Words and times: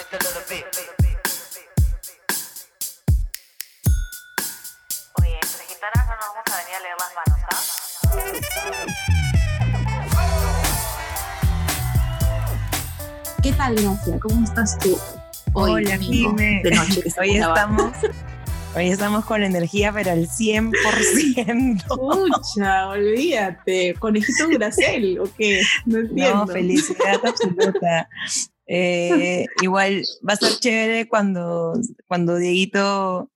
Oye, 0.00 0.08
entre 5.34 5.64
gitanas 5.68 6.06
no 6.06 6.14
nos 6.16 6.28
vamos 6.32 6.46
a 6.46 6.56
venir 6.56 6.74
a 6.74 6.80
leer 6.80 6.96
las 6.98 7.12
manos, 7.18 7.38
¿ah? 7.50 7.60
¿Qué 13.42 13.52
tal, 13.52 13.74
Gracia? 13.74 14.18
¿Cómo 14.20 14.42
estás 14.44 14.78
tú? 14.78 14.98
Hoy, 15.52 15.72
Hola, 15.72 15.98
domingo, 15.98 16.32
de 16.32 16.70
noche. 16.74 17.02
que 17.02 17.12
Hoy 17.20 17.36
estamos, 17.36 17.92
hoy 18.74 18.88
estamos 18.88 19.26
con 19.26 19.40
la 19.42 19.48
energía, 19.48 19.92
pero 19.92 20.12
al 20.12 20.26
100%. 20.28 21.84
Pucha, 21.88 22.88
olvídate. 22.88 23.94
Conejito 23.98 24.48
Duracel, 24.48 25.18
¿o 25.20 25.24
qué? 25.36 25.60
No 25.84 25.98
entiendo. 25.98 26.46
No, 26.46 26.48
felicidad 26.52 27.20
absoluta. 27.22 28.08
Eh, 28.72 29.46
igual 29.62 30.02
va 30.26 30.34
a 30.34 30.36
ser 30.36 30.58
chévere 30.60 31.08
cuando, 31.08 31.74
cuando 32.06 32.36
Dieguito, 32.36 33.28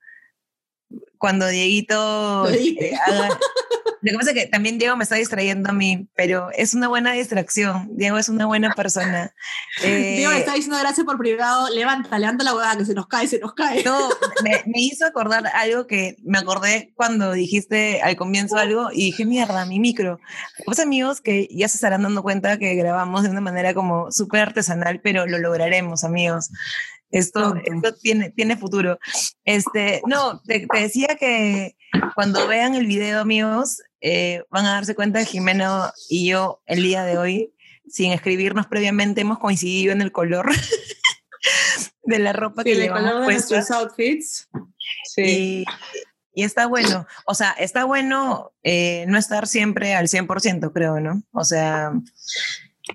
cuando 1.19 1.49
Dieguito 1.49 2.47
este, 2.49 2.95
haga- 2.95 3.39
Lo 4.05 4.13
que 4.13 4.19
pasa 4.19 4.31
es 4.33 4.37
que 4.37 4.47
también 4.47 4.77
Diego 4.79 4.97
me 4.97 5.05
está 5.05 5.17
distrayendo 5.17 5.71
a 5.71 5.73
mí, 5.73 6.09
pero 6.15 6.51
es 6.53 6.75
una 6.75 6.89
buena 6.89 7.13
distracción. 7.13 7.89
Diego 7.97 8.19
es 8.19 8.29
una 8.29 8.45
buena 8.47 8.75
persona. 8.75 9.35
Eh, 9.83 10.17
Diego 10.19 10.31
le 10.31 10.39
está 10.39 10.55
diciendo 10.55 10.79
gracias 10.79 11.05
por 11.05 11.19
privado. 11.19 11.69
Levanta, 11.69 12.19
levanta 12.19 12.45
la 12.45 12.55
huevada 12.55 12.79
que 12.79 12.85
se 12.85 12.95
nos 12.95 13.07
cae, 13.09 13.27
se 13.27 13.39
nos 13.39 13.55
cae. 13.55 13.83
No, 13.83 14.09
me, 14.45 14.63
me 14.67 14.81
hizo 14.81 15.05
acordar 15.05 15.47
algo 15.49 15.87
que 15.87 16.17
me 16.23 16.39
acordé 16.39 16.93
cuando 16.95 17.33
dijiste 17.33 18.01
al 18.03 18.17
comienzo 18.17 18.57
algo 18.57 18.91
y 18.93 19.07
dije, 19.07 19.25
mierda, 19.25 19.67
mi 19.67 19.81
micro. 19.81 20.21
Pues 20.65 20.79
amigos 20.79 21.21
que 21.21 21.49
ya 21.51 21.69
se 21.69 21.77
estarán 21.77 22.03
dando 22.03 22.23
cuenta 22.23 22.59
que 22.59 22.75
grabamos 22.75 23.25
de 23.25 23.31
una 23.31 23.41
manera 23.41 23.75
como 23.75 24.13
súper 24.13 24.43
artesanal, 24.43 25.01
pero 25.03 25.27
lo 25.27 25.39
lograremos, 25.39 26.05
amigos. 26.05 26.51
Esto, 27.11 27.55
esto 27.65 27.95
tiene, 27.95 28.31
tiene 28.31 28.57
futuro. 28.57 28.99
Este, 29.45 30.03
no, 30.07 30.41
te, 30.41 30.67
te 30.67 30.81
decía 30.81 31.17
que 31.19 31.77
cuando 32.15 32.47
vean 32.49 32.75
el 32.75 32.87
video, 32.87 33.21
amigos, 33.21 33.81
eh, 34.07 34.45
van 34.51 34.67
a 34.67 34.73
darse 34.75 34.95
cuenta 34.95 35.19
que 35.21 35.25
Jimeno 35.25 35.91
y 36.11 36.29
yo 36.29 36.63
el 36.67 36.83
día 36.83 37.05
de 37.05 37.17
hoy, 37.17 37.55
sin 37.89 38.13
escribirnos 38.13 38.67
previamente, 38.67 39.23
hemos 39.23 39.39
coincidido 39.39 39.93
en 39.93 40.03
el 40.03 40.13
color 40.13 40.51
de 42.03 42.19
la 42.19 42.35
ropa 42.35 42.65
que 42.65 42.75
Sí, 42.75 42.77
el 42.77 42.83
llevamos 42.83 43.25
puesta. 43.25 43.25
nuestros 43.33 43.71
outfits. 43.71 44.49
Sí. 45.15 45.23
Y, 45.23 45.65
y 46.35 46.43
está 46.45 46.67
bueno. 46.67 47.07
O 47.27 47.33
sea, 47.35 47.53
está 47.53 47.85
bueno 47.85 48.53
eh, 48.63 49.07
no 49.09 49.17
estar 49.17 49.47
siempre 49.47 49.95
al 49.95 50.09
100%, 50.09 50.71
creo, 50.75 51.01
¿no? 51.01 51.23
O 51.33 51.45
sea, 51.45 51.93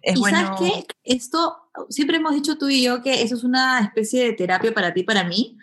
es 0.03 0.15
y 0.15 0.19
bueno. 0.19 0.57
sabes 0.57 0.59
qué? 0.59 0.85
Esto, 1.03 1.57
siempre 1.89 2.17
hemos 2.17 2.35
dicho 2.35 2.55
tú 2.59 2.69
y 2.69 2.83
yo 2.83 3.01
que 3.01 3.23
eso 3.23 3.33
es 3.35 3.43
una 3.43 3.79
especie 3.79 4.25
de 4.25 4.33
terapia 4.33 4.75
para 4.75 4.93
ti, 4.93 5.01
para 5.01 5.23
mí. 5.23 5.57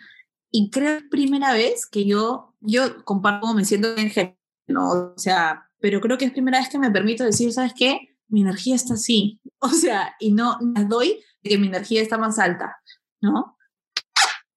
Y 0.51 0.71
creo 0.71 0.97
que 0.97 1.03
es 1.05 1.09
primera 1.09 1.53
vez 1.53 1.85
que 1.85 2.05
yo, 2.05 2.53
yo 2.59 3.05
comparto 3.05 3.41
cómo 3.41 3.53
me 3.53 3.63
siento 3.63 3.95
en 3.95 4.09
general, 4.09 4.36
¿no? 4.67 5.13
O 5.15 5.17
sea, 5.17 5.67
pero 5.79 6.01
creo 6.01 6.17
que 6.17 6.25
es 6.25 6.31
primera 6.31 6.59
vez 6.59 6.69
que 6.69 6.79
me 6.79 6.91
permito 6.91 7.23
decir, 7.23 7.51
¿sabes 7.53 7.73
qué? 7.75 8.15
Mi 8.27 8.41
energía 8.41 8.75
está 8.75 8.95
así. 8.95 9.39
O 9.59 9.69
sea, 9.69 10.13
y 10.19 10.33
no 10.33 10.59
las 10.75 10.87
doy 10.87 11.19
de 11.41 11.49
que 11.49 11.57
mi 11.57 11.65
energía 11.65 12.03
está 12.03 12.19
más 12.19 12.37
alta, 12.37 12.77
¿no? 13.21 13.57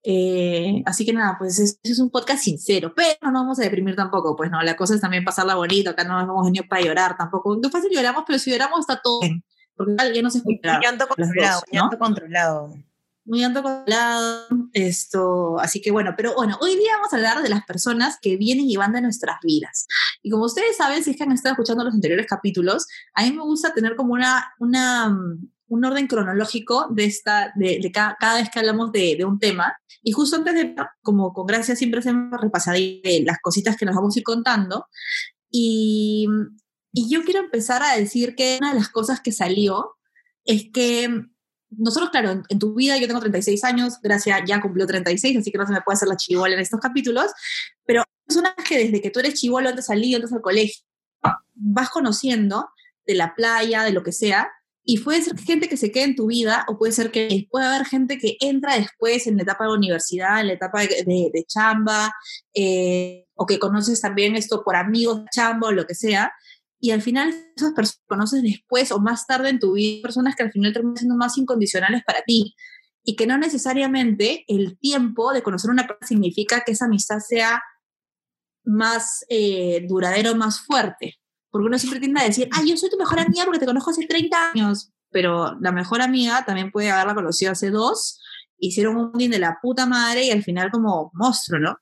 Eh, 0.02 0.82
así 0.84 1.06
que 1.06 1.14
nada, 1.14 1.36
pues 1.38 1.58
es, 1.58 1.80
es 1.82 1.98
un 1.98 2.10
podcast 2.10 2.42
sincero, 2.42 2.92
pero 2.94 3.16
no 3.22 3.40
vamos 3.40 3.58
a 3.58 3.62
deprimir 3.62 3.96
tampoco, 3.96 4.36
pues 4.36 4.50
no, 4.50 4.60
la 4.62 4.76
cosa 4.76 4.94
es 4.94 5.00
también 5.00 5.24
pasarla 5.24 5.54
bonito, 5.54 5.90
acá 5.90 6.04
no 6.04 6.14
nos 6.14 6.24
hemos 6.24 6.44
venido 6.44 6.64
para 6.68 6.82
llorar 6.82 7.16
tampoco, 7.16 7.58
qué 7.62 7.70
fácil 7.70 7.90
lloramos, 7.90 8.24
pero 8.26 8.38
si 8.38 8.50
lloramos 8.50 8.80
está 8.80 9.00
todo 9.02 9.20
bien, 9.20 9.42
porque 9.74 9.94
ya 10.14 10.22
no 10.22 10.30
se 10.30 10.38
escuchará. 10.38 10.76
Un 10.76 10.82
llanto 10.82 11.08
controlado, 11.08 11.60
dos, 11.60 11.64
llanto 11.72 11.98
controlado. 11.98 12.74
Muy 13.30 13.44
alto 13.44 13.62
controlado, 13.62 14.48
esto, 14.72 15.60
así 15.60 15.80
que 15.80 15.92
bueno, 15.92 16.14
pero 16.16 16.34
bueno, 16.34 16.58
hoy 16.60 16.74
día 16.74 16.96
vamos 16.96 17.12
a 17.12 17.16
hablar 17.16 17.42
de 17.42 17.48
las 17.48 17.64
personas 17.64 18.18
que 18.20 18.36
vienen 18.36 18.68
y 18.68 18.76
van 18.76 18.92
de 18.92 19.00
nuestras 19.00 19.36
vidas. 19.40 19.86
Y 20.20 20.30
como 20.30 20.46
ustedes 20.46 20.76
saben, 20.76 21.04
si 21.04 21.12
es 21.12 21.16
que 21.16 21.22
han 21.22 21.30
estado 21.30 21.52
escuchando 21.52 21.84
los 21.84 21.94
anteriores 21.94 22.26
capítulos, 22.26 22.88
a 23.14 23.22
mí 23.22 23.30
me 23.30 23.42
gusta 23.42 23.72
tener 23.72 23.94
como 23.94 24.14
una, 24.14 24.52
una, 24.58 25.10
mm, 25.10 25.48
un 25.68 25.84
orden 25.84 26.08
cronológico 26.08 26.88
de, 26.90 27.04
esta, 27.04 27.52
de, 27.54 27.78
de 27.80 27.92
cada, 27.92 28.16
cada 28.18 28.40
vez 28.40 28.50
que 28.50 28.58
hablamos 28.58 28.90
de, 28.90 29.14
de 29.16 29.24
un 29.24 29.38
tema. 29.38 29.76
Y 30.02 30.10
justo 30.10 30.34
antes 30.34 30.54
de, 30.54 30.74
como 31.00 31.32
con 31.32 31.46
gracia 31.46 31.76
siempre 31.76 32.00
hacemos 32.00 32.40
repasadilla 32.40 33.10
de 33.10 33.22
las 33.24 33.38
cositas 33.40 33.76
que 33.76 33.86
nos 33.86 33.94
vamos 33.94 34.16
a 34.16 34.18
ir 34.18 34.24
contando. 34.24 34.88
Y, 35.48 36.26
y 36.92 37.08
yo 37.08 37.22
quiero 37.22 37.38
empezar 37.38 37.84
a 37.84 37.96
decir 37.96 38.34
que 38.34 38.58
una 38.60 38.72
de 38.72 38.80
las 38.80 38.88
cosas 38.88 39.20
que 39.20 39.30
salió 39.30 39.92
es 40.44 40.64
que 40.72 41.26
nosotros, 41.70 42.10
claro, 42.10 42.30
en, 42.30 42.42
en 42.48 42.58
tu 42.58 42.74
vida 42.74 42.96
yo 42.98 43.06
tengo 43.06 43.20
36 43.20 43.62
años, 43.64 43.94
Gracia 44.02 44.44
ya 44.44 44.60
cumplió 44.60 44.86
36, 44.86 45.36
así 45.38 45.50
que 45.52 45.58
no 45.58 45.66
se 45.66 45.72
me 45.72 45.80
puede 45.82 45.96
hacer 45.96 46.08
la 46.08 46.16
chivola 46.16 46.54
en 46.54 46.60
estos 46.60 46.80
capítulos, 46.80 47.30
pero 47.84 48.04
personas 48.26 48.54
que 48.66 48.78
desde 48.78 49.00
que 49.00 49.10
tú 49.10 49.20
eres 49.20 49.34
chivolo, 49.34 49.68
antes 49.68 49.86
salí, 49.86 50.14
antes 50.14 50.32
al 50.32 50.40
colegio, 50.40 50.82
vas 51.54 51.90
conociendo 51.90 52.68
de 53.06 53.14
la 53.14 53.34
playa, 53.34 53.82
de 53.82 53.92
lo 53.92 54.02
que 54.02 54.12
sea, 54.12 54.50
y 54.82 54.98
puede 54.98 55.22
ser 55.22 55.38
gente 55.38 55.68
que 55.68 55.76
se 55.76 55.92
quede 55.92 56.04
en 56.04 56.16
tu 56.16 56.26
vida, 56.26 56.64
o 56.66 56.78
puede 56.78 56.92
ser 56.92 57.10
que 57.10 57.46
puede 57.50 57.66
haber 57.66 57.86
gente 57.86 58.18
que 58.18 58.36
entra 58.40 58.76
después 58.76 59.26
en 59.26 59.36
la 59.36 59.42
etapa 59.42 59.64
de 59.66 59.72
universidad, 59.74 60.40
en 60.40 60.46
la 60.48 60.52
etapa 60.54 60.80
de, 60.80 60.88
de- 61.06 61.30
de 61.32 61.44
chamba, 61.46 62.12
eh, 62.54 63.26
o 63.34 63.46
que 63.46 63.58
conoces 63.58 64.00
también 64.00 64.36
esto 64.36 64.62
por 64.64 64.76
amigos 64.76 65.22
chamba 65.34 65.68
o 65.68 65.72
lo 65.72 65.86
que 65.86 65.94
sea, 65.94 66.32
y 66.80 66.92
al 66.92 67.02
final 67.02 67.34
esas 67.54 67.72
personas 67.72 68.02
conoces 68.06 68.42
después 68.42 68.90
o 68.90 68.98
más 68.98 69.26
tarde 69.26 69.50
en 69.50 69.58
tu 69.58 69.74
vida, 69.74 70.02
personas 70.02 70.34
que 70.34 70.42
al 70.42 70.52
final 70.52 70.72
terminan 70.72 70.96
siendo 70.96 71.16
más 71.16 71.36
incondicionales 71.36 72.02
para 72.04 72.22
ti, 72.22 72.54
y 73.04 73.16
que 73.16 73.26
no 73.26 73.38
necesariamente 73.38 74.44
el 74.48 74.78
tiempo 74.78 75.32
de 75.32 75.42
conocer 75.42 75.70
una 75.70 75.86
persona 75.86 76.06
significa 76.06 76.62
que 76.64 76.72
esa 76.72 76.86
amistad 76.86 77.18
sea 77.18 77.62
más 78.64 79.24
eh, 79.28 79.86
duradero, 79.88 80.34
más 80.34 80.60
fuerte. 80.60 81.16
Porque 81.50 81.66
uno 81.66 81.78
siempre 81.78 82.00
tiende 82.00 82.20
a 82.20 82.24
decir, 82.24 82.48
ah, 82.52 82.62
yo 82.64 82.76
soy 82.76 82.90
tu 82.90 82.96
mejor 82.96 83.18
amiga 83.18 83.44
porque 83.44 83.58
te 83.58 83.66
conozco 83.66 83.90
hace 83.90 84.06
30 84.06 84.52
años. 84.52 84.92
Pero 85.10 85.58
la 85.60 85.72
mejor 85.72 86.02
amiga 86.02 86.44
también 86.44 86.70
puede 86.70 86.90
haberla 86.90 87.14
conocido 87.14 87.52
hace 87.52 87.70
dos, 87.70 88.20
hicieron 88.58 88.96
un 88.96 89.12
día 89.12 89.28
de 89.28 89.38
la 89.38 89.58
puta 89.60 89.86
madre 89.86 90.26
y 90.26 90.30
al 90.30 90.44
final 90.44 90.70
como 90.70 91.10
monstruo, 91.14 91.58
¿no? 91.58 91.78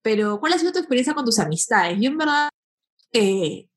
Pero, 0.00 0.38
¿cuál 0.40 0.52
ha 0.54 0.58
sido 0.58 0.72
tu 0.72 0.78
experiencia 0.78 1.14
con 1.14 1.24
tus 1.24 1.38
amistades? 1.38 1.98
Yo 2.00 2.08
en 2.08 2.16
verdad 2.16 2.48
eh, 3.12 3.68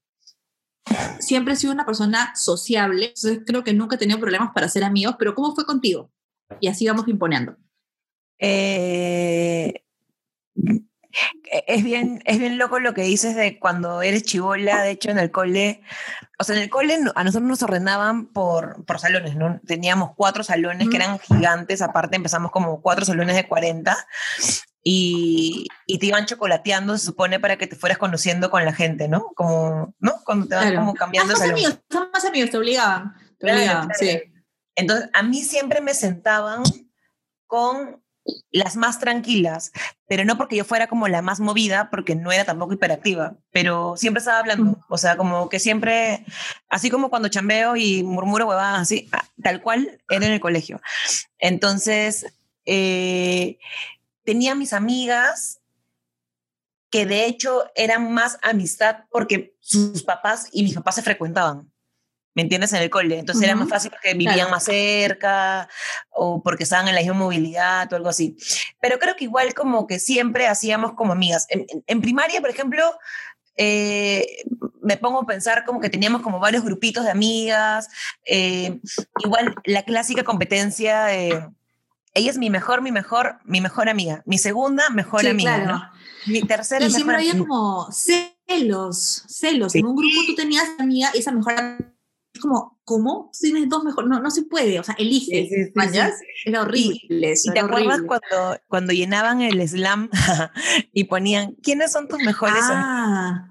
siempre 1.19 1.53
he 1.53 1.57
sido 1.57 1.73
una 1.73 1.85
persona 1.85 2.33
sociable, 2.35 3.07
entonces 3.07 3.41
creo 3.45 3.63
que 3.63 3.73
nunca 3.73 3.95
he 3.95 3.99
tenido 3.99 4.19
problemas 4.19 4.51
para 4.53 4.69
ser 4.69 4.83
amigos, 4.83 5.15
pero 5.17 5.35
¿cómo 5.35 5.55
fue 5.55 5.65
contigo? 5.65 6.11
Y 6.59 6.67
así 6.67 6.87
vamos 6.87 7.07
imponiendo. 7.07 7.55
Eh, 8.39 9.83
es 11.67 11.83
bien, 11.83 12.21
es 12.25 12.37
bien 12.39 12.57
loco 12.57 12.79
lo 12.79 12.93
que 12.93 13.01
dices 13.01 13.35
de 13.35 13.57
cuando 13.59 14.01
eres 14.01 14.23
chivola, 14.23 14.83
de 14.83 14.91
hecho 14.91 15.09
en 15.09 15.17
el 15.19 15.31
cole, 15.31 15.81
o 16.37 16.43
sea, 16.43 16.55
en 16.55 16.61
el 16.61 16.69
cole 16.69 16.97
a 17.15 17.23
nosotros 17.23 17.47
nos 17.49 17.63
ordenaban 17.63 18.27
por, 18.27 18.85
por 18.85 18.99
salones, 18.99 19.35
¿no? 19.35 19.59
Teníamos 19.65 20.11
cuatro 20.15 20.43
salones 20.43 20.89
que 20.89 20.97
eran 20.97 21.19
gigantes, 21.19 21.81
aparte 21.81 22.15
empezamos 22.15 22.51
como 22.51 22.81
cuatro 22.81 23.05
salones 23.05 23.35
de 23.35 23.47
40 23.47 23.97
y, 24.83 25.67
y 25.85 25.97
te 25.99 26.05
iban 26.05 26.25
chocolateando, 26.25 26.97
se 26.97 27.05
supone, 27.07 27.39
para 27.39 27.57
que 27.57 27.67
te 27.67 27.75
fueras 27.75 27.97
conociendo 27.97 28.49
con 28.49 28.63
la 28.63 28.73
gente, 28.73 29.07
¿no? 29.07 29.31
Como, 29.35 29.93
¿no? 29.99 30.13
Cuando 30.25 30.47
te 30.47 30.55
van 30.55 30.65
Claro. 30.69 30.79
como 30.79 30.93
cambiando 30.93 31.33
Haz 31.33 31.39
de 31.41 31.47
más 31.47 31.57
salón. 31.59 31.73
amigos, 31.73 32.09
más 32.13 32.25
amigos, 32.25 32.49
te 32.51 32.57
obligaban. 32.57 33.13
Te 33.37 33.45
Claro, 33.47 33.57
obligaban, 33.57 33.87
claro. 33.89 33.99
sí. 33.99 34.21
Entonces, 34.75 35.09
a 35.13 35.23
mí 35.23 35.41
siempre 35.43 35.81
me 35.81 35.93
sentaban 35.93 36.63
con 37.47 38.01
las 38.51 38.75
más 38.75 38.99
tranquilas, 38.99 39.71
pero 40.07 40.25
no 40.25 40.37
porque 40.37 40.55
yo 40.55 40.65
fuera 40.65 40.87
como 40.87 41.07
la 41.07 41.21
más 41.21 41.39
movida, 41.39 41.89
porque 41.89 42.15
no 42.15 42.31
era 42.31 42.45
tampoco 42.45 42.73
hiperactiva, 42.73 43.35
pero 43.51 43.95
siempre 43.97 44.19
estaba 44.19 44.39
hablando, 44.39 44.77
o 44.89 44.97
sea, 44.97 45.17
como 45.17 45.49
que 45.49 45.59
siempre, 45.59 46.25
así 46.67 46.89
como 46.89 47.09
cuando 47.09 47.29
chambeo 47.29 47.75
y 47.75 48.03
murmuro 48.03 48.47
huevadas, 48.47 48.81
así, 48.81 49.07
ah, 49.11 49.25
tal 49.41 49.61
cual 49.61 50.01
era 50.09 50.25
en 50.25 50.33
el 50.33 50.39
colegio. 50.39 50.81
Entonces, 51.37 52.25
eh, 52.65 53.57
tenía 54.23 54.55
mis 54.55 54.73
amigas 54.73 55.59
que 56.89 57.05
de 57.05 57.25
hecho 57.25 57.65
eran 57.75 58.11
más 58.11 58.39
amistad 58.41 59.05
porque 59.11 59.55
sus 59.59 60.03
papás 60.03 60.49
y 60.51 60.63
mis 60.63 60.73
papás 60.73 60.95
se 60.95 61.03
frecuentaban. 61.03 61.71
¿Me 62.35 62.43
entiendes? 62.43 62.71
En 62.73 62.81
el 62.83 62.89
cole. 62.89 63.19
Entonces 63.19 63.43
era 63.43 63.55
más 63.55 63.67
fácil 63.69 63.91
porque 63.91 64.13
vivían 64.13 64.35
Claro. 64.35 64.51
más 64.51 64.63
cerca 64.63 65.67
o 66.11 66.41
porque 66.43 66.63
estaban 66.63 66.87
en 66.87 66.95
la 66.95 67.01
misma 67.01 67.15
movilidad 67.15 67.91
o 67.91 67.95
algo 67.95 68.09
así. 68.09 68.37
Pero 68.79 68.99
creo 68.99 69.15
que 69.15 69.23
igual 69.25 69.53
como 69.53 69.87
que 69.87 69.99
siempre 69.99 70.47
hacíamos 70.47 70.93
como 70.93 71.13
amigas. 71.13 71.47
En, 71.49 71.61
en- 71.69 71.83
en 71.87 72.01
primaria, 72.01 72.39
por 72.39 72.49
ejemplo, 72.49 72.83
eh, 73.57 74.43
me 74.81 74.95
pongo 74.95 75.19
a 75.21 75.25
pensar 75.25 75.65
como 75.65 75.81
que 75.81 75.89
teníamos 75.89 76.21
como 76.21 76.39
varios 76.39 76.63
grupitos 76.63 77.03
de 77.03 77.11
amigas. 77.11 77.89
eh, 78.25 78.79
igual 79.23 79.55
la 79.65 79.83
clásica 79.83 80.23
competencia. 80.23 81.13
Ella 82.13 82.31
es 82.31 82.37
mi 82.37 82.49
mejor, 82.49 82.81
mi 82.81 82.91
mejor, 82.91 83.39
mi 83.43 83.59
mejor 83.59 83.89
amiga. 83.89 84.21
Mi 84.25 84.37
segunda, 84.37 84.89
mejor 84.91 85.21
Sí, 85.21 85.27
amiga. 85.27 85.55
claro. 85.55 85.73
¿no? 85.79 85.91
Mi 86.27 86.41
tercera, 86.43 86.85
Y 86.85 86.89
siempre 86.91 87.17
mejor 87.17 87.19
había 87.19 87.31
amiga. 87.31 87.47
como 87.47 87.91
celos, 87.91 89.23
celos. 89.27 89.71
Sí. 89.73 89.79
En 89.79 89.85
un 89.87 89.95
grupo 89.95 90.15
tú 90.27 90.35
tenías 90.35 90.65
amiga 90.79 91.09
esa 91.13 91.31
mejor 91.31 91.53
amiga, 91.53 91.91
es 92.39 92.41
como 92.41 92.79
¿cómo? 92.83 93.29
Tienes 93.39 93.69
dos 93.69 93.83
mejores, 93.83 94.09
no, 94.09 94.19
no 94.19 94.31
se 94.31 94.43
puede, 94.43 94.79
o 94.79 94.83
sea, 94.83 94.95
elige, 94.97 95.47
Sí, 95.47 95.49
sí, 95.49 95.65
sí. 95.65 96.01
Era 96.45 96.61
horrible 96.63 97.31
eso, 97.31 97.51
¿Y 97.51 97.53
te 97.53 97.59
acuerdas 97.59 97.99
horrible. 97.99 98.07
cuando, 98.07 98.59
cuando 98.67 98.93
llenaban 98.93 99.41
el 99.41 99.67
slam 99.67 100.09
y 100.93 101.03
ponían, 101.03 101.55
¿quiénes 101.61 101.91
son 101.91 102.07
tus 102.07 102.19
mejores 102.23 102.63
amigos? 102.63 102.83
Ah, 102.87 103.47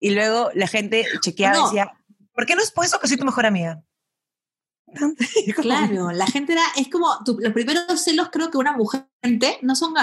Y 0.00 0.10
luego 0.10 0.50
la 0.54 0.66
gente 0.66 1.06
chequeaba 1.22 1.58
y 1.58 1.62
decía, 1.64 1.92
¿por 2.34 2.44
qué 2.44 2.56
no 2.56 2.62
es 2.62 2.70
por 2.70 2.84
eso 2.84 2.98
que 3.00 3.08
soy 3.08 3.16
tu 3.16 3.24
mejor 3.24 3.46
amiga? 3.46 3.82
Claro, 5.56 6.12
la 6.12 6.26
gente 6.26 6.52
era, 6.52 6.62
es 6.76 6.88
como, 6.88 7.08
tu- 7.24 7.38
los 7.40 7.52
primeros 7.52 8.00
celos 8.00 8.28
creo 8.30 8.50
que 8.50 8.58
una 8.58 8.76
mujer 8.76 9.08
no 9.62 9.74
son, 9.74 9.94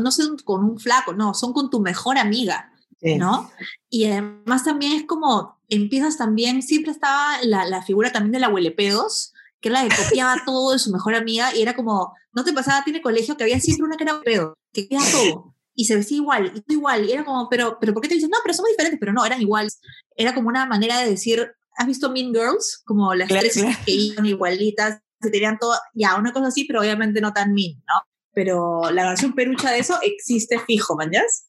no 0.00 0.10
son 0.10 0.36
con 0.38 0.64
un 0.64 0.78
flaco, 0.80 1.12
no, 1.12 1.34
son 1.34 1.52
con 1.52 1.70
tu 1.70 1.80
mejor 1.80 2.18
amiga. 2.18 2.70
Sí. 3.00 3.16
¿no? 3.16 3.50
Y 3.90 4.06
además 4.06 4.62
también 4.64 4.92
es 4.92 5.04
como, 5.06 5.60
empiezas 5.74 6.16
también, 6.18 6.62
siempre 6.62 6.92
estaba 6.92 7.42
la, 7.42 7.64
la 7.64 7.82
figura 7.82 8.12
también 8.12 8.32
de 8.32 8.40
la 8.40 8.48
huelepedos, 8.48 9.32
que 9.60 9.68
era 9.68 9.82
la 9.82 9.88
que 9.88 10.02
copiaba 10.02 10.36
todo 10.46 10.72
de 10.72 10.78
su 10.78 10.90
mejor 10.92 11.14
amiga, 11.14 11.54
y 11.54 11.62
era 11.62 11.74
como, 11.74 12.14
no 12.32 12.44
te 12.44 12.52
pasaba, 12.52 12.84
tiene 12.84 13.02
colegio, 13.02 13.36
que 13.36 13.44
había 13.44 13.60
siempre 13.60 13.84
una 13.86 13.96
que 13.96 14.04
era 14.04 14.20
pedo, 14.20 14.54
que 14.72 14.88
queda 14.88 15.00
todo, 15.10 15.54
y 15.74 15.86
se 15.86 15.96
vestía 15.96 16.18
igual, 16.18 16.52
y 16.54 16.72
igual, 16.72 17.08
y 17.08 17.12
era 17.12 17.24
como, 17.24 17.48
pero, 17.48 17.78
pero 17.80 17.92
¿por 17.94 18.02
qué 18.02 18.08
te 18.08 18.14
dices, 18.14 18.30
no, 18.30 18.38
pero 18.42 18.54
somos 18.54 18.70
diferentes? 18.70 19.00
Pero 19.00 19.12
no, 19.12 19.24
eran 19.24 19.40
iguales. 19.40 19.80
Era 20.16 20.34
como 20.34 20.48
una 20.48 20.66
manera 20.66 20.98
de 20.98 21.08
decir, 21.08 21.50
¿has 21.76 21.86
visto 21.86 22.10
Mean 22.10 22.32
Girls? 22.34 22.82
Como 22.84 23.14
las 23.14 23.28
Claro, 23.28 23.42
tres 23.42 23.54
claro. 23.54 23.78
que 23.86 23.92
iban 23.92 24.26
igualitas, 24.26 25.00
se 25.20 25.30
tenían 25.30 25.58
todo, 25.58 25.74
ya, 25.94 26.16
una 26.16 26.32
cosa 26.32 26.48
así, 26.48 26.64
pero 26.64 26.80
obviamente 26.80 27.20
no 27.20 27.32
tan 27.32 27.54
mean, 27.54 27.82
¿no? 27.86 27.94
Pero 28.34 28.90
la 28.90 29.08
versión 29.08 29.34
perucha 29.34 29.70
de 29.70 29.78
eso 29.78 29.98
existe 30.02 30.58
fijo, 30.58 30.96
¿mañas? 30.96 31.46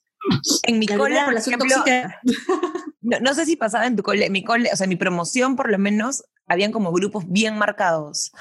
En 0.64 0.80
mi 0.80 0.88
cole, 0.88 1.20
por 1.25 1.34
ejemplo, 1.36 1.75
no 3.02 3.34
sé 3.34 3.46
si 3.46 3.56
pasaba 3.56 3.86
en 3.86 3.96
tu 3.96 4.04
cole, 4.04 4.30
mi 4.30 4.44
cole, 4.44 4.70
o 4.72 4.75
sea, 4.75 4.88
mi 4.88 4.96
promoción 4.96 5.56
por 5.56 5.70
lo 5.70 5.78
menos, 5.78 6.24
habían 6.48 6.72
como 6.72 6.92
grupos 6.92 7.25
bien 7.28 7.58
marcados. 7.58 8.31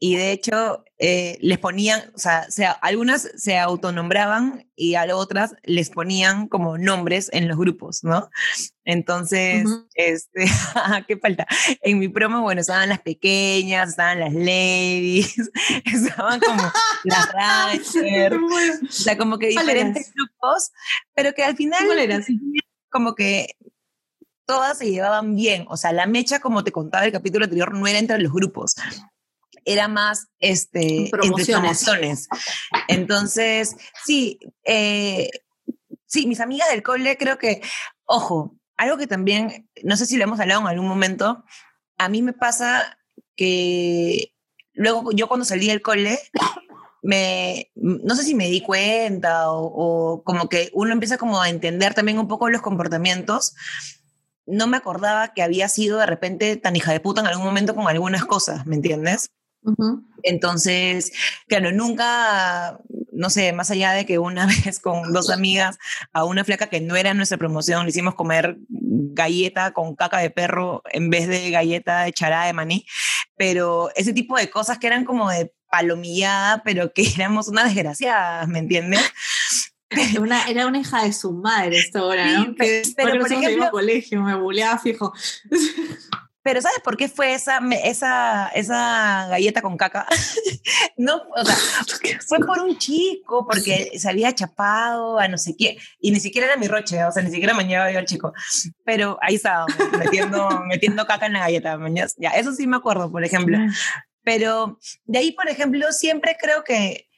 Y 0.00 0.14
de 0.14 0.30
hecho, 0.30 0.84
eh, 0.98 1.38
les 1.40 1.58
ponían, 1.58 2.00
o 2.14 2.18
sea, 2.18 2.48
se- 2.50 2.66
algunas 2.82 3.22
se 3.36 3.58
autonombraban 3.58 4.70
y 4.76 4.94
a 4.94 5.04
otras 5.16 5.54
les 5.64 5.90
ponían 5.90 6.46
como 6.46 6.78
nombres 6.78 7.28
en 7.32 7.48
los 7.48 7.58
grupos, 7.58 8.04
¿no? 8.04 8.30
Entonces, 8.84 9.66
Ujú. 9.66 9.88
este, 9.94 10.44
¿qué 11.08 11.16
falta? 11.16 11.46
En 11.82 11.98
mi 11.98 12.08
promo, 12.08 12.42
bueno, 12.42 12.60
estaban 12.60 12.88
las 12.88 13.00
pequeñas, 13.00 13.90
estaban 13.90 14.20
las 14.20 14.32
ladies, 14.32 15.50
estaban 15.84 16.40
como 16.40 16.62
las 17.04 17.28
rangers, 17.32 18.36
o 18.82 18.92
sea, 18.92 19.18
como 19.18 19.38
que 19.38 19.52
¿Cuál 19.52 19.66
diferentes 19.66 20.12
grupos, 20.14 20.70
pero 21.14 21.32
que 21.34 21.42
al 21.42 21.56
final 21.56 22.24
como 22.90 23.14
que 23.14 23.56
todas 24.46 24.78
se 24.78 24.90
llevaban 24.90 25.34
bien. 25.36 25.66
O 25.68 25.76
sea, 25.76 25.92
la 25.92 26.06
mecha, 26.06 26.40
como 26.40 26.64
te 26.64 26.72
contaba 26.72 27.04
el 27.04 27.12
capítulo 27.12 27.44
anterior, 27.44 27.74
no 27.74 27.86
era 27.86 27.98
entre 27.98 28.18
los 28.18 28.32
grupos. 28.32 28.74
Era 29.70 29.86
más 29.86 30.28
este, 30.40 31.08
promociones. 31.10 31.86
Entonces, 32.88 33.76
sí, 34.02 34.38
eh, 34.64 35.28
sí, 36.06 36.26
mis 36.26 36.40
amigas 36.40 36.70
del 36.70 36.82
cole 36.82 37.18
creo 37.18 37.36
que, 37.36 37.60
ojo, 38.06 38.56
algo 38.78 38.96
que 38.96 39.06
también, 39.06 39.68
no 39.84 39.98
sé 39.98 40.06
si 40.06 40.16
lo 40.16 40.24
hemos 40.24 40.40
hablado 40.40 40.62
en 40.62 40.68
algún 40.68 40.88
momento, 40.88 41.44
a 41.98 42.08
mí 42.08 42.22
me 42.22 42.32
pasa 42.32 42.98
que 43.36 44.32
luego 44.72 45.12
yo 45.12 45.28
cuando 45.28 45.44
salí 45.44 45.66
del 45.68 45.82
cole, 45.82 46.18
me, 47.02 47.70
no 47.74 48.16
sé 48.16 48.22
si 48.22 48.34
me 48.34 48.48
di 48.48 48.62
cuenta 48.62 49.50
o, 49.50 49.66
o 49.66 50.22
como 50.22 50.48
que 50.48 50.70
uno 50.72 50.92
empieza 50.92 51.18
como 51.18 51.42
a 51.42 51.50
entender 51.50 51.92
también 51.92 52.18
un 52.18 52.26
poco 52.26 52.48
los 52.48 52.62
comportamientos. 52.62 53.54
No 54.46 54.66
me 54.66 54.78
acordaba 54.78 55.34
que 55.34 55.42
había 55.42 55.68
sido 55.68 55.98
de 55.98 56.06
repente 56.06 56.56
tan 56.56 56.74
hija 56.74 56.92
de 56.92 57.00
puta 57.00 57.20
en 57.20 57.26
algún 57.26 57.44
momento 57.44 57.74
con 57.74 57.86
algunas 57.86 58.24
cosas, 58.24 58.64
¿me 58.64 58.76
entiendes? 58.76 59.30
Entonces, 60.22 61.12
claro, 61.46 61.70
nunca, 61.72 62.78
no 63.12 63.30
sé, 63.30 63.52
más 63.52 63.70
allá 63.70 63.92
de 63.92 64.04
que 64.06 64.18
una 64.18 64.46
vez 64.66 64.80
con 64.80 65.12
dos 65.12 65.30
amigas 65.30 65.78
a 66.12 66.24
una 66.24 66.44
flaca 66.44 66.66
que 66.68 66.80
no 66.80 66.96
era 66.96 67.14
nuestra 67.14 67.38
promoción, 67.38 67.84
le 67.84 67.90
hicimos 67.90 68.14
comer 68.14 68.56
galleta 68.68 69.72
con 69.72 69.94
caca 69.96 70.18
de 70.18 70.30
perro 70.30 70.82
en 70.90 71.10
vez 71.10 71.28
de 71.28 71.50
galleta 71.50 72.02
de 72.02 72.12
charada 72.12 72.46
de 72.46 72.52
maní, 72.52 72.86
pero 73.36 73.90
ese 73.96 74.12
tipo 74.12 74.36
de 74.36 74.50
cosas 74.50 74.78
que 74.78 74.86
eran 74.88 75.04
como 75.04 75.30
de 75.30 75.52
palomillada, 75.70 76.62
pero 76.64 76.92
que 76.92 77.02
éramos 77.16 77.48
unas 77.48 77.66
desgraciadas, 77.66 78.48
¿me 78.48 78.58
entiendes? 78.58 79.00
Una, 80.20 80.46
era 80.48 80.66
una 80.66 80.80
hija 80.80 81.02
de 81.04 81.12
su 81.14 81.32
madre 81.32 81.78
esta 81.78 82.04
hora, 82.04 82.26
Sí, 82.28 82.34
¿no? 82.48 82.54
pero- 82.58 82.88
pero, 82.94 83.20
por 83.20 83.32
ejemplo- 83.32 83.70
colegio, 83.70 84.22
me 84.22 84.34
buleaba 84.34 84.78
fijo. 84.78 85.12
Pero 86.48 86.62
¿sabes 86.62 86.80
por 86.82 86.96
qué 86.96 87.10
fue 87.10 87.34
esa, 87.34 87.60
esa, 87.84 88.48
esa 88.54 89.26
galleta 89.28 89.60
con 89.60 89.76
caca? 89.76 90.06
no, 90.96 91.20
o 91.36 91.44
sea, 91.44 91.54
fue 92.26 92.38
por 92.38 92.60
un 92.60 92.78
chico, 92.78 93.46
porque 93.46 93.90
se 93.98 94.08
había 94.08 94.34
chapado 94.34 95.18
a 95.18 95.28
no 95.28 95.36
sé 95.36 95.54
quién, 95.56 95.76
y 96.00 96.10
ni 96.10 96.20
siquiera 96.20 96.46
era 96.46 96.56
mi 96.56 96.66
roche, 96.66 97.04
o 97.04 97.12
sea, 97.12 97.22
ni 97.22 97.30
siquiera 97.30 97.52
mañaba 97.52 97.92
yo 97.92 97.98
al 97.98 98.06
chico. 98.06 98.32
Pero 98.82 99.18
ahí 99.20 99.34
estaba, 99.34 99.66
metiendo, 99.98 100.48
metiendo 100.66 101.06
caca 101.06 101.26
en 101.26 101.34
la 101.34 101.40
galleta, 101.40 101.76
mañas. 101.76 102.14
Ya, 102.16 102.30
eso 102.30 102.54
sí 102.54 102.66
me 102.66 102.78
acuerdo, 102.78 103.12
por 103.12 103.22
ejemplo. 103.22 103.58
Pero 104.22 104.78
de 105.04 105.18
ahí, 105.18 105.32
por 105.32 105.50
ejemplo, 105.50 105.92
siempre 105.92 106.38
creo 106.40 106.64
que 106.64 107.10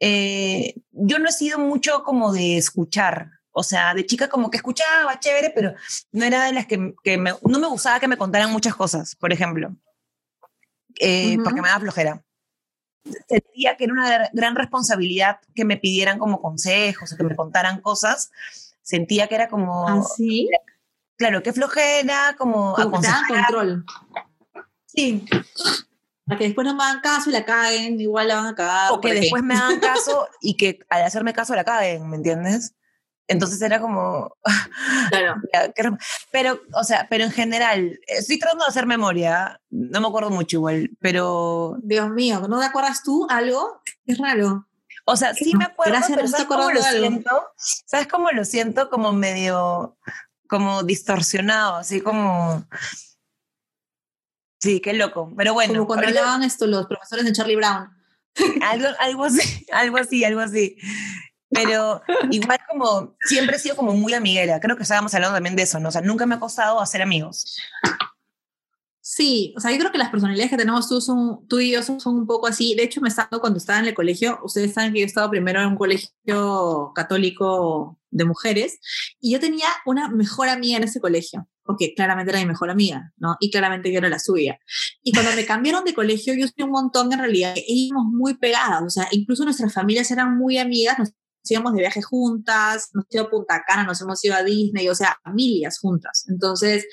eh, 0.00 0.74
yo 0.90 1.20
no 1.20 1.28
he 1.28 1.32
sido 1.32 1.60
mucho 1.60 2.02
como 2.02 2.32
de 2.32 2.56
escuchar. 2.56 3.28
O 3.56 3.62
sea, 3.62 3.94
de 3.94 4.04
chica 4.04 4.28
como 4.28 4.50
que 4.50 4.56
escuchaba, 4.56 5.18
chévere, 5.20 5.50
pero 5.54 5.74
no 6.10 6.24
era 6.24 6.44
de 6.46 6.52
las 6.52 6.66
que, 6.66 6.92
que 7.04 7.16
me, 7.16 7.32
no 7.42 7.58
me 7.60 7.68
gustaba 7.68 8.00
que 8.00 8.08
me 8.08 8.16
contaran 8.16 8.50
muchas 8.50 8.74
cosas, 8.74 9.14
por 9.14 9.32
ejemplo, 9.32 9.74
Eh, 11.00 11.34
Ujú. 11.36 11.44
porque 11.44 11.62
me 11.62 11.68
daba 11.68 11.80
flojera. 11.80 12.22
Sentía 13.28 13.76
que 13.76 13.84
era 13.84 13.92
una 13.92 14.30
gran 14.32 14.56
responsabilidad 14.56 15.38
que 15.54 15.64
me 15.64 15.76
pidieran 15.76 16.18
como 16.18 16.40
consejos 16.40 17.12
o 17.12 17.16
que 17.16 17.22
me 17.24 17.36
contaran 17.36 17.80
cosas. 17.80 18.30
Sentía 18.82 19.28
que 19.28 19.34
era 19.36 19.48
como, 19.48 19.88
Así, 19.88 20.48
claro, 21.16 21.42
qué 21.42 21.52
flojera, 21.52 22.34
como, 22.36 22.74
que 22.74 22.82
control. 22.84 23.84
Sí, 24.86 25.26
Para 26.24 26.38
que 26.38 26.44
después 26.44 26.66
no 26.66 26.74
me 26.74 26.82
hagan 26.82 27.00
caso 27.00 27.30
y 27.30 27.32
la 27.32 27.44
caguen, 27.44 28.00
igual 28.00 28.28
la 28.28 28.36
van 28.36 28.46
a 28.46 28.54
cagar. 28.54 28.92
o 28.92 29.00
que 29.00 29.14
después 29.14 29.42
me 29.42 29.54
hagan 29.54 29.78
caso 29.80 30.28
y 30.40 30.56
que 30.56 30.80
al 30.88 31.02
hacerme 31.02 31.32
caso 31.32 31.54
la 31.54 31.64
caguen, 31.64 32.08
¿me 32.08 32.16
entiendes? 32.16 32.74
Entonces 33.26 33.60
era 33.62 33.80
como, 33.80 34.36
Claro. 35.10 35.40
pero, 36.30 36.60
o 36.74 36.84
sea, 36.84 37.06
pero 37.08 37.24
en 37.24 37.30
general, 37.30 37.98
estoy 38.06 38.38
tratando 38.38 38.64
de 38.64 38.68
hacer 38.68 38.86
memoria, 38.86 39.60
no 39.70 40.00
me 40.00 40.08
acuerdo 40.08 40.30
mucho 40.30 40.58
igual, 40.58 40.90
pero, 41.00 41.76
Dios 41.82 42.10
mío, 42.10 42.46
¿no 42.48 42.60
te 42.60 42.66
acuerdas 42.66 43.02
tú 43.02 43.26
algo? 43.30 43.80
Es 44.04 44.18
raro. 44.18 44.66
o 45.06 45.16
sea, 45.16 45.32
sí 45.34 45.54
me 45.56 45.64
acuerdo, 45.64 45.92
Gracias, 45.92 46.16
pero 46.16 46.28
no 46.28 46.30
¿sabes 46.32 46.46
cómo 46.46 46.70
lo 46.70 46.82
algo. 46.84 47.00
siento? 47.06 47.30
¿Sabes 47.86 48.06
cómo 48.08 48.30
lo 48.30 48.44
siento? 48.44 48.90
Como 48.90 49.12
medio, 49.12 49.96
como 50.48 50.82
distorsionado, 50.82 51.76
así 51.76 52.02
como, 52.02 52.66
sí, 54.60 54.80
qué 54.80 54.92
loco, 54.92 55.32
pero 55.36 55.54
bueno, 55.54 55.74
como 55.74 55.86
cuando 55.86 56.08
hablaban 56.08 56.42
esto 56.42 56.66
los 56.66 56.86
profesores 56.86 57.24
de 57.24 57.32
Charlie 57.32 57.56
Brown. 57.56 57.88
algo, 58.62 58.88
algo 58.98 59.24
así, 59.24 59.66
algo 59.72 59.96
así, 59.96 60.24
algo 60.24 60.40
así. 60.40 60.76
Pero 61.54 62.02
igual 62.30 62.58
como 62.68 63.14
siempre 63.20 63.56
he 63.56 63.58
sido 63.58 63.76
como 63.76 63.94
muy 63.94 64.12
amiguera, 64.12 64.60
creo 64.60 64.76
que 64.76 64.82
estábamos 64.82 65.14
hablando 65.14 65.36
también 65.36 65.56
de 65.56 65.62
eso, 65.62 65.78
¿no? 65.80 65.88
O 65.88 65.92
sea, 65.92 66.02
nunca 66.02 66.26
me 66.26 66.34
ha 66.34 66.40
costado 66.40 66.80
hacer 66.80 67.00
amigos. 67.00 67.56
Sí, 69.06 69.52
o 69.54 69.60
sea, 69.60 69.70
yo 69.70 69.78
creo 69.78 69.92
que 69.92 69.98
las 69.98 70.08
personalidades 70.08 70.50
que 70.50 70.56
tenemos 70.56 70.88
tú, 70.88 70.98
son, 70.98 71.46
tú 71.46 71.60
y 71.60 71.72
yo 71.72 71.82
son, 71.82 72.00
son 72.00 72.14
un 72.16 72.26
poco 72.26 72.46
así. 72.46 72.74
De 72.74 72.84
hecho, 72.84 73.02
me 73.02 73.10
estaba 73.10 73.38
cuando 73.38 73.58
estaba 73.58 73.78
en 73.78 73.84
el 73.84 73.92
colegio, 73.94 74.38
ustedes 74.42 74.72
saben 74.72 74.94
que 74.94 75.00
yo 75.00 75.04
he 75.04 75.06
estado 75.06 75.28
primero 75.28 75.60
en 75.60 75.68
un 75.68 75.76
colegio 75.76 76.90
católico 76.94 77.98
de 78.10 78.24
mujeres 78.24 78.78
y 79.20 79.32
yo 79.32 79.40
tenía 79.40 79.66
una 79.84 80.08
mejor 80.08 80.48
amiga 80.48 80.78
en 80.78 80.84
ese 80.84 81.00
colegio, 81.00 81.46
porque 81.64 81.92
claramente 81.94 82.30
era 82.30 82.40
mi 82.40 82.46
mejor 82.46 82.70
amiga, 82.70 83.12
¿no? 83.18 83.36
Y 83.40 83.50
claramente 83.50 83.92
yo 83.92 83.98
era 83.98 84.08
la 84.08 84.18
suya. 84.18 84.58
Y 85.02 85.12
cuando 85.12 85.32
me 85.36 85.44
cambiaron 85.44 85.84
de 85.84 85.92
colegio, 85.92 86.32
yo 86.32 86.46
soy 86.46 86.64
un 86.64 86.70
montón 86.70 87.12
en 87.12 87.18
realidad, 87.18 87.54
íbamos 87.66 88.06
muy 88.06 88.34
pegadas, 88.38 88.82
o 88.84 88.90
sea, 88.90 89.08
incluso 89.10 89.44
nuestras 89.44 89.74
familias 89.74 90.10
eran 90.10 90.38
muy 90.38 90.56
amigas, 90.56 90.98
nos 90.98 91.12
íbamos 91.50 91.74
de 91.74 91.80
viaje 91.80 92.02
juntas, 92.02 92.90
nos 92.92 93.04
hemos 93.04 93.14
ido 93.14 93.24
a 93.24 93.30
Punta 93.30 93.64
Cana, 93.66 93.84
nos 93.84 94.00
hemos 94.00 94.24
ido 94.24 94.34
a 94.34 94.42
Disney, 94.42 94.88
o 94.88 94.94
sea, 94.94 95.18
familias 95.22 95.78
juntas. 95.78 96.24
Entonces, 96.28 96.86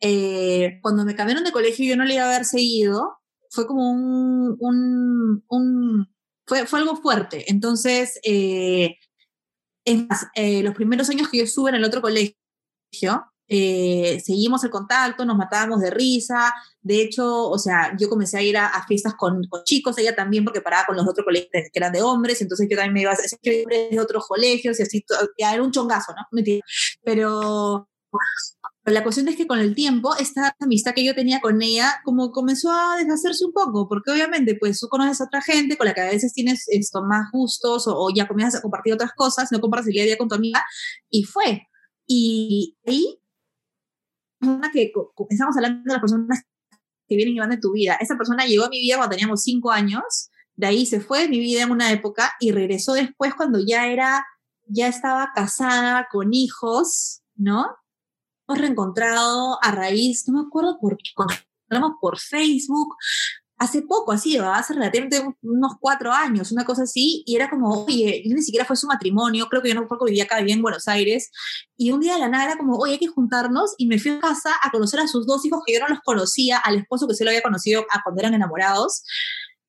eh, 0.00 0.78
cuando 0.82 1.04
me 1.04 1.14
cambiaron 1.14 1.44
de 1.44 1.52
colegio 1.52 1.86
yo 1.86 1.96
no 1.96 2.04
le 2.04 2.14
iba 2.14 2.24
a 2.24 2.28
haber 2.28 2.44
seguido, 2.44 3.18
fue 3.50 3.66
como 3.66 3.90
un, 3.90 5.44
un, 5.48 6.08
fue, 6.46 6.66
fue 6.66 6.78
algo 6.80 6.96
fuerte. 6.96 7.44
Entonces, 7.48 8.18
eh, 8.24 8.96
es 9.84 10.08
más, 10.08 10.26
eh, 10.34 10.62
los 10.62 10.74
primeros 10.74 11.10
años 11.10 11.28
que 11.28 11.38
yo 11.38 11.44
estuve 11.44 11.70
en 11.70 11.76
el 11.76 11.84
otro 11.84 12.00
colegio, 12.00 12.34
eh, 13.52 14.20
seguimos 14.24 14.64
el 14.64 14.70
contacto, 14.70 15.24
nos 15.24 15.36
matábamos 15.36 15.80
de 15.80 15.90
risa. 15.90 16.54
De 16.80 17.02
hecho, 17.02 17.48
o 17.48 17.58
sea, 17.58 17.96
yo 17.98 18.08
comencé 18.08 18.38
a 18.38 18.42
ir 18.42 18.56
a, 18.56 18.66
a 18.66 18.86
fiestas 18.86 19.14
con, 19.14 19.44
con, 19.44 19.62
chicos, 19.64 19.98
ella 19.98 20.14
también, 20.14 20.44
porque 20.44 20.60
paraba 20.60 20.84
con 20.86 20.96
los 20.96 21.08
otros 21.08 21.24
colegios 21.24 21.50
que 21.52 21.70
eran 21.74 21.92
de 21.92 22.02
hombres, 22.02 22.40
entonces 22.40 22.66
yo 22.70 22.76
también 22.76 22.94
me 22.94 23.02
iba 23.02 23.10
a 23.10 23.14
hacer 23.14 23.38
de 23.42 24.00
otros 24.00 24.26
colegios 24.26 24.78
y 24.80 24.82
así, 24.82 25.04
ya 25.38 25.54
era 25.54 25.62
un 25.62 25.70
chongazo, 25.70 26.12
¿no? 26.12 26.42
Pero 27.02 27.88
Pero 28.84 28.94
la 28.94 29.02
cuestión 29.04 29.28
es 29.28 29.36
que 29.36 29.46
con 29.46 29.60
el 29.60 29.74
tiempo, 29.74 30.16
esta 30.16 30.56
amistad 30.60 30.92
que 30.94 31.04
yo 31.04 31.14
tenía 31.14 31.40
con 31.40 31.62
ella, 31.62 32.00
como 32.04 32.32
comenzó 32.32 32.70
a 32.72 32.96
deshacerse 32.96 33.44
un 33.44 33.52
poco, 33.52 33.88
porque 33.88 34.10
obviamente, 34.10 34.56
pues 34.58 34.80
tú 34.80 34.88
conoces 34.88 35.20
a 35.20 35.24
otra 35.24 35.40
gente 35.40 35.76
con 35.76 35.86
la 35.86 35.94
que 35.94 36.00
a 36.00 36.10
veces 36.10 36.32
tienes 36.32 36.64
esto, 36.68 37.02
más 37.04 37.30
gustos 37.32 37.86
o, 37.86 37.96
o 37.96 38.10
ya 38.14 38.26
comienzas 38.26 38.58
a 38.58 38.62
compartir 38.62 38.94
otras 38.94 39.12
cosas, 39.14 39.52
no 39.52 39.60
compartes 39.60 39.88
el 39.88 39.94
día 39.94 40.02
a 40.02 40.06
día 40.06 40.18
con 40.18 40.28
tu 40.28 40.34
amiga, 40.34 40.62
y 41.10 41.24
fue. 41.24 41.68
Y 42.06 42.76
ahí, 42.86 43.21
una 44.42 44.70
que 44.70 44.92
comenzamos 45.14 45.56
hablando 45.56 45.82
de 45.84 45.92
las 45.92 46.00
personas 46.00 46.42
que 47.08 47.16
vienen 47.16 47.34
y 47.34 47.38
van 47.38 47.50
de 47.50 47.58
tu 47.58 47.72
vida. 47.72 47.96
Esa 48.00 48.16
persona 48.16 48.44
llegó 48.46 48.64
a 48.64 48.68
mi 48.68 48.80
vida 48.80 48.96
cuando 48.96 49.16
teníamos 49.16 49.42
cinco 49.42 49.70
años, 49.70 50.30
de 50.56 50.66
ahí 50.66 50.86
se 50.86 51.00
fue 51.00 51.22
de 51.22 51.28
mi 51.28 51.38
vida 51.38 51.62
en 51.62 51.70
una 51.70 51.90
época 51.92 52.32
y 52.40 52.52
regresó 52.52 52.92
después 52.94 53.34
cuando 53.34 53.58
ya 53.64 53.86
era, 53.86 54.24
ya 54.66 54.88
estaba 54.88 55.30
casada 55.34 56.08
con 56.10 56.34
hijos, 56.34 57.22
¿no? 57.34 57.66
Hemos 58.46 58.60
reencontrado 58.60 59.58
a 59.62 59.70
raíz, 59.72 60.28
no 60.28 60.34
me 60.40 60.46
acuerdo 60.46 60.78
por 60.80 60.96
qué, 60.96 61.10
por 62.00 62.18
Facebook, 62.18 62.96
hace 63.62 63.82
poco, 63.82 64.12
así, 64.12 64.36
¿verdad? 64.36 64.54
hace 64.56 64.74
relativamente 64.74 65.20
un- 65.20 65.36
unos 65.42 65.72
cuatro 65.80 66.12
años, 66.12 66.50
una 66.52 66.64
cosa 66.64 66.82
así, 66.82 67.22
y 67.26 67.36
era 67.36 67.48
como, 67.50 67.84
oye, 67.84 68.22
ni 68.26 68.42
siquiera 68.42 68.64
fue 68.66 68.76
su 68.76 68.86
matrimonio, 68.86 69.46
creo 69.48 69.62
que 69.62 69.68
yo 69.68 69.74
no 69.74 69.86
poco 69.86 70.04
vivía 70.06 70.24
acá, 70.24 70.38
vivía 70.38 70.54
en 70.54 70.62
Buenos 70.62 70.88
Aires, 70.88 71.30
y 71.76 71.90
un 71.92 72.00
día 72.00 72.14
de 72.14 72.20
la 72.20 72.28
nada 72.28 72.44
era 72.44 72.56
como, 72.56 72.76
oye, 72.76 72.94
hay 72.94 72.98
que 72.98 73.06
juntarnos, 73.06 73.74
y 73.78 73.86
me 73.86 73.98
fui 73.98 74.10
a 74.10 74.20
casa 74.20 74.50
a 74.62 74.70
conocer 74.70 75.00
a 75.00 75.06
sus 75.06 75.26
dos 75.26 75.44
hijos 75.44 75.60
que 75.66 75.74
yo 75.74 75.80
no 75.80 75.88
los 75.88 76.00
conocía, 76.00 76.58
al 76.58 76.76
esposo 76.78 77.06
que 77.06 77.14
sí 77.14 77.24
lo 77.24 77.30
había 77.30 77.42
conocido 77.42 77.84
a 77.90 78.02
cuando 78.02 78.20
eran 78.20 78.34
enamorados, 78.34 79.02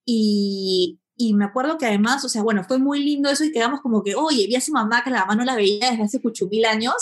y, 0.06 1.00
y 1.16 1.34
me 1.34 1.46
acuerdo 1.46 1.78
que 1.78 1.86
además, 1.86 2.26
o 2.26 2.30
sea, 2.30 2.42
bueno, 2.44 2.64
fue 2.64 2.78
muy 2.80 3.04
lindo 3.04 3.30
eso 3.30 3.44
y 3.44 3.52
quedamos 3.52 3.82
como 3.82 4.04
que, 4.04 4.16
oye, 4.16 4.48
vi 4.48 4.56
a 4.56 4.62
su 4.62 4.72
mamá 4.72 5.04
que 5.04 5.10
la 5.12 5.22
mamá 5.22 5.36
no 5.36 5.46
la 5.46 5.56
veía 5.56 5.92
desde 5.92 6.04
hace 6.04 6.22
mil 6.50 6.66
años 6.66 6.94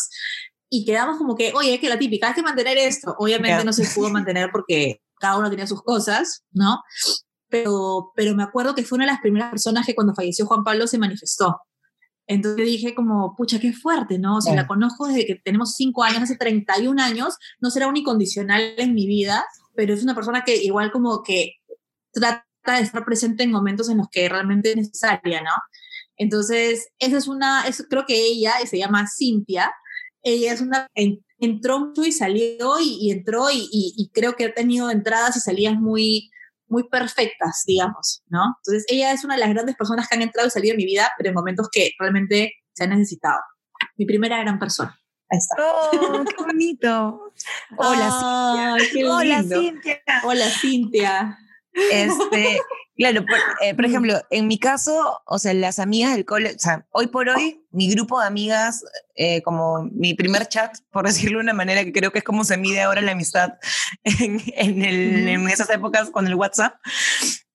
y 0.69 0.85
quedamos 0.85 1.17
como 1.17 1.35
que, 1.35 1.51
oye, 1.53 1.73
es 1.75 1.79
que 1.81 1.89
la 1.89 1.97
típica, 1.99 2.27
hay 2.29 2.33
que 2.33 2.41
mantener 2.43 2.77
esto. 2.77 3.15
Obviamente 3.17 3.57
Ya. 3.57 3.63
no 3.63 3.73
se 3.73 3.85
pudo 3.93 4.09
mantener 4.09 4.49
porque 4.51 5.01
cada 5.21 5.37
uno 5.37 5.49
tenía 5.49 5.67
sus 5.67 5.81
cosas, 5.83 6.43
¿no? 6.51 6.81
Pero, 7.47 8.11
pero 8.15 8.35
me 8.35 8.43
acuerdo 8.43 8.75
que 8.75 8.83
fue 8.83 8.97
una 8.97 9.05
de 9.05 9.11
las 9.11 9.21
primeras 9.21 9.51
personas 9.51 9.85
que 9.85 9.95
cuando 9.95 10.13
falleció 10.13 10.45
Juan 10.47 10.63
Pablo 10.63 10.87
se 10.87 10.97
manifestó. 10.97 11.59
Entonces 12.27 12.65
dije 12.65 12.95
como, 12.95 13.35
pucha, 13.35 13.59
qué 13.59 13.73
fuerte, 13.73 14.17
¿no? 14.19 14.37
O 14.37 14.41
sea, 14.41 14.53
Ya. 14.53 14.61
la 14.61 14.67
conozco 14.67 15.07
desde 15.07 15.25
que 15.25 15.35
tenemos 15.35 15.75
cinco 15.75 16.03
años, 16.03 16.21
hace 16.21 16.37
31 16.37 17.01
años, 17.01 17.35
no 17.59 17.69
será 17.69 17.87
un 17.87 17.97
incondicional 17.97 18.73
en 18.77 18.93
mi 18.93 19.05
vida, 19.05 19.45
pero 19.75 19.93
es 19.93 20.03
una 20.03 20.15
persona 20.15 20.43
que 20.43 20.55
igual 20.63 20.91
como 20.91 21.23
que 21.23 21.55
trata 22.13 22.45
de 22.65 22.81
estar 22.81 23.03
presente 23.03 23.43
en 23.43 23.51
momentos 23.51 23.89
en 23.89 23.97
los 23.97 24.07
que 24.09 24.29
realmente 24.29 24.69
es 24.71 24.75
necesaria, 24.77 25.41
¿no? 25.41 25.51
Entonces, 26.15 26.89
esa 26.99 27.17
es 27.17 27.27
una, 27.27 27.67
es, 27.67 27.85
creo 27.89 28.05
que 28.05 28.15
ella 28.15 28.53
se 28.65 28.77
llama 28.77 29.07
Cintia, 29.07 29.73
ella 30.23 30.53
es 30.53 30.61
una, 30.61 30.87
en- 30.95 31.23
entró 31.39 31.79
mucho 31.79 32.03
y 32.05 32.11
salió 32.11 32.79
y, 32.79 32.97
y 33.01 33.11
entró 33.11 33.49
y, 33.49 33.67
y- 33.71 33.93
y 33.97 34.09
creo 34.11 34.35
que 34.35 34.45
ha 34.45 34.53
tenido 34.53 34.89
entradas 34.91 35.35
y 35.37 35.39
salidas 35.39 35.75
muy, 35.75 36.29
muy 36.67 36.87
perfectas, 36.87 37.63
digamos, 37.65 38.23
¿no? 38.27 38.55
Entonces, 38.59 38.85
ella 38.89 39.11
es 39.11 39.23
una 39.25 39.33
de 39.35 39.41
las 39.41 39.49
grandes 39.49 39.75
personas 39.75 40.07
que 40.07 40.15
han 40.15 40.21
entrado 40.21 40.47
y 40.47 40.51
salido 40.51 40.73
en 40.73 40.77
mi 40.77 40.85
vida, 40.85 41.09
pero 41.17 41.29
en 41.29 41.35
momentos 41.35 41.67
que 41.71 41.91
realmente 41.99 42.53
se 42.73 42.83
han 42.85 42.91
necesitado. 42.91 43.39
Mi 43.97 44.05
primera 44.05 44.37
gran 44.39 44.57
persona. 44.59 44.97
Ahí 45.29 45.37
está. 45.37 45.55
Oh, 45.59 46.23
qué 46.25 46.43
bonito. 46.43 47.33
Hola, 47.77 48.75
qué 48.79 48.85
Cintia. 48.85 49.09
Hola, 49.15 49.39
lindo. 49.41 49.59
Cintia. 49.61 50.01
Hola, 50.23 50.49
Cintia. 50.49 51.37
Este, 51.73 52.59
claro, 52.97 53.25
por, 53.25 53.37
eh, 53.61 53.73
por 53.75 53.85
ejemplo, 53.85 54.19
en 54.29 54.47
mi 54.47 54.59
caso, 54.59 55.21
o 55.25 55.39
sea, 55.39 55.53
las 55.53 55.79
amigas 55.79 56.13
del 56.13 56.25
cole, 56.25 56.53
o 56.55 56.59
sea, 56.59 56.85
hoy 56.91 57.07
por 57.07 57.29
hoy, 57.29 57.65
mi 57.71 57.89
grupo 57.89 58.19
de 58.19 58.27
amigas, 58.27 58.83
eh, 59.15 59.41
como 59.41 59.83
mi 59.91 60.13
primer 60.13 60.47
chat, 60.47 60.75
por 60.91 61.05
decirlo 61.07 61.37
de 61.39 61.43
una 61.43 61.53
manera 61.53 61.83
que 61.83 61.93
creo 61.93 62.11
que 62.11 62.19
es 62.19 62.23
como 62.25 62.43
se 62.43 62.57
mide 62.57 62.81
ahora 62.81 63.01
la 63.01 63.13
amistad 63.13 63.53
en, 64.03 64.41
en, 64.55 64.81
el- 64.83 65.27
en 65.27 65.47
esas 65.49 65.69
épocas 65.69 66.09
con 66.09 66.27
el 66.27 66.35
WhatsApp, 66.35 66.75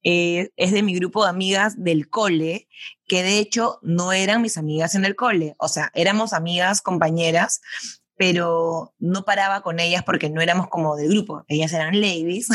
eh, 0.02 0.50
es 0.56 0.70
de 0.72 0.82
mi 0.84 0.94
grupo 0.94 1.24
de 1.24 1.30
amigas 1.30 1.74
del 1.82 2.08
cole, 2.08 2.68
que 3.08 3.22
de 3.24 3.38
hecho 3.38 3.80
no 3.82 4.12
eran 4.12 4.40
mis 4.40 4.56
amigas 4.56 4.94
en 4.94 5.04
el 5.04 5.16
cole, 5.16 5.54
o 5.58 5.68
sea, 5.68 5.90
éramos 5.94 6.32
amigas, 6.32 6.80
compañeras, 6.80 7.60
pero 8.18 8.94
no 8.98 9.24
paraba 9.24 9.62
con 9.62 9.78
ellas 9.80 10.02
porque 10.04 10.30
no 10.30 10.40
éramos 10.40 10.68
como 10.68 10.96
del 10.96 11.08
grupo, 11.10 11.44
ellas 11.48 11.72
eran 11.72 12.00
ladies. 12.00 12.48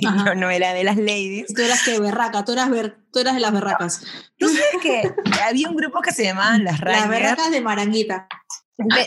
yo 0.26 0.34
no 0.34 0.50
era 0.50 0.72
de 0.72 0.84
las 0.84 0.96
ladies. 0.96 1.52
Tú 1.54 1.62
eras 1.62 1.82
que 1.84 1.98
berraca, 1.98 2.44
tú 2.44 2.52
eras, 2.52 2.70
ver, 2.70 2.96
tú 3.12 3.18
eras 3.20 3.34
de 3.34 3.40
las 3.40 3.52
berracas. 3.52 4.02
Tú 4.38 4.48
sabes 4.48 4.82
que 4.82 5.14
había 5.42 5.68
un 5.68 5.76
grupo 5.76 6.00
que 6.00 6.12
se 6.12 6.24
llamaban 6.24 6.64
Las 6.64 6.80
Las 6.80 6.80
Rangers 6.80 7.08
berracas 7.08 7.50
de 7.50 7.60
Maranguita. 7.60 8.28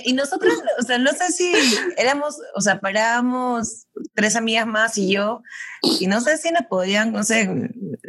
y 0.05 0.13
nosotros, 0.13 0.53
o 0.79 0.83
sea, 0.83 0.97
no 0.97 1.11
sé 1.11 1.31
si 1.31 1.51
éramos, 1.97 2.37
o 2.55 2.61
sea, 2.61 2.79
parábamos 2.79 3.86
tres 4.13 4.35
amigas 4.35 4.67
más 4.67 4.97
y 4.97 5.11
yo, 5.11 5.41
y 5.81 6.07
no 6.07 6.21
sé 6.21 6.37
si 6.37 6.51
nos 6.51 6.63
podían, 6.63 7.11
no 7.11 7.23
sé, 7.23 7.49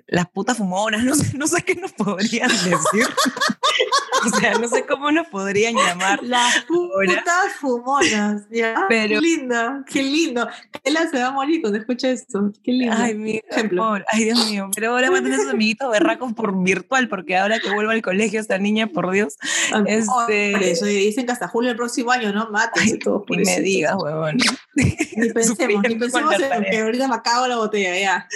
las 0.06 0.28
putas 0.28 0.56
fumonas, 0.58 1.04
no 1.04 1.14
sé, 1.14 1.36
no 1.36 1.46
sé 1.46 1.62
qué 1.62 1.74
nos 1.74 1.92
podrían 1.92 2.48
decir. 2.48 3.06
o 4.26 4.38
sea, 4.40 4.54
no 4.58 4.68
sé 4.68 4.84
cómo 4.86 5.10
nos 5.12 5.26
podrían 5.28 5.74
llamar. 5.74 6.20
Las 6.22 6.64
putas 6.64 7.52
fumonas, 7.60 8.42
¿ya? 8.50 8.86
Pero- 8.88 9.20
Qué 9.20 9.20
lindo, 9.20 9.56
qué 9.86 10.02
lindo. 10.02 10.48
Kela 10.82 11.08
se 11.10 11.18
va 11.18 11.26
a 11.28 11.30
morir 11.30 11.60
cuando 11.60 11.78
escucha 11.78 12.08
esto. 12.10 12.52
Qué 12.62 12.72
lindo. 12.72 12.94
Ay, 12.98 13.14
mi 13.14 13.40
Ejemplo. 13.50 13.84
amor, 13.84 14.04
ay, 14.10 14.24
Dios 14.24 14.46
mío. 14.50 14.70
Pero 14.74 14.90
ahora 14.92 15.10
va 15.10 15.18
a 15.18 15.22
tener 15.22 15.38
sus 15.38 15.50
amiguitos 15.50 15.90
berracos 15.90 16.32
por 16.32 16.62
virtual, 16.62 17.08
porque 17.08 17.36
ahora 17.36 17.58
que 17.58 17.70
vuelva 17.70 17.92
al 17.92 18.02
colegio 18.02 18.40
esta 18.40 18.58
niña, 18.58 18.86
por 18.88 19.10
Dios, 19.10 19.36
Ay, 19.72 19.82
este- 19.86 20.52
Por 20.52 20.62
eso, 20.62 20.86
y 20.86 20.94
dicen 20.96 21.26
que 21.26 21.32
hasta 21.32 21.48
julio 21.48 21.68
del 21.68 21.76
próximo 21.76 22.10
año, 22.10 22.32
¿no? 22.32 22.48
Ay, 22.74 22.98
todos 22.98 23.22
por 23.26 23.36
ni 23.36 23.44
me 23.44 23.60
digas, 23.60 23.94
huevón. 23.98 24.38
Ni 24.74 24.84
pensemos, 25.34 25.77
La 25.82 26.56
en 26.56 26.64
que 26.70 26.78
ahorita 26.80 27.08
me 27.08 27.14
acabo 27.14 27.46
la 27.46 27.56
botella, 27.56 27.98
ya. 27.98 28.28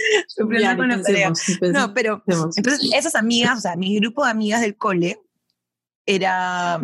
Ya, 0.61 0.77
con 0.77 0.89
ni 0.89 0.95
pensemos. 0.95 1.43
No, 1.73 1.95
pero 1.95 2.23
entonces 2.57 2.91
esas 2.95 3.15
amigas, 3.15 3.59
o 3.59 3.61
sea, 3.61 3.77
mi 3.77 3.99
grupo 3.99 4.25
de 4.25 4.31
amigas 4.31 4.61
del 4.61 4.77
cole 4.77 5.21
era, 6.07 6.81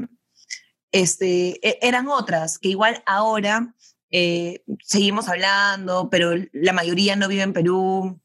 este, 0.93 1.67
e- 1.67 1.79
eran 1.83 2.09
otras 2.09 2.59
que 2.59 2.69
igual 2.69 3.03
ahora 3.07 3.75
eh, 4.11 4.63
seguimos 4.83 5.29
hablando, 5.29 6.09
pero 6.11 6.33
la 6.53 6.73
mayoría 6.73 7.17
no 7.17 7.29
vive 7.29 7.43
en 7.43 7.53
Perú. 7.53 8.21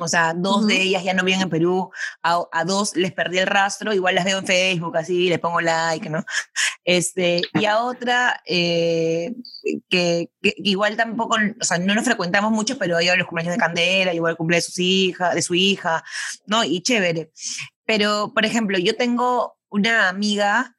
O 0.00 0.08
sea, 0.08 0.34
dos 0.34 0.66
de 0.66 0.80
ellas 0.80 1.04
ya 1.04 1.14
no 1.14 1.24
viven 1.24 1.42
en 1.42 1.50
Perú, 1.50 1.90
a, 2.22 2.42
a 2.52 2.64
dos 2.64 2.96
les 2.96 3.12
perdí 3.12 3.38
el 3.38 3.46
rastro, 3.46 3.92
igual 3.92 4.14
las 4.14 4.24
veo 4.24 4.38
en 4.38 4.46
Facebook, 4.46 4.96
así, 4.96 5.28
les 5.28 5.38
pongo 5.38 5.60
like, 5.60 6.08
¿no? 6.08 6.24
Este, 6.84 7.42
y 7.54 7.64
a 7.66 7.82
otra 7.82 8.40
eh, 8.46 9.34
que, 9.88 10.30
que 10.42 10.54
igual 10.56 10.96
tampoco, 10.96 11.36
o 11.60 11.64
sea, 11.64 11.78
no 11.78 11.94
nos 11.94 12.04
frecuentamos 12.04 12.50
mucho, 12.52 12.78
pero 12.78 12.98
ella 12.98 13.16
los 13.16 13.26
cumpleaños 13.26 13.54
de 13.54 13.60
Candela, 13.60 14.14
igual 14.14 14.32
el 14.32 14.36
cumple 14.36 14.56
de, 14.56 14.62
sus 14.62 14.78
hija, 14.78 15.34
de 15.34 15.42
su 15.42 15.54
hija, 15.54 16.02
¿no? 16.46 16.64
Y 16.64 16.82
chévere. 16.82 17.30
Pero, 17.84 18.32
por 18.34 18.44
ejemplo, 18.44 18.78
yo 18.78 18.96
tengo 18.96 19.56
una 19.68 20.08
amiga 20.08 20.76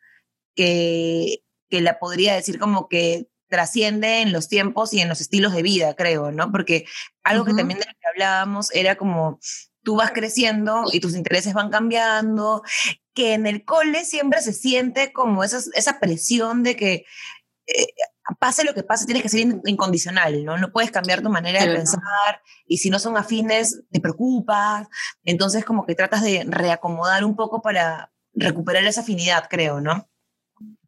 que, 0.55 1.43
que 1.69 1.81
la 1.81 1.99
podría 1.99 2.35
decir 2.35 2.59
como 2.59 2.87
que 2.89 3.27
trasciende 3.51 4.21
en 4.21 4.31
los 4.31 4.47
tiempos 4.47 4.93
y 4.93 5.01
en 5.01 5.09
los 5.09 5.21
estilos 5.21 5.53
de 5.53 5.61
vida, 5.61 5.93
creo, 5.93 6.31
¿no? 6.31 6.51
Porque 6.51 6.85
algo 7.23 7.45
que 7.45 7.53
también 7.53 7.79
de 7.79 7.85
lo 7.85 7.91
que 7.91 8.00
hablábamos 8.23 8.69
era 8.73 8.95
como 8.95 9.39
tú 9.83 9.95
vas 9.95 10.11
creciendo 10.11 10.83
y 10.91 10.99
tus 10.99 11.15
intereses 11.15 11.53
van 11.53 11.69
cambiando, 11.71 12.61
que 13.15 13.33
en 13.33 13.47
el 13.47 13.65
cole 13.65 14.05
siempre 14.05 14.41
se 14.41 14.53
siente 14.53 15.11
como 15.11 15.43
esa, 15.43 15.59
esa 15.73 15.99
presión 15.99 16.61
de 16.63 16.75
que 16.75 17.05
eh, 17.67 17.87
pase 18.39 18.63
lo 18.63 18.73
que 18.75 18.83
pase, 18.83 19.05
tienes 19.05 19.23
que 19.23 19.29
ser 19.29 19.39
in- 19.39 19.61
incondicional, 19.65 20.45
¿no? 20.45 20.57
No 20.57 20.71
puedes 20.71 20.91
cambiar 20.91 21.21
tu 21.21 21.29
manera 21.29 21.61
de 21.61 21.65
pensar 21.77 22.41
y 22.67 22.77
si 22.77 22.89
no 22.91 22.99
son 22.99 23.17
afines, 23.17 23.81
te 23.91 23.99
preocupas, 23.99 24.87
entonces 25.23 25.65
como 25.65 25.85
que 25.85 25.95
tratas 25.95 26.21
de 26.21 26.43
reacomodar 26.47 27.25
un 27.25 27.35
poco 27.35 27.61
para 27.63 28.11
recuperar 28.33 28.83
esa 28.85 29.01
afinidad, 29.01 29.47
creo, 29.49 29.81
¿no? 29.81 30.10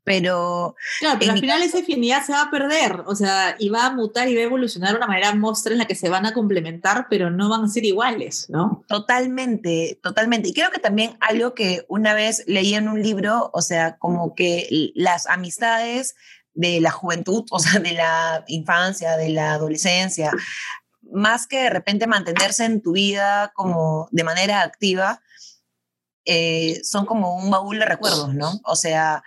Pero 0.04 0.76
Claro, 1.00 1.18
pero 1.20 1.32
al 1.32 1.40
final 1.40 1.64
esa 1.64 1.80
afinidad 1.80 2.24
se 2.26 2.34
va 2.34 2.44
a 2.44 2.52
perder, 2.52 3.04
o 3.06 3.16
sea, 3.16 3.56
y 3.58 3.70
va 3.70 3.86
a 3.86 3.94
mutar 3.94 4.28
y 4.28 4.36
va 4.36 4.42
a 4.42 4.46
evolucionar 4.46 4.92
de 4.92 4.98
una 4.98 5.08
manera 5.08 5.34
mostra 5.34 5.72
en 5.72 5.80
la 5.80 5.86
que 5.86 5.96
se 5.96 6.10
van 6.10 6.26
a 6.26 6.34
complementar, 6.34 7.08
pero 7.10 7.30
no 7.30 7.50
van 7.50 7.64
a 7.64 7.70
ser 7.70 7.86
iguales, 7.86 8.50
¿no? 8.50 8.84
Totalmente, 8.88 10.00
totalmente. 10.04 10.50
Y 10.50 10.54
creo 10.54 10.72
que 10.72 10.80
también 10.80 11.18
algo 11.22 11.54
que 11.54 11.86
una 11.88 12.14
vez 12.14 12.44
leí 12.48 12.76
en 12.76 12.90
un 12.90 13.02
libro, 13.02 13.50
o 13.54 13.62
sea, 13.62 13.98
como 13.98 14.36
que 14.36 14.92
las 14.96 15.28
amistades 15.28 16.16
de 16.54 16.82
la 16.82 16.92
juventud, 16.92 17.46
o 17.50 17.60
sea, 17.60 17.80
de 17.80 17.94
la 17.94 18.44
infancia, 18.48 19.18
de 19.18 19.30
la 19.30 19.54
adolescencia, 19.54 20.32
más 21.12 21.48
que 21.48 21.64
de 21.64 21.70
repente 21.70 22.08
mantenerse 22.08 22.66
en 22.66 22.82
tu 22.82 22.94
vida 22.94 23.52
como 23.56 24.08
de 24.12 24.24
manera 24.24 24.62
activa, 24.62 25.22
eh, 26.26 26.80
son 26.84 27.06
como 27.06 27.36
un 27.36 27.52
baúl 27.52 27.80
de 27.80 27.86
recuerdos, 27.86 28.34
¿no? 28.34 28.62
O 28.64 28.76
sea, 28.76 29.24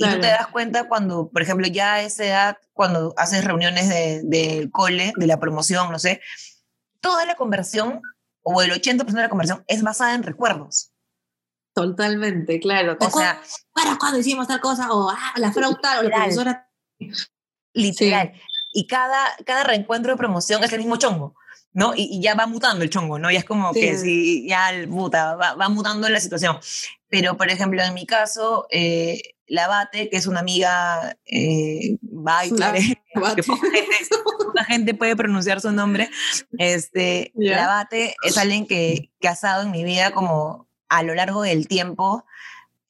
y 0.00 0.04
tú 0.04 0.10
te 0.14 0.18
Claro. 0.20 0.36
das 0.38 0.46
cuenta 0.48 0.88
cuando, 0.88 1.28
por 1.28 1.42
ejemplo, 1.42 1.66
ya 1.66 1.94
a 1.94 2.02
esa 2.02 2.24
edad, 2.24 2.58
cuando 2.72 3.12
haces 3.16 3.44
reuniones 3.44 3.88
de, 3.88 4.22
del 4.24 4.70
cole, 4.70 5.12
de 5.16 5.26
la 5.26 5.38
promoción, 5.38 5.92
no 5.92 5.98
sé, 5.98 6.20
toda 7.00 7.26
la 7.26 7.34
conversión, 7.34 8.00
o 8.42 8.62
el 8.62 8.70
80% 8.72 9.04
de 9.16 9.22
la 9.22 9.28
conversión, 9.28 9.62
es 9.68 9.82
basada 9.82 10.14
en 10.14 10.22
recuerdos. 10.22 10.92
Totalmente, 11.74 12.58
claro. 12.60 12.96
¿Te 12.96 13.06
O 13.06 13.10
sea, 13.10 13.40
acuerdas 13.70 13.98
cuando 13.98 14.18
hicimos 14.18 14.48
tal 14.48 14.60
cosa? 14.60 14.92
O 14.92 15.10
ah, 15.10 15.32
la 15.36 15.52
fraude 15.52 15.76
tal, 15.82 16.06
o 16.06 16.08
la 16.08 16.16
profesora. 16.16 16.68
literal. 17.74 18.32
y 18.72 18.86
cada, 18.86 19.24
cada 19.44 19.64
reencuentro 19.64 20.12
de 20.12 20.16
promoción 20.18 20.62
es 20.64 20.72
el 20.72 20.78
mismo 20.80 20.96
chongo. 20.96 21.34
¿no? 21.72 21.94
Y, 21.94 22.08
y 22.16 22.20
ya 22.20 22.34
va 22.34 22.46
mutando 22.46 22.82
el 22.82 22.90
chongo, 22.90 23.18
¿no? 23.20 23.30
Ya 23.30 23.38
es 23.38 23.44
como 23.44 23.72
que 23.72 23.96
Sí. 23.96 24.02
si 24.02 24.48
ya 24.48 24.70
el 24.70 24.88
puta, 24.88 25.36
va, 25.36 25.54
va 25.54 25.68
mutando 25.68 26.08
la 26.08 26.18
situación. 26.18 26.58
Pero, 27.08 27.36
por 27.36 27.48
ejemplo, 27.48 27.80
en 27.82 27.94
mi 27.94 28.06
caso, 28.06 28.66
eh, 28.70 29.22
la 29.50 29.66
Bate, 29.66 30.08
que 30.08 30.16
es 30.16 30.26
una 30.28 30.40
amiga 30.40 31.16
eh, 31.26 31.98
La- 32.58 32.72
que 33.34 33.42
poca 33.42 33.66
gente, 33.72 33.82
poca 34.46 34.64
gente 34.64 34.94
puede 34.94 35.16
pronunciar 35.16 35.60
su 35.60 35.72
nombre, 35.72 36.08
este, 36.58 37.32
Ya. 37.34 37.56
la 37.56 37.66
Bate 37.66 38.14
es 38.24 38.38
alguien 38.38 38.66
que, 38.66 39.10
que 39.20 39.28
ha 39.28 39.32
estado 39.32 39.62
en 39.64 39.72
mi 39.72 39.82
vida 39.84 40.12
como 40.12 40.68
a 40.88 41.02
lo 41.02 41.14
largo 41.14 41.42
del 41.42 41.66
tiempo 41.68 42.24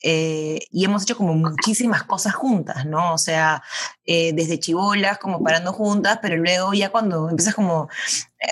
eh, 0.02 0.60
y 0.70 0.84
hemos 0.84 1.02
hecho 1.02 1.16
como 1.16 1.34
muchísimas 1.34 2.02
cosas 2.04 2.34
juntas, 2.34 2.86
¿no? 2.86 3.12
O 3.14 3.18
sea, 3.18 3.62
eh, 4.04 4.32
desde 4.32 4.58
chivolas, 4.58 5.18
como 5.18 5.42
parando 5.42 5.72
juntas, 5.72 6.18
pero 6.22 6.36
luego 6.36 6.72
ya 6.74 6.88
cuando 6.90 7.28
empiezas 7.28 7.54
como, 7.54 7.88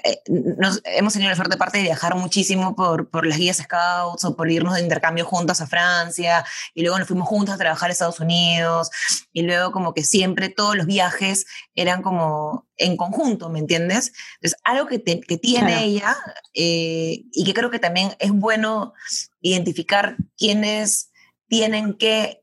eh, 0.04 0.20
nos, 0.28 0.80
hemos 0.84 1.14
tenido 1.14 1.30
la 1.30 1.36
suerte 1.36 1.56
parte 1.56 1.78
de 1.78 1.84
viajar 1.84 2.14
muchísimo 2.14 2.76
por, 2.76 3.08
por 3.10 3.26
las 3.26 3.38
guías 3.38 3.56
scouts 3.56 4.24
o 4.24 4.36
por 4.36 4.50
irnos 4.50 4.74
de 4.74 4.82
intercambio 4.82 5.24
juntas 5.24 5.60
a 5.62 5.66
Francia 5.66 6.44
y 6.74 6.82
luego 6.82 6.98
nos 6.98 7.08
fuimos 7.08 7.26
juntas 7.26 7.54
a 7.54 7.58
trabajar 7.58 7.88
a 7.88 7.92
Estados 7.92 8.20
Unidos 8.20 8.90
y 9.32 9.42
luego 9.42 9.72
como 9.72 9.94
que 9.94 10.04
siempre 10.04 10.50
todos 10.50 10.76
los 10.76 10.86
viajes 10.86 11.46
eran 11.74 12.02
como 12.02 12.66
en 12.76 12.96
conjunto, 12.96 13.48
¿me 13.48 13.58
entiendes? 13.58 14.12
Entonces, 14.36 14.60
algo 14.64 14.86
que, 14.86 14.98
te- 15.00 15.20
que 15.20 15.38
tiene 15.38 15.68
Claro. 15.72 15.82
ella 15.84 16.16
eh, 16.54 17.22
y 17.32 17.44
que 17.44 17.54
creo 17.54 17.70
que 17.70 17.78
también 17.80 18.14
es 18.20 18.30
bueno 18.30 18.92
identificar 19.40 20.16
quiénes 20.36 21.07
tienen 21.48 21.94
que 21.94 22.42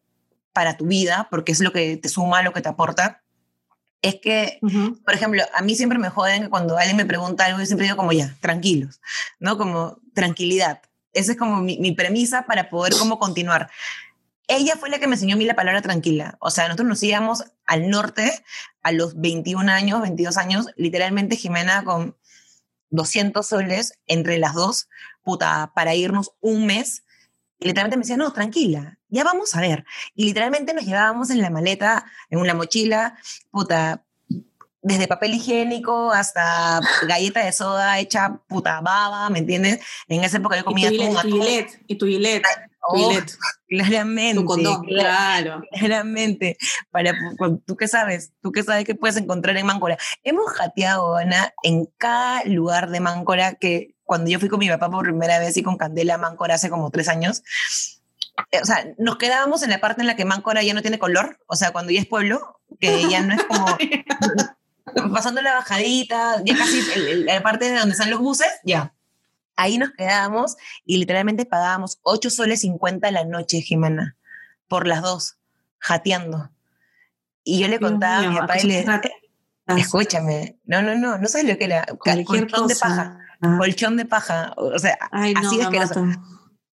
para 0.54 0.78
tu 0.78 0.86
vida, 0.86 1.28
porque 1.30 1.52
es 1.52 1.60
lo 1.60 1.72
que 1.72 1.98
te 1.98 2.10
suma, 2.10 2.42
lo 2.42 2.54
que 2.54 2.62
te 2.62 2.70
aporta, 2.70 3.22
es 4.02 4.16
que 4.22 4.60
por 5.04 5.14
ejemplo, 5.14 5.44
a 5.56 5.62
mí 5.62 5.76
siempre 5.76 5.98
me 5.98 6.10
joden 6.10 6.44
que 6.44 6.50
cuando 6.50 6.78
alguien 6.78 6.98
me 6.98 7.06
pregunta 7.06 7.46
algo, 7.46 7.60
yo 7.60 7.66
siempre 7.66 7.86
digo 7.86 7.98
como 7.98 8.12
ya, 8.12 8.36
tranquilos, 8.40 9.02
¿no? 9.40 9.58
Como 9.58 9.98
tranquilidad. 10.14 10.82
Esa 11.12 11.32
es 11.32 11.38
como 11.38 11.62
mi, 11.62 11.80
mi 11.80 11.92
premisa 11.94 12.46
para 12.46 12.70
poder 12.70 12.94
como 12.94 13.18
continuar. 13.18 13.70
Ella 14.48 14.76
fue 14.78 14.90
la 14.90 15.00
que 15.00 15.08
me 15.08 15.16
enseñó 15.16 15.36
a 15.36 15.38
mí 15.40 15.46
la 15.46 15.56
palabra 15.56 15.82
tranquila. 15.82 16.38
O 16.40 16.52
sea, 16.52 16.66
nosotros 16.66 16.88
nos 16.88 17.02
íbamos 17.02 17.46
al 17.66 17.90
norte 17.90 18.44
a 18.84 18.92
los 18.92 19.20
21 19.20 19.72
años, 19.72 20.02
22 20.02 20.38
años, 20.38 20.68
literalmente 20.76 21.36
Jimena 21.36 21.84
con 21.84 22.16
200 22.92 23.46
soles 23.46 23.94
entre 24.06 24.38
las 24.38 24.54
dos, 24.54 24.88
puta, 25.24 25.72
para 25.74 25.96
irnos 25.96 26.34
un 26.42 26.68
mes. 26.68 27.04
Y 27.60 27.68
literalmente 27.68 27.98
me 27.98 28.02
decía, 28.04 28.18
no, 28.18 28.34
tranquila, 28.34 28.98
ya 29.08 29.24
vamos 29.24 29.56
a 29.56 29.62
ver. 29.62 29.86
Y 30.14 30.26
literalmente 30.26 30.74
nos 30.74 30.86
llevábamos 30.86 31.30
en 31.30 31.42
la 31.42 31.50
maleta, 31.50 32.06
en 32.30 32.40
una 32.40 32.54
mochila, 32.54 33.18
puta, 33.52 34.04
desde 34.82 35.08
papel 35.08 35.34
higiénico 35.34 36.12
hasta 36.12 36.80
galleta 37.08 37.44
de 37.44 37.52
soda 37.52 37.98
hecha 38.00 38.40
puta 38.48 38.82
baba, 38.82 39.30
¿me 39.32 39.40
entiendes? 39.40 39.80
En 40.08 40.24
esa 40.24 40.38
época 40.38 40.56
yo 40.58 40.62
Y 40.62 40.66
comía 40.66 40.90
tu 40.90 40.96
Gillette, 40.96 41.12
tu 41.14 41.18
atún. 41.20 41.32
Gillette, 41.32 41.82
y 41.88 41.96
tu 41.96 42.06
Gillette, 42.06 42.44
tu 42.44 42.50
Oh, 42.88 43.12
claramente. 43.68 44.36
tu 44.36 44.46
condón, 44.46 44.84
cla- 44.86 45.00
claro. 45.00 45.64
Claramente, 45.72 46.56
para, 46.92 47.16
tú 47.66 47.76
qué 47.76 47.88
sabes, 47.88 48.32
tú 48.42 48.52
qué 48.52 48.62
sabes 48.62 48.86
que 48.86 48.94
puedes 48.94 49.18
encontrar 49.18 49.58
en 49.58 49.66
Máncora. 49.66 49.98
Hemos 50.24 50.52
jateado, 50.52 51.16
Ana, 51.16 51.52
en 51.64 51.86
cada 51.98 52.44
lugar 52.44 52.92
de 52.92 53.00
Máncora 53.00 53.56
que 53.56 53.95
cuando 54.06 54.30
yo 54.30 54.40
fui 54.40 54.48
con 54.50 54.60
mi 54.60 54.70
papá 54.70 54.90
por 54.90 55.04
primera 55.04 55.40
vez 55.40 55.58
y 55.58 55.64
con 55.64 55.78
Candela 55.78 56.14
a 56.16 56.18
Máncora 56.18 56.56
hace 56.56 56.70
como 56.70 56.90
tres 56.92 57.10
años, 57.10 57.44
eh, 58.52 58.60
o 58.62 58.66
sea, 58.66 58.86
nos 58.98 59.18
quedábamos 59.18 59.64
en 59.64 59.70
la 59.72 59.80
parte 59.82 60.02
en 60.02 60.08
la 60.08 60.16
que 60.16 60.26
Máncora 60.26 60.64
ya 60.64 60.74
no 60.74 60.82
tiene 60.82 61.00
color, 61.00 61.40
o 61.48 61.56
sea, 61.56 61.72
cuando 61.72 61.92
ya 61.92 62.00
es 62.00 62.06
pueblo, 62.08 62.60
que 62.80 63.10
ya 63.10 63.22
no 63.22 63.34
es 63.34 63.44
como 63.44 63.66
pasando 65.14 65.42
la 65.42 65.54
bajadita, 65.56 66.42
ya 66.46 66.58
casi 66.58 66.80
el- 66.96 67.08
el- 67.08 67.26
la 67.26 67.42
parte 67.44 67.70
de 67.70 67.78
donde 67.80 67.94
están 67.94 68.10
los 68.10 68.20
buses, 68.20 68.48
ya. 68.64 68.94
Ahí 69.58 69.78
nos 69.78 69.92
quedábamos 69.92 70.58
y 70.86 70.98
literalmente 70.98 71.46
pagábamos 71.46 72.00
8 72.04 72.30
soles 72.30 72.60
50 72.62 73.10
la 73.12 73.24
noche, 73.24 73.62
Jimena, 73.62 74.18
por 74.68 74.86
las 74.86 75.02
dos, 75.02 75.38
jateando. 75.80 76.52
Y 77.44 77.60
yo 77.60 77.68
le 77.70 77.78
Dios 77.78 77.90
contaba 77.90 78.18
a 78.18 78.30
mi 78.30 78.36
papá 78.38 78.56
y 78.58 78.60
¿a 78.60 78.62
qué 78.62 78.68
le 78.68 78.80
escúchame, 79.82 80.58
no, 80.66 80.82
no, 80.82 80.96
no, 80.96 81.18
no 81.18 81.28
sabes 81.28 81.48
lo 81.48 81.58
que 81.58 81.66
era, 81.66 81.86
Cualquier 81.86 82.26
colchón 82.26 82.68
de 82.68 82.76
paja, 82.76 83.20
Ah. 83.42 83.56
colchón 83.58 83.98
de 83.98 84.06
paja, 84.06 84.54
o 84.58 84.78
sea, 84.80 84.98
Ay, 85.12 85.34
así 85.38 85.60
asqueroso. 85.62 86.04
mata. 86.04 86.22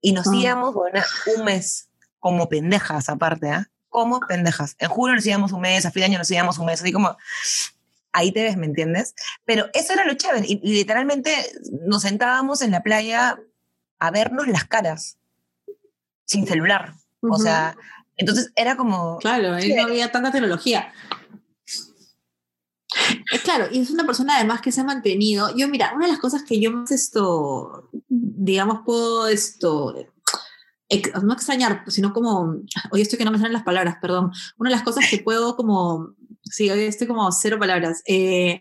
Y 0.02 0.14
nos 0.14 0.28
Ah. 0.28 0.36
íbamos, 0.36 0.74
bueno, 0.74 1.02
un 1.38 1.46
mes, 1.46 1.90
como 2.20 2.50
pendejas 2.50 3.10
aparte, 3.10 3.50
¿ah? 3.50 3.68
Como 3.90 4.20
pendejas. 4.22 4.76
En 4.80 4.90
julio 4.90 5.16
nos 5.16 5.26
íbamos 5.26 5.52
un 5.52 5.62
mes, 5.62 5.86
a 5.86 5.92
fin 5.92 6.02
de 6.02 6.06
año 6.06 6.18
nos 6.18 6.32
íbamos 6.32 6.58
un 6.58 6.66
mes, 6.66 6.82
así 6.82 6.92
como, 6.92 7.18
ahí 8.14 8.32
te 8.32 8.44
ves, 8.44 8.58
¿me 8.58 8.66
entiendes? 8.66 9.14
Pero 9.46 9.68
eso 9.74 9.94
era 9.94 10.06
lo 10.06 10.14
chévere. 10.14 10.46
Y, 10.48 10.60
y 10.64 10.74
literalmente 10.76 11.34
nos 11.88 12.04
sentábamos 12.04 12.62
en 12.62 12.72
la 12.72 12.84
playa 12.84 13.38
a 14.00 14.12
vernos 14.12 14.48
las 14.48 14.66
caras, 14.66 15.18
sin 16.26 16.48
celular. 16.48 16.94
O 17.22 17.28
Ujú. 17.28 17.44
sea, 17.44 17.76
entonces 18.18 18.52
era 18.56 18.76
como... 18.76 19.18
Claro, 19.20 19.54
ahí 19.54 19.74
no 19.74 19.84
había 19.84 20.12
tanta 20.12 20.32
tecnología. 20.32 20.92
Es 23.32 23.42
claro, 23.42 23.68
y 23.72 23.80
es 23.80 23.90
una 23.90 24.06
persona 24.06 24.36
además 24.36 24.62
que 24.62 24.72
se 24.72 24.82
ha 24.82 24.84
mantenido. 24.84 25.56
Yo, 25.56 25.68
mira, 25.70 25.94
una 25.96 26.06
de 26.06 26.12
las 26.12 26.22
cosas 26.22 26.44
que 26.44 26.60
yo 26.60 26.72
más 26.72 26.92
esto, 26.92 27.90
digamos, 28.10 28.82
puedo 28.86 29.28
esto, 29.28 29.96
no 31.24 31.34
extrañar, 31.34 31.84
sino 31.88 32.12
como, 32.12 32.58
hoy 32.92 33.02
estoy 33.02 33.18
que 33.18 33.24
no 33.24 33.32
me 33.32 33.38
salen 33.38 33.54
las 33.54 33.64
palabras, 33.64 33.96
perdón. 34.02 34.32
Una 34.58 34.70
de 34.70 34.76
las 34.76 34.84
cosas 34.84 35.06
que 35.10 35.20
puedo 35.20 35.56
como, 35.56 36.14
sí, 36.44 36.70
hoy 36.70 36.82
estoy 36.82 37.08
como 37.08 37.32
cero 37.32 37.58
palabras. 37.58 38.02
eh, 38.06 38.60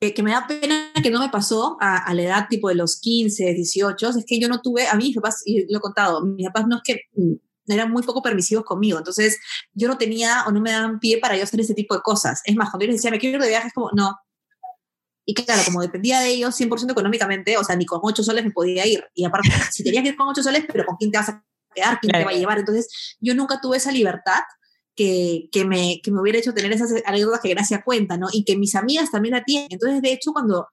que, 0.00 0.12
que 0.12 0.22
me 0.22 0.32
da 0.32 0.46
pena 0.46 0.92
que 1.02 1.10
no 1.10 1.20
me 1.20 1.30
pasó 1.30 1.78
a, 1.80 1.98
a 1.98 2.14
la 2.14 2.22
edad 2.22 2.46
tipo 2.50 2.68
de 2.68 2.74
los 2.74 3.00
15, 3.00 3.54
18, 3.54 4.08
es 4.10 4.24
que 4.26 4.40
yo 4.40 4.48
no 4.48 4.60
tuve, 4.60 4.86
a 4.88 4.94
mí 4.96 5.04
mis 5.04 5.16
papás, 5.16 5.42
y 5.46 5.72
lo 5.72 5.78
he 5.78 5.80
contado, 5.80 6.22
mis 6.24 6.46
papás 6.46 6.66
no 6.66 6.76
es 6.76 6.82
que 6.84 7.00
eran 7.66 7.90
muy 7.90 8.02
poco 8.02 8.22
permisivos 8.22 8.64
conmigo, 8.64 8.98
entonces 8.98 9.38
yo 9.72 9.88
no 9.88 9.96
tenía 9.98 10.44
o 10.46 10.52
no 10.52 10.60
me 10.60 10.70
daban 10.70 11.00
pie 11.00 11.18
para 11.18 11.36
yo 11.36 11.44
hacer 11.44 11.60
ese 11.60 11.74
tipo 11.74 11.94
de 11.94 12.02
cosas. 12.02 12.42
Es 12.44 12.56
más, 12.56 12.70
cuando 12.70 12.84
yo 12.84 12.92
les 12.92 12.98
decía, 12.98 13.10
me 13.10 13.18
quiero 13.18 13.36
ir 13.36 13.42
de 13.42 13.48
viaje, 13.48 13.68
es 13.68 13.72
como, 13.74 13.90
no. 13.94 14.16
Y 15.26 15.34
claro, 15.34 15.62
como 15.64 15.80
dependía 15.80 16.20
de 16.20 16.28
ellos 16.28 16.54
100% 16.60 16.90
económicamente, 16.92 17.56
o 17.56 17.64
sea, 17.64 17.76
ni 17.76 17.86
con 17.86 18.00
8 18.02 18.22
soles 18.22 18.44
me 18.44 18.50
podía 18.50 18.86
ir. 18.86 19.04
Y 19.14 19.24
aparte, 19.24 19.48
si 19.72 19.82
tenías 19.82 20.02
que 20.02 20.10
ir 20.10 20.16
con 20.16 20.28
8 20.28 20.42
soles, 20.42 20.64
pero 20.70 20.84
¿con 20.84 20.96
quién 20.96 21.10
te 21.10 21.18
vas 21.18 21.30
a 21.30 21.44
quedar? 21.74 21.98
¿Quién 22.00 22.10
te 22.12 22.18
Claro. 22.18 22.26
va 22.26 22.30
a 22.32 22.38
llevar? 22.38 22.58
Entonces, 22.58 23.16
yo 23.20 23.34
nunca 23.34 23.58
tuve 23.60 23.78
esa 23.78 23.90
libertad 23.90 24.40
que, 24.94 25.48
que, 25.50 25.64
me, 25.64 26.00
que 26.02 26.10
me 26.10 26.20
hubiera 26.20 26.38
hecho 26.38 26.52
tener 26.54 26.70
esas 26.72 26.92
anécdotas 27.06 27.40
que 27.40 27.48
Gracia 27.48 27.82
cuenta, 27.82 28.16
¿no? 28.18 28.28
Y 28.32 28.44
que 28.44 28.56
mis 28.56 28.74
amigas 28.74 29.10
también 29.10 29.34
la 29.34 29.44
tienen. 29.44 29.68
Entonces, 29.70 30.02
de 30.02 30.12
hecho, 30.12 30.32
cuando 30.32 30.68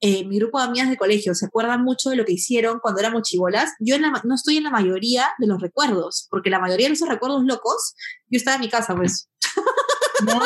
eh, 0.00 0.24
mi 0.24 0.38
grupo 0.38 0.58
de 0.58 0.64
amigas 0.64 0.88
de 0.88 0.96
colegio 0.96 1.34
se 1.34 1.46
acuerdan 1.46 1.82
mucho 1.84 2.10
de 2.10 2.16
lo 2.16 2.24
que 2.24 2.32
hicieron 2.32 2.78
cuando 2.80 3.00
éramos 3.00 3.22
chivolas, 3.22 3.72
yo 3.80 3.96
en 3.96 4.02
la 4.02 4.20
no 4.24 4.34
estoy 4.34 4.56
en 4.56 4.64
la 4.64 4.70
mayoría 4.70 5.26
de 5.38 5.46
los 5.46 5.60
recuerdos, 5.60 6.26
porque 6.30 6.48
la 6.50 6.58
mayoría 6.58 6.88
de 6.88 6.94
esos 6.94 7.08
recuerdos 7.08 7.44
locos, 7.44 7.94
yo 8.28 8.38
estaba 8.38 8.56
en 8.56 8.62
mi 8.62 8.68
casa, 8.68 8.94
pues. 8.94 9.28
No, 10.26 10.38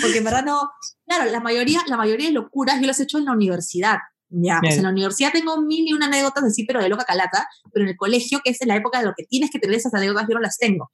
Porque 0.00 0.16
en 0.18 0.24
verdad 0.24 0.44
no, 0.44 0.70
claro, 1.06 1.30
la 1.30 1.40
mayoría, 1.40 1.82
la 1.88 1.98
mayoría 1.98 2.28
de 2.28 2.32
locuras 2.32 2.80
yo 2.80 2.86
las 2.86 2.98
he 3.00 3.02
hecho 3.02 3.18
en 3.18 3.26
la 3.26 3.32
universidad. 3.32 3.98
Ya, 4.30 4.60
Claro. 4.60 4.76
en 4.76 4.82
la 4.82 4.88
universidad 4.90 5.30
tengo 5.32 5.60
mil 5.60 5.86
y 5.88 5.92
una 5.92 6.06
anécdotas 6.06 6.44
así, 6.44 6.64
pero 6.64 6.80
de 6.82 6.88
loca 6.88 7.04
calata, 7.04 7.46
pero 7.72 7.84
en 7.84 7.90
el 7.90 7.96
colegio, 7.96 8.40
que 8.42 8.50
es 8.50 8.60
en 8.62 8.68
la 8.68 8.76
época 8.76 8.98
de 9.00 9.06
lo 9.06 9.14
que 9.14 9.24
tienes 9.24 9.50
que 9.50 9.58
tener 9.58 9.76
esas 9.76 9.92
anécdotas, 9.94 10.26
yo 10.28 10.34
no 10.34 10.40
las 10.40 10.56
tengo. 10.58 10.88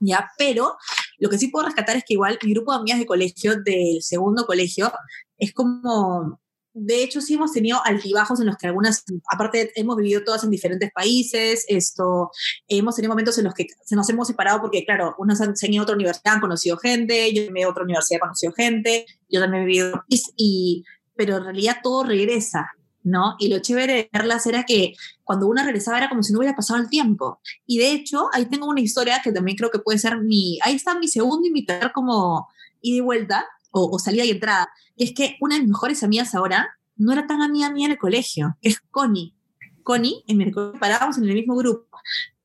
Ya, 0.00 0.30
pero 0.38 0.76
lo 1.18 1.28
que 1.28 1.38
sí 1.38 1.48
puedo 1.48 1.66
rescatar 1.66 1.96
es 1.96 2.04
que 2.04 2.14
igual 2.14 2.38
mi 2.42 2.52
grupo 2.52 2.72
de 2.72 2.78
amigas 2.78 2.98
de 2.98 3.06
colegio, 3.06 3.56
del 3.62 4.02
segundo 4.02 4.46
colegio, 4.46 4.92
es 5.38 5.52
como, 5.52 6.38
de 6.74 7.02
hecho 7.02 7.20
sí 7.20 7.34
hemos 7.34 7.52
tenido 7.52 7.78
altibajos 7.84 8.40
en 8.40 8.46
los 8.46 8.56
que 8.56 8.66
algunas, 8.66 9.04
aparte 9.32 9.72
hemos 9.74 9.96
vivido 9.96 10.22
todas 10.24 10.44
en 10.44 10.50
diferentes 10.50 10.90
países, 10.92 11.64
esto, 11.68 12.30
hemos 12.68 12.94
tenido 12.94 13.12
momentos 13.12 13.38
en 13.38 13.44
los 13.44 13.54
que 13.54 13.66
se 13.84 13.96
nos 13.96 14.08
hemos 14.08 14.28
separado 14.28 14.60
porque, 14.60 14.84
claro, 14.84 15.14
unas 15.18 15.40
han 15.40 15.56
se 15.56 15.76
a 15.76 15.82
otra 15.82 15.94
universidad, 15.94 16.34
han 16.34 16.40
conocido 16.40 16.76
gente, 16.78 17.32
yo 17.34 17.50
me 17.50 17.66
otra 17.66 17.84
universidad, 17.84 18.18
he 18.18 18.20
conocido 18.20 18.52
gente, 18.52 19.06
yo 19.28 19.40
también 19.40 19.64
he 19.64 19.66
vivido 19.66 20.04
y, 20.36 20.84
pero 21.16 21.38
en 21.38 21.44
realidad 21.44 21.78
todo 21.82 22.04
regresa, 22.04 22.70
¿no? 23.02 23.36
Y 23.38 23.48
lo 23.48 23.58
chévere 23.58 23.92
de 23.94 24.10
verlas 24.12 24.46
era 24.46 24.64
que 24.64 24.94
cuando 25.24 25.46
una 25.46 25.64
regresaba 25.64 25.98
era 25.98 26.08
como 26.08 26.22
si 26.22 26.32
no 26.32 26.38
hubiera 26.38 26.56
pasado 26.56 26.80
el 26.80 26.88
tiempo. 26.88 27.40
Y 27.66 27.78
de 27.78 27.92
hecho, 27.92 28.28
ahí 28.32 28.46
tengo 28.46 28.66
una 28.66 28.80
historia 28.80 29.20
que 29.22 29.32
también 29.32 29.56
creo 29.56 29.70
que 29.70 29.78
puede 29.78 29.98
ser 29.98 30.20
mi, 30.20 30.58
ahí 30.62 30.76
está 30.76 30.98
mi 30.98 31.08
segundo 31.08 31.48
tercer 31.66 31.92
como 31.92 32.48
ida 32.80 32.96
y 32.96 33.00
vuelta, 33.00 33.46
o, 33.78 33.90
o 33.90 33.98
salida 33.98 34.24
y 34.24 34.30
entrada. 34.30 34.68
Y 34.96 35.04
es 35.04 35.14
que 35.14 35.36
una 35.40 35.54
de 35.54 35.62
mis 35.62 35.70
mejores 35.70 36.02
amigas 36.02 36.34
ahora 36.34 36.68
no 36.96 37.12
era 37.12 37.26
tan 37.26 37.40
amiga 37.42 37.70
mía 37.70 37.86
en 37.86 37.92
el 37.92 37.98
colegio, 37.98 38.56
es 38.60 38.80
Connie. 38.90 39.34
Connie, 39.82 40.24
en 40.26 40.36
mi 40.36 40.50
colegio 40.50 40.80
parábamos 40.80 41.16
en 41.18 41.24
el 41.24 41.34
mismo 41.34 41.56
grupo, 41.56 41.86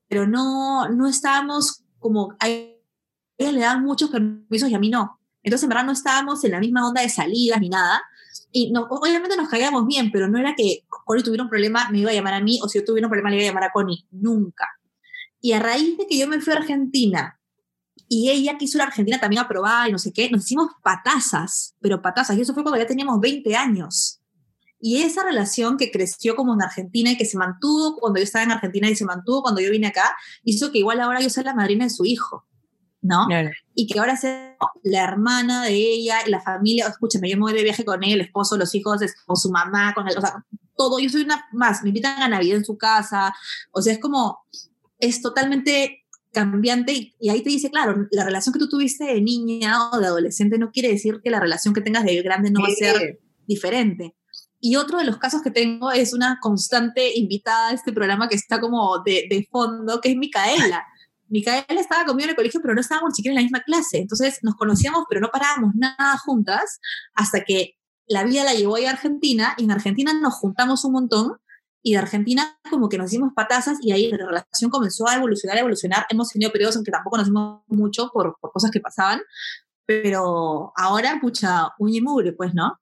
pero 0.08 0.28
no, 0.28 0.88
no 0.90 1.08
estábamos 1.08 1.84
como, 2.00 2.36
a 2.40 2.48
ella 2.48 3.52
le 3.52 3.60
daban 3.60 3.84
muchos 3.84 4.10
permisos 4.10 4.70
y 4.70 4.76
a 4.76 4.80
mí 4.80 4.90
no. 4.90 5.20
Entonces, 5.42 5.64
en 5.64 5.70
verdad, 5.70 5.86
no 5.86 5.92
estábamos 5.92 6.44
en 6.44 6.52
la 6.52 6.60
misma 6.60 6.88
onda 6.88 7.02
de 7.02 7.10
salidas 7.10 7.60
ni 7.60 7.70
nada. 7.70 8.02
Y 8.52 8.72
no, 8.72 8.84
obviamente 8.90 9.36
nos 9.36 9.50
caíamos 9.50 9.86
bien, 9.86 10.12
pero 10.12 10.28
no 10.28 10.38
era 10.38 10.56
que 10.56 10.86
Connie 10.88 11.24
tuviera 11.24 11.44
un 11.44 11.50
problema, 11.50 11.90
me 11.90 12.00
iba 12.00 12.12
a 12.12 12.14
llamar 12.14 12.36
a 12.36 12.40
mí, 12.40 12.60
o 12.64 12.70
si 12.70 12.80
yo 12.80 12.86
tuviera 12.86 13.08
un 13.08 13.10
problema, 13.10 13.30
le 13.30 13.38
iba 13.38 13.46
a 13.46 13.48
llamar 13.48 13.64
a 13.66 13.72
Connie. 13.72 14.08
Nunca. 14.12 14.68
Y 15.42 15.52
a 15.52 15.60
raíz 15.60 15.98
de 15.98 16.08
que 16.08 16.18
yo 16.18 16.28
me 16.28 16.40
fui 16.40 16.54
a 16.54 16.58
Argentina 16.58 17.40
y 18.08 18.30
ella 18.30 18.58
quiso 18.58 18.78
ir 18.78 18.84
a 18.84 18.86
Argentina 18.86 19.20
también 19.20 19.42
a 19.42 19.48
probar 19.48 19.90
y 19.90 19.92
no 19.92 19.98
sé 19.98 20.12
qué, 20.12 20.30
nos 20.30 20.44
hicimos 20.44 20.70
patazas, 20.84 21.76
pero 21.82 22.02
patazas, 22.02 22.38
y 22.38 22.42
eso 22.42 22.54
fue 22.54 22.64
cuando 22.64 22.80
ya 22.80 22.88
teníamos 22.88 23.20
20 23.20 23.56
años. 23.56 24.20
Y 24.80 25.02
esa 25.02 25.24
relación 25.24 25.78
que 25.78 25.92
creció 25.92 26.36
como 26.36 26.54
en 26.54 26.62
Argentina 26.62 27.12
y 27.12 27.18
que 27.18 27.26
se 27.26 27.38
mantuvo 27.38 27.98
cuando 28.00 28.20
yo 28.20 28.26
estaba 28.26 28.44
en 28.44 28.52
Argentina 28.52 28.90
y 28.90 28.96
se 28.96 29.06
mantuvo 29.06 29.42
cuando 29.42 29.62
yo 29.62 29.72
vine 29.72 29.88
acá, 29.88 30.14
hizo 30.44 30.72
que 30.72 30.80
igual 30.80 31.00
ahora 31.00 31.22
yo 31.22 31.30
sea 31.30 31.44
la 31.44 31.54
madrina 31.54 31.86
de 31.86 31.90
su 31.90 32.04
hijo, 32.04 32.46
¿no? 33.02 33.28
Claro. 33.28 33.50
Y 33.74 33.88
que 33.88 33.98
ahora 33.98 34.18
sea 34.18 34.58
la 34.84 35.04
hermana 35.04 35.64
de 35.64 35.74
ella, 35.74 36.18
la 36.28 36.42
familia, 36.42 36.88
escúchame, 36.88 37.30
yo 37.30 37.38
me 37.38 37.44
voy 37.44 37.54
de 37.54 37.64
viaje 37.64 37.86
con 37.86 38.04
él, 38.04 38.14
el 38.14 38.22
esposo, 38.22 38.58
los 38.58 38.76
hijos, 38.76 39.00
con 39.26 39.38
su 39.38 39.50
mamá, 39.52 39.94
con 39.94 40.10
él, 40.10 40.18
o 40.18 40.22
sea, 40.22 40.44
todo, 40.76 41.00
yo 41.00 41.10
soy 41.10 41.22
una 41.22 41.46
más, 41.54 41.82
me 41.82 41.90
invitan 41.90 42.22
a 42.22 42.28
Navidad 42.28 42.58
en 42.58 42.66
su 42.66 42.78
casa, 42.78 43.34
o 43.72 43.82
sea, 43.82 43.94
es 43.94 44.00
como, 44.00 44.40
es 45.00 45.22
totalmente 45.22 46.03
cambiante 46.34 46.92
y, 46.94 47.16
y 47.20 47.30
ahí 47.30 47.42
te 47.42 47.50
dice, 47.50 47.70
claro, 47.70 48.08
la 48.12 48.26
relación 48.26 48.52
que 48.52 48.60
tú 48.60 48.68
tuviste 48.68 49.06
de 49.06 49.22
niña 49.22 49.92
o 49.92 50.00
de 50.00 50.08
adolescente 50.08 50.58
no 50.58 50.72
quiere 50.72 50.90
decir 50.90 51.22
que 51.24 51.30
la 51.30 51.40
relación 51.40 51.74
que 51.74 51.82
tengas 51.82 52.04
de 52.04 52.22
grande 52.22 52.52
no 52.52 52.62
va 52.62 52.68
a 52.68 52.72
ser 52.72 53.20
diferente. 53.48 54.16
Y 54.60 54.78
otro 54.78 54.98
de 54.98 55.04
los 55.04 55.18
casos 55.18 55.42
que 55.42 55.52
tengo 55.52 55.92
es 55.92 56.14
una 56.14 56.40
constante 56.42 57.18
invitada 57.18 57.70
a 57.70 57.74
este 57.74 57.92
programa 57.92 58.30
que 58.30 58.36
está 58.36 58.62
como 58.62 59.04
de, 59.04 59.28
de 59.30 59.48
fondo, 59.52 60.00
que 60.00 60.12
es 60.12 60.16
Micaela. 60.16 60.86
Micaela 61.28 61.82
estaba 61.82 62.06
conmigo 62.06 62.26
en 62.26 62.30
el 62.30 62.36
colegio, 62.36 62.62
pero 62.62 62.74
no 62.74 62.82
estábamos 62.82 63.14
siquiera 63.14 63.34
en 63.34 63.38
la 63.38 63.42
misma 63.42 63.62
clase. 63.62 63.98
Entonces 63.98 64.40
nos 64.42 64.56
conocíamos, 64.56 65.04
pero 65.10 65.20
no 65.20 65.30
parábamos 65.32 65.76
nada 65.76 66.18
juntas 66.18 66.80
hasta 67.14 67.44
que 67.44 67.76
la 68.08 68.24
vida 68.24 68.44
la 68.44 68.54
llevó 68.54 68.78
a 68.78 68.90
Argentina 68.90 69.54
y 69.58 69.66
en 69.66 69.72
Argentina 69.72 70.14
nos 70.14 70.36
juntamos 70.36 70.86
un 70.86 70.94
montón 70.94 71.34
y 71.84 71.92
de 71.92 71.98
Argentina 72.00 72.58
como 72.70 72.90
que 72.90 72.98
nos 72.98 73.12
hicimos 73.12 73.34
patazas 73.36 73.78
y 73.82 73.92
ahí 73.92 74.10
la 74.10 74.26
relación 74.26 74.72
comenzó 74.72 75.08
a 75.08 75.16
evolucionar, 75.16 75.58
a 75.58 75.60
evolucionar. 75.60 76.06
Hemos 76.10 76.30
tenido 76.30 76.52
periodos 76.52 76.78
en 76.78 76.84
que 76.84 76.92
tampoco 76.92 77.18
nos 77.18 77.28
hicimos 77.28 77.62
mucho 77.68 78.10
por, 78.12 78.38
por 78.40 78.52
cosas 78.52 78.72
que 78.72 78.80
pasaban, 78.80 79.22
pero 79.86 80.72
ahora, 80.76 81.20
pucha, 81.22 81.70
uña 81.78 81.98
y 81.98 82.02
mugre, 82.02 82.32
pues, 82.32 82.54
¿no? 82.54 82.80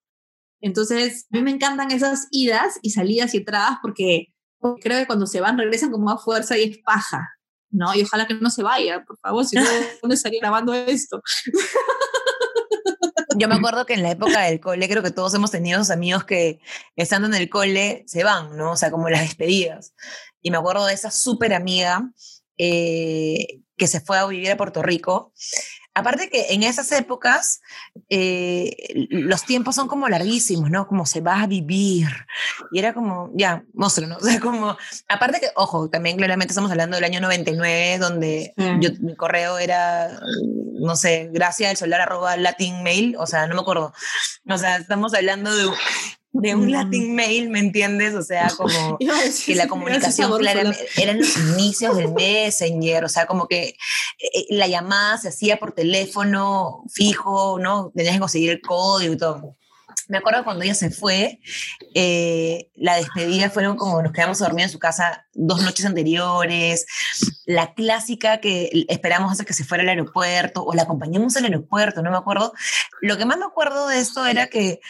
Entonces, 0.61 1.25
a 1.31 1.37
mí 1.37 1.43
me 1.43 1.51
encantan 1.51 1.91
esas 1.91 2.27
idas 2.29 2.77
y 2.83 2.91
salidas 2.91 3.33
y 3.33 3.37
entradas 3.37 3.79
porque 3.81 4.27
porque 4.61 4.81
creo 4.81 4.99
que 4.99 5.07
cuando 5.07 5.25
se 5.25 5.41
van 5.41 5.57
regresan 5.57 5.91
con 5.91 6.03
más 6.03 6.23
fuerza 6.23 6.57
y 6.57 6.63
es 6.69 6.77
paja, 6.85 7.27
¿no? 7.71 7.93
Y 7.95 8.03
ojalá 8.03 8.27
que 8.27 8.35
no 8.35 8.49
se 8.49 8.63
vaya, 8.63 9.03
por 9.03 9.17
favor, 9.17 9.43
si 9.43 9.55
no, 9.55 9.63
¿dónde 10.01 10.15
estaría 10.15 10.39
grabando 10.39 10.73
esto? 10.73 11.21
Yo 13.37 13.47
me 13.47 13.55
acuerdo 13.57 13.85
que 13.85 13.93
en 13.93 14.03
la 14.03 14.11
época 14.11 14.41
del 14.41 14.59
cole, 14.59 14.89
creo 14.89 15.03
que 15.03 15.11
todos 15.11 15.33
hemos 15.33 15.51
tenido 15.51 15.79
esos 15.79 15.91
amigos 15.91 16.25
que 16.25 16.59
estando 16.95 17.27
en 17.27 17.33
el 17.33 17.49
cole 17.49 18.03
se 18.07 18.23
van, 18.23 18.55
¿no? 18.57 18.71
O 18.71 18.75
sea, 18.75 18.91
como 18.91 19.09
las 19.09 19.21
despedidas. 19.21 19.93
Y 20.41 20.51
me 20.51 20.57
acuerdo 20.57 20.85
de 20.85 20.93
esa 20.93 21.11
súper 21.11 21.53
amiga 21.53 22.11
eh, 22.57 23.61
que 23.77 23.87
se 23.87 24.01
fue 24.01 24.17
a 24.17 24.25
vivir 24.27 24.51
a 24.51 24.57
Puerto 24.57 24.81
Rico. 24.81 25.33
Aparte 25.93 26.29
que 26.29 26.53
en 26.53 26.63
esas 26.63 26.91
épocas 26.93 27.61
eh, 28.09 28.75
los 29.09 29.43
tiempos 29.45 29.75
son 29.75 29.87
como 29.87 30.07
larguísimos, 30.07 30.69
¿no? 30.69 30.87
Como 30.87 31.05
se 31.05 31.19
va 31.19 31.41
a 31.41 31.47
vivir. 31.47 32.07
Y 32.71 32.79
era 32.79 32.93
como, 32.93 33.29
ya, 33.33 33.63
monstruo, 33.73 34.07
¿no? 34.07 34.17
O 34.21 34.23
sea, 34.23 34.39
como, 34.39 34.77
aparte 35.09 35.39
que, 35.39 35.49
ojo, 35.55 35.89
también 35.89 36.15
claramente 36.17 36.51
estamos 36.51 36.71
hablando 36.71 36.95
del 36.95 37.03
año 37.03 37.19
99, 37.19 37.97
donde 37.99 38.53
Sí. 38.57 38.63
yo, 38.79 38.89
mi 39.01 39.15
correo 39.15 39.57
era, 39.57 40.19
no 40.79 40.95
sé, 40.95 41.29
gracias 41.31 41.69
del 41.71 41.77
solar 41.77 42.01
arroba 42.01 42.37
latin 42.37 42.83
mail, 42.83 43.15
o 43.17 43.25
sea, 43.27 43.47
no 43.47 43.55
me 43.55 43.61
acuerdo. 43.61 43.93
O 44.49 44.57
sea, 44.57 44.77
estamos 44.77 45.13
hablando 45.13 45.53
de, 45.55 45.69
de 46.33 46.55
un 46.55 46.67
Mm. 46.67 46.71
latin 46.71 47.15
mail, 47.15 47.49
¿me 47.49 47.59
entiendes? 47.59 48.13
O 48.15 48.21
sea, 48.23 48.49
como 48.55 48.97
decir, 48.99 49.53
que 49.53 49.55
la 49.55 49.67
comunicación 49.67 50.31
claramente 50.37 50.87
eran 50.97 51.19
los 51.19 51.35
inicios 51.59 51.97
del 51.97 52.13
Messenger, 52.13 53.03
o 53.03 53.09
sea, 53.09 53.25
como 53.25 53.47
que 53.47 53.75
eh, 54.19 54.45
la 54.49 54.67
llamada 54.67 55.17
se 55.17 55.29
hacía 55.29 55.57
por 55.57 55.73
teléfono 55.73 56.83
fijo, 56.93 57.59
¿no? 57.59 57.91
Tenías 57.95 58.15
que 58.15 58.19
conseguir 58.19 58.51
el 58.51 58.61
código 58.61 59.13
y 59.13 59.17
todo. 59.17 59.57
Me 60.07 60.17
acuerdo 60.17 60.43
cuando 60.43 60.63
ella 60.63 60.73
se 60.73 60.89
fue, 60.89 61.39
eh, 61.93 62.69
la 62.75 62.95
despedida 62.97 63.49
fueron 63.49 63.77
como 63.77 64.01
nos 64.01 64.11
quedamos 64.11 64.41
a 64.41 64.45
dormir 64.45 64.65
en 64.65 64.69
su 64.71 64.79
casa 64.79 65.25
dos 65.33 65.61
noches 65.61 65.85
anteriores, 65.85 66.85
la 67.45 67.73
clásica 67.73 68.39
que 68.41 68.85
esperamos 68.89 69.31
hasta 69.31 69.45
que 69.45 69.53
se 69.53 69.63
fuera 69.63 69.83
al 69.83 69.89
aeropuerto 69.89 70.65
o 70.65 70.73
la 70.73 70.83
acompañamos 70.83 71.37
al 71.37 71.45
aeropuerto, 71.45 72.01
no 72.01 72.11
me 72.11 72.17
acuerdo. 72.17 72.53
Lo 73.01 73.17
que 73.17 73.25
más 73.25 73.37
me 73.37 73.45
acuerdo 73.45 73.87
de 73.87 73.99
esto 73.99 74.25
era 74.25 74.47
que 74.47 74.81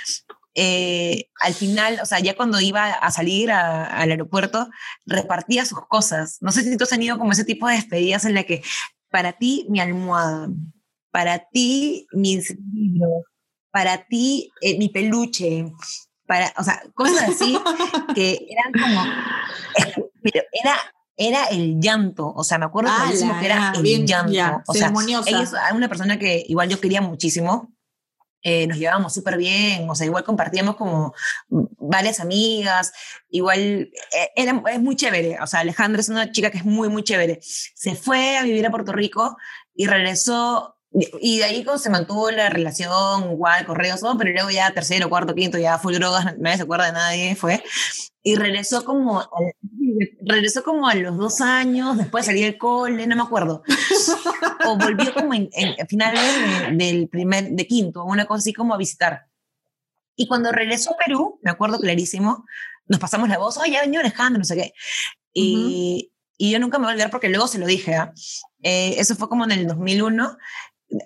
eh, 0.55 1.29
al 1.41 1.53
final, 1.53 1.99
o 2.01 2.05
sea, 2.05 2.19
ya 2.19 2.35
cuando 2.35 2.59
iba 2.59 2.91
a 2.91 3.11
salir 3.11 3.51
a- 3.51 3.85
al 3.85 4.11
aeropuerto, 4.11 4.69
repartía 5.05 5.65
sus 5.65 5.79
cosas. 5.87 6.37
No 6.41 6.51
sé 6.51 6.63
si 6.63 6.75
tú 6.77 6.83
has 6.83 6.89
tenido 6.89 7.17
como 7.17 7.31
ese 7.31 7.45
tipo 7.45 7.67
de 7.67 7.75
despedidas 7.75 8.25
en 8.25 8.33
la 8.33 8.43
que 8.43 8.61
para 9.09 9.33
ti 9.33 9.65
mi 9.69 9.79
almohada, 9.79 10.49
para 11.11 11.47
ti 11.51 12.07
mis 12.13 12.55
libros, 12.73 13.23
para 13.71 14.05
ti 14.07 14.49
eh, 14.61 14.77
mi 14.77 14.89
peluche, 14.89 15.71
para, 16.27 16.53
o 16.57 16.63
sea, 16.63 16.81
cosas 16.93 17.29
así 17.29 17.57
que 18.15 18.47
eran 18.49 18.71
como, 18.73 19.03
pero 20.21 20.41
era, 20.63 20.75
era 21.17 21.45
el 21.45 21.79
llanto, 21.79 22.27
o 22.33 22.43
sea, 22.43 22.57
me 22.57 22.65
acuerdo 22.65 22.89
Ala, 22.91 23.03
clarísimo 23.03 23.39
que 23.39 23.45
era 23.45 23.55
ya, 23.55 23.71
el 23.75 23.81
bien, 23.83 24.07
llanto, 24.07 24.31
ya, 24.31 24.63
o 24.67 24.73
sea, 24.73 24.91
ella 25.27 25.43
es 25.43 25.51
una 25.73 25.87
persona 25.89 26.17
que 26.19 26.43
igual 26.47 26.69
yo 26.69 26.79
quería 26.79 27.01
muchísimo, 27.01 27.73
eh, 28.43 28.67
nos 28.67 28.77
llevábamos 28.77 29.13
súper 29.13 29.37
bien, 29.37 29.89
o 29.89 29.95
sea, 29.95 30.05
igual 30.05 30.23
compartíamos 30.23 30.75
como 30.75 31.13
varias 31.49 32.19
amigas, 32.19 32.91
igual 33.29 33.59
eh, 33.59 34.29
era, 34.35 34.61
es 34.71 34.81
muy 34.81 34.95
chévere, 34.95 35.37
o 35.41 35.47
sea, 35.47 35.61
Alejandra 35.61 36.01
es 36.01 36.09
una 36.09 36.31
chica 36.31 36.49
que 36.49 36.57
es 36.57 36.65
muy, 36.65 36.89
muy 36.89 37.03
chévere. 37.03 37.39
Se 37.41 37.95
fue 37.95 38.37
a 38.37 38.43
vivir 38.43 38.65
a 38.65 38.71
Puerto 38.71 38.91
Rico 38.91 39.37
y 39.73 39.87
regresó, 39.87 40.77
y 40.93 41.37
de 41.37 41.43
ahí 41.45 41.65
se 41.77 41.89
mantuvo 41.89 42.29
la 42.31 42.49
relación, 42.49 43.31
igual, 43.31 43.65
correos, 43.65 44.01
todo, 44.01 44.17
pero 44.17 44.31
luego 44.31 44.49
ya 44.49 44.73
tercero, 44.73 45.09
cuarto, 45.09 45.33
quinto, 45.33 45.57
ya 45.57 45.77
full 45.79 45.93
drogas, 45.95 46.35
nadie 46.39 46.57
se 46.57 46.63
acuerda 46.63 46.87
de 46.87 46.91
nadie, 46.91 47.35
fue. 47.35 47.63
Y 48.23 48.35
regresó 48.35 48.83
como, 48.83 49.27
regresó 50.25 50.63
como 50.63 50.87
a 50.87 50.95
los 50.95 51.17
dos 51.17 51.41
años, 51.41 51.97
después 51.97 52.25
de 52.25 52.31
salir 52.31 52.45
del 52.45 52.57
cole, 52.57 53.07
no 53.07 53.15
me 53.15 53.23
acuerdo. 53.23 53.63
o 54.67 54.77
volvió 54.77 55.13
como 55.13 55.33
en, 55.33 55.49
en 55.53 55.87
finales 55.87 56.21
de- 56.69 56.75
del 56.85 57.07
primer, 57.07 57.49
de 57.51 57.67
quinto, 57.67 58.03
una 58.03 58.25
cosa 58.25 58.39
así 58.39 58.53
como 58.53 58.73
a 58.73 58.77
visitar. 58.77 59.27
Y 60.15 60.27
cuando 60.27 60.51
regresó 60.51 60.93
a 60.93 60.97
Perú, 60.97 61.39
me 61.41 61.51
acuerdo 61.51 61.79
clarísimo, 61.79 62.45
nos 62.85 62.99
pasamos 62.99 63.29
la 63.29 63.37
voz, 63.37 63.57
oye, 63.57 63.71
ya 63.71 63.81
venido 63.81 64.01
Alejandro, 64.01 64.39
no 64.39 64.45
sé 64.45 64.55
qué. 64.55 64.73
Y, 65.33 66.11
y 66.37 66.51
yo 66.51 66.59
nunca 66.59 66.77
me 66.77 66.83
voy 66.83 66.91
a 66.91 66.93
olvidar 66.93 67.11
porque 67.11 67.29
luego 67.29 67.47
se 67.47 67.57
lo 67.57 67.65
dije, 67.65 67.95
¿ah? 67.95 68.13
Eh, 68.61 68.95
eso 68.99 69.15
fue 69.15 69.29
como 69.29 69.45
en 69.45 69.51
el 69.51 69.67
2001, 69.67 70.37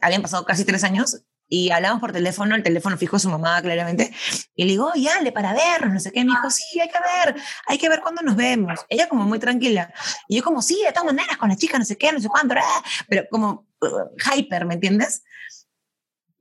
habían 0.02 0.21
pasado 0.21 0.45
casi 0.45 0.65
tres 0.65 0.84
años, 0.84 1.21
y 1.48 1.69
hablamos 1.69 2.00
por 2.00 2.12
teléfono, 2.12 2.56
el 2.56 2.63
teléfono 2.63 2.98
fijo 2.98 3.17
de 3.17 3.21
su 3.21 3.30
mamá, 3.30 3.62
claramente, 3.62 4.13
y 4.56 4.63
le 4.63 4.71
digo, 4.71 4.91
oye, 4.93 5.10
Ale, 5.10 5.32
para 5.32 5.54
vernos, 5.54 5.93
no 5.93 6.00
sé 6.00 6.12
qué, 6.12 6.26
me 6.26 6.32
dijo, 6.32 6.50
sí, 6.50 6.80
hay 6.80 6.89
que 6.89 6.98
ver, 7.00 7.36
hay 7.67 7.78
que 7.78 7.89
ver 7.89 8.02
cuándo 8.02 8.21
nos 8.24 8.36
vemos. 8.36 8.80
Ella 8.89 9.08
como 9.08 9.26
muy 9.26 9.39
tranquila, 9.39 9.93
y 10.28 10.38
yo 10.38 10.43
como, 10.43 10.62
sí, 10.62 10.82
de 10.86 10.91
todas 10.91 11.06
maneras, 11.06 11.38
con 11.38 11.50
la 11.50 11.56
chica, 11.56 11.78
no 11.78 11.86
sé 11.86 11.98
qué, 11.98 12.12
no 12.12 12.19
sé 12.19 12.30
cuánto, 12.30 12.56
ah", 12.58 12.84
pero 13.08 13.26
como 13.30 13.67
uh, 13.82 14.34
hyper, 14.34 14.65
¿me 14.65 14.76
entiendes? 14.76 15.24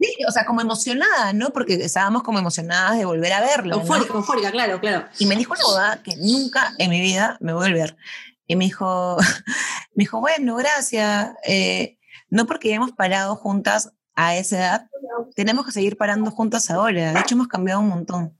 Sí, 0.00 0.08
o 0.26 0.32
sea, 0.32 0.44
como 0.44 0.60
emocionada, 0.60 1.32
¿no? 1.32 1.50
Porque 1.50 1.74
estábamos 1.74 2.22
como 2.22 2.38
emocionadas 2.38 2.98
de 2.98 3.04
volver 3.04 3.32
a 3.32 3.40
verlo. 3.40 3.76
¿no? 3.76 3.82
Eufórica, 3.82 4.12
eufórica, 4.12 4.50
claro, 4.50 4.80
claro. 4.80 5.06
Y 5.18 5.26
me 5.26 5.36
dijo 5.36 5.52
una 5.54 5.64
boda 5.64 6.02
que 6.02 6.16
nunca 6.16 6.74
en 6.78 6.90
mi 6.90 7.00
vida 7.00 7.38
me 7.40 7.52
voy 7.52 7.66
a 7.66 7.68
olvidar. 7.68 7.96
Y 8.46 8.56
me 8.56 8.64
dijo, 8.64 9.16
me 9.94 10.02
dijo, 10.02 10.20
bueno, 10.20 10.56
gracias. 10.56 11.30
eh, 11.46 11.93
no 12.34 12.46
porque 12.46 12.68
ya 12.70 12.76
hemos 12.76 12.92
parado 12.92 13.36
juntas 13.36 13.92
a 14.16 14.36
esa 14.36 14.56
edad, 14.58 14.88
tenemos 15.34 15.64
que 15.66 15.72
seguir 15.72 15.96
parando 15.96 16.30
juntas 16.30 16.70
ahora. 16.70 17.12
De 17.12 17.20
hecho, 17.20 17.34
hemos 17.36 17.48
cambiado 17.48 17.80
un 17.80 17.88
montón. 17.88 18.38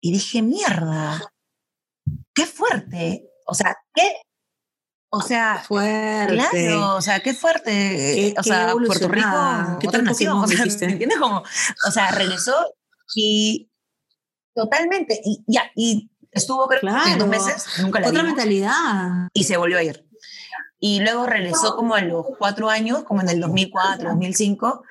Y 0.00 0.12
dije, 0.12 0.42
mierda, 0.42 1.32
qué 2.34 2.46
fuerte. 2.46 3.28
O 3.46 3.54
sea, 3.54 3.76
qué, 3.94 4.16
o 5.10 5.20
sea, 5.22 5.62
Fuerte. 5.66 6.34
Claro, 6.34 6.96
o 6.96 7.00
sea, 7.02 7.20
qué 7.20 7.32
fuerte. 7.34 7.70
Qué- 7.70 8.34
o 8.38 8.42
qué 8.42 8.48
sea, 8.48 8.72
Puerto 8.72 9.08
Rico. 9.08 9.78
¿Qué 9.80 10.02
nación. 10.02 10.38
O 10.38 10.46
sea, 10.46 10.64
entiendes? 10.64 11.18
Como, 11.18 11.38
o 11.86 11.90
sea, 11.90 12.10
regresó 12.10 12.54
y 13.14 13.70
totalmente, 14.54 15.20
y 15.24 15.44
ya, 15.46 15.70
y 15.74 16.10
estuvo 16.32 16.66
creo 16.66 16.80
que 16.80 16.86
Claro. 16.88 17.18
dos 17.18 17.28
meses, 17.28 17.64
nunca 17.80 18.00
la 18.00 18.08
Otra 18.08 18.22
mentalidad. 18.22 19.28
y 19.32 19.44
se 19.44 19.56
volvió 19.56 19.78
a 19.78 19.82
ir. 19.82 20.05
Y 20.88 21.00
luego 21.00 21.26
regresó 21.26 21.74
como 21.74 21.96
a 21.96 22.00
los 22.00 22.24
cuatro 22.38 22.70
años, 22.70 23.02
como 23.02 23.20
en 23.20 23.28
el 23.28 23.40
2004, 23.40 24.08
2005, 24.08 24.84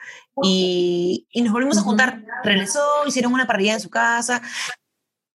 y, 0.43 1.25
y 1.31 1.41
nos 1.41 1.53
volvimos 1.53 1.77
a 1.77 1.83
juntar. 1.83 2.21
Regresó, 2.43 2.81
hicieron 3.07 3.33
una 3.33 3.47
parrilla 3.47 3.75
en 3.75 3.79
su 3.79 3.89
casa, 3.89 4.41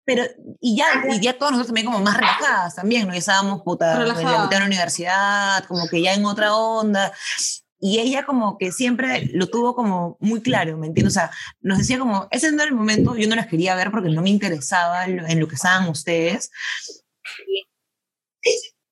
pero, 0.07 0.23
y 0.59 0.79
ya, 0.79 0.87
y 1.11 1.21
ya 1.21 1.37
todos 1.37 1.53
nosotros 1.53 1.66
también 1.66 1.85
como 1.85 2.01
más 2.01 2.16
relajadas 2.16 2.75
también, 2.75 3.07
¿no? 3.07 3.12
Ya 3.12 3.19
estábamos, 3.19 3.61
puta, 3.64 4.01
en 4.01 4.09
la 4.09 4.47
de 4.49 4.59
la 4.59 4.64
universidad, 4.64 5.62
como 5.64 5.88
que 5.88 6.01
ya 6.01 6.14
en 6.14 6.25
otra 6.25 6.55
onda. 6.55 7.12
Y 7.79 7.99
ella 7.99 8.25
como 8.25 8.57
que 8.57 8.73
siempre 8.73 9.29
lo 9.35 9.49
tuvo 9.49 9.75
como 9.75 10.16
muy 10.21 10.40
claro, 10.40 10.79
¿me 10.79 10.87
entiendes? 10.87 11.14
O 11.14 11.21
sea, 11.21 11.31
nos 11.61 11.77
decía 11.77 11.99
como, 11.99 12.29
ese 12.31 12.51
no 12.51 12.62
era 12.62 12.71
el 12.71 12.75
momento, 12.75 13.14
yo 13.14 13.29
no 13.29 13.37
las 13.37 13.49
quería 13.49 13.75
ver 13.75 13.90
porque 13.90 14.09
no 14.09 14.23
me 14.23 14.31
interesaba 14.31 15.05
en 15.05 15.19
lo, 15.19 15.27
en 15.27 15.38
lo 15.38 15.49
que 15.49 15.57
estaban 15.57 15.87
ustedes. 15.90 16.51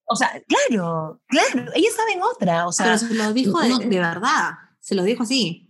O 0.06 0.16
sea, 0.16 0.30
claro, 0.46 1.20
claro, 1.26 1.70
ella 1.74 1.88
estaba 1.88 2.10
en 2.12 2.22
otra, 2.22 2.66
o 2.66 2.72
sea. 2.72 2.86
Pero 2.86 2.98
se 2.98 3.14
lo 3.14 3.32
dijo 3.32 3.58
de, 3.60 3.86
de 3.86 3.98
verdad, 3.98 4.50
se 4.80 4.94
lo 4.94 5.02
dijo 5.02 5.22
así. 5.22 5.68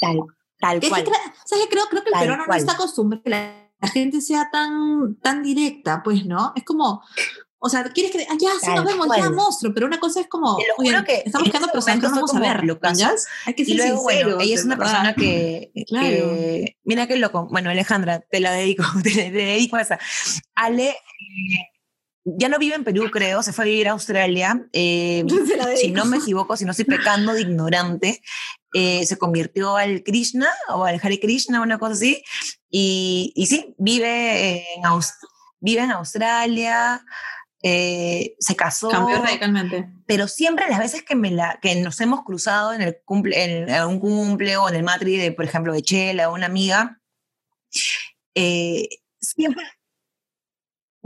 Tal, 0.00 0.20
tal 0.58 0.80
Que 0.80 0.88
cual. 0.88 1.04
que 1.04 1.10
¿sabes 1.44 1.64
qué? 1.64 1.68
creo, 1.70 1.84
creo 1.90 2.02
que 2.02 2.08
el 2.08 2.12
Tal 2.12 2.20
peruano 2.22 2.44
cual. 2.46 2.58
no 2.58 2.60
está 2.60 2.72
acostumbrado 2.74 3.20
a 3.20 3.24
que 3.24 3.30
la, 3.30 3.70
la 3.80 3.88
gente 3.88 4.20
sea 4.20 4.48
tan, 4.50 5.16
tan 5.20 5.42
directa, 5.42 6.02
pues, 6.02 6.24
¿no? 6.26 6.52
Es 6.54 6.64
como, 6.64 7.02
o 7.58 7.68
sea, 7.68 7.84
quieres 7.84 8.12
que, 8.12 8.26
ah, 8.28 8.36
ya, 8.38 8.50
sí, 8.60 8.66
Tal 8.66 8.76
nos 8.76 8.84
vemos, 8.84 9.06
ya, 9.16 9.22
cual. 9.24 9.34
monstruo, 9.34 9.72
pero 9.74 9.86
una 9.86 9.98
cosa 9.98 10.20
es 10.20 10.28
como, 10.28 10.56
Te 10.56 10.64
lo 10.68 10.74
oye, 10.78 10.90
juro 10.92 11.04
que 11.04 11.22
estamos 11.24 11.48
ese 11.48 11.58
personas 11.72 12.00
que 12.00 12.06
vamos 12.08 12.34
a 12.34 12.40
ver. 12.40 12.64
¿ya? 12.94 13.14
Hay 13.46 13.54
que 13.54 13.62
Y 13.62 13.66
ser 13.66 13.76
luego, 13.76 14.02
bueno, 14.02 14.40
ella 14.40 14.54
es 14.54 14.64
una 14.64 14.76
persona 14.76 15.14
que, 15.14 15.72
Claro. 15.88 16.06
que- 16.06 16.76
mira 16.84 17.06
qué 17.06 17.16
loco. 17.16 17.46
Bueno, 17.50 17.70
Alejandra, 17.70 18.20
te 18.20 18.40
la 18.40 18.52
dedico, 18.52 18.84
te, 19.02 19.14
la- 19.14 19.30
dedico 19.30 19.76
a 19.76 19.80
esa. 19.82 19.98
Ale 20.54 20.90
eh, 20.90 20.96
ya 22.26 22.48
no 22.48 22.58
vive 22.58 22.74
en 22.74 22.82
Perú, 22.84 23.08
creo, 23.12 23.42
se 23.42 23.52
fue 23.52 23.64
a 23.64 23.68
vivir 23.68 23.88
a 23.88 23.92
Australia. 23.92 24.66
eh, 24.72 25.24
si 25.80 25.92
no 25.92 26.04
me 26.04 26.16
equivoco, 26.18 26.56
si 26.56 26.64
no 26.64 26.72
estoy 26.72 26.84
pecando 26.84 27.32
de 27.32 27.42
ignorante, 27.42 28.20
eh, 28.74 29.06
se 29.06 29.16
convirtió 29.16 29.76
al 29.76 30.02
Krishna 30.02 30.48
o 30.68 30.84
al 30.84 30.98
Hare 31.02 31.20
Krishna, 31.20 31.60
una 31.60 31.78
cosa 31.78 31.92
así. 31.92 32.22
Y, 32.68 33.32
y 33.36 33.46
sí, 33.46 33.74
vive 33.78 34.74
en, 34.76 34.82
Aus- 34.84 35.14
vive 35.60 35.82
en 35.82 35.92
Australia, 35.92 37.04
eh, 37.62 38.34
se 38.40 38.56
casó 38.56 38.88
Cambió 38.90 39.22
radicalmente. 39.22 39.88
pero 40.06 40.26
siempre 40.28 40.66
las 40.68 40.78
veces 40.80 41.02
que, 41.04 41.14
me 41.14 41.30
la, 41.30 41.58
que 41.62 41.76
nos 41.76 42.00
hemos 42.00 42.22
cruzado 42.24 42.72
en, 42.74 42.82
el 42.82 42.98
cumple, 43.04 43.66
en, 43.68 43.84
un 43.84 44.00
cumple 44.00 44.56
o 44.56 44.68
en 44.68 44.74
el 44.74 44.82
matri 44.82 45.16
de, 45.16 45.32
por 45.32 45.44
ejemplo, 45.44 45.72
de 45.72 45.82
Chela 45.82 46.28
o 46.28 46.34
una 46.34 46.46
amiga, 46.46 47.00
siempre... 49.20 49.62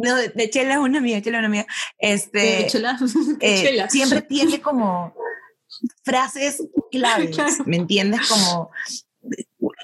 No, 0.02 0.16
de, 0.16 0.50
Chela 0.50 0.74
es 0.74 0.78
una 0.78 0.98
amiga, 0.98 1.20
Chela 1.20 1.38
es 1.38 1.40
una 1.40 1.48
amiga. 1.48 1.66
Este, 1.98 2.66
chela, 2.68 2.98
eh, 3.40 3.62
chela. 3.62 3.88
siempre 3.88 4.22
tiene 4.22 4.60
como 4.60 5.14
frases 6.02 6.62
claves, 6.90 7.30
Claro. 7.36 7.64
¿me 7.66 7.76
entiendes? 7.76 8.20
Como 8.28 8.70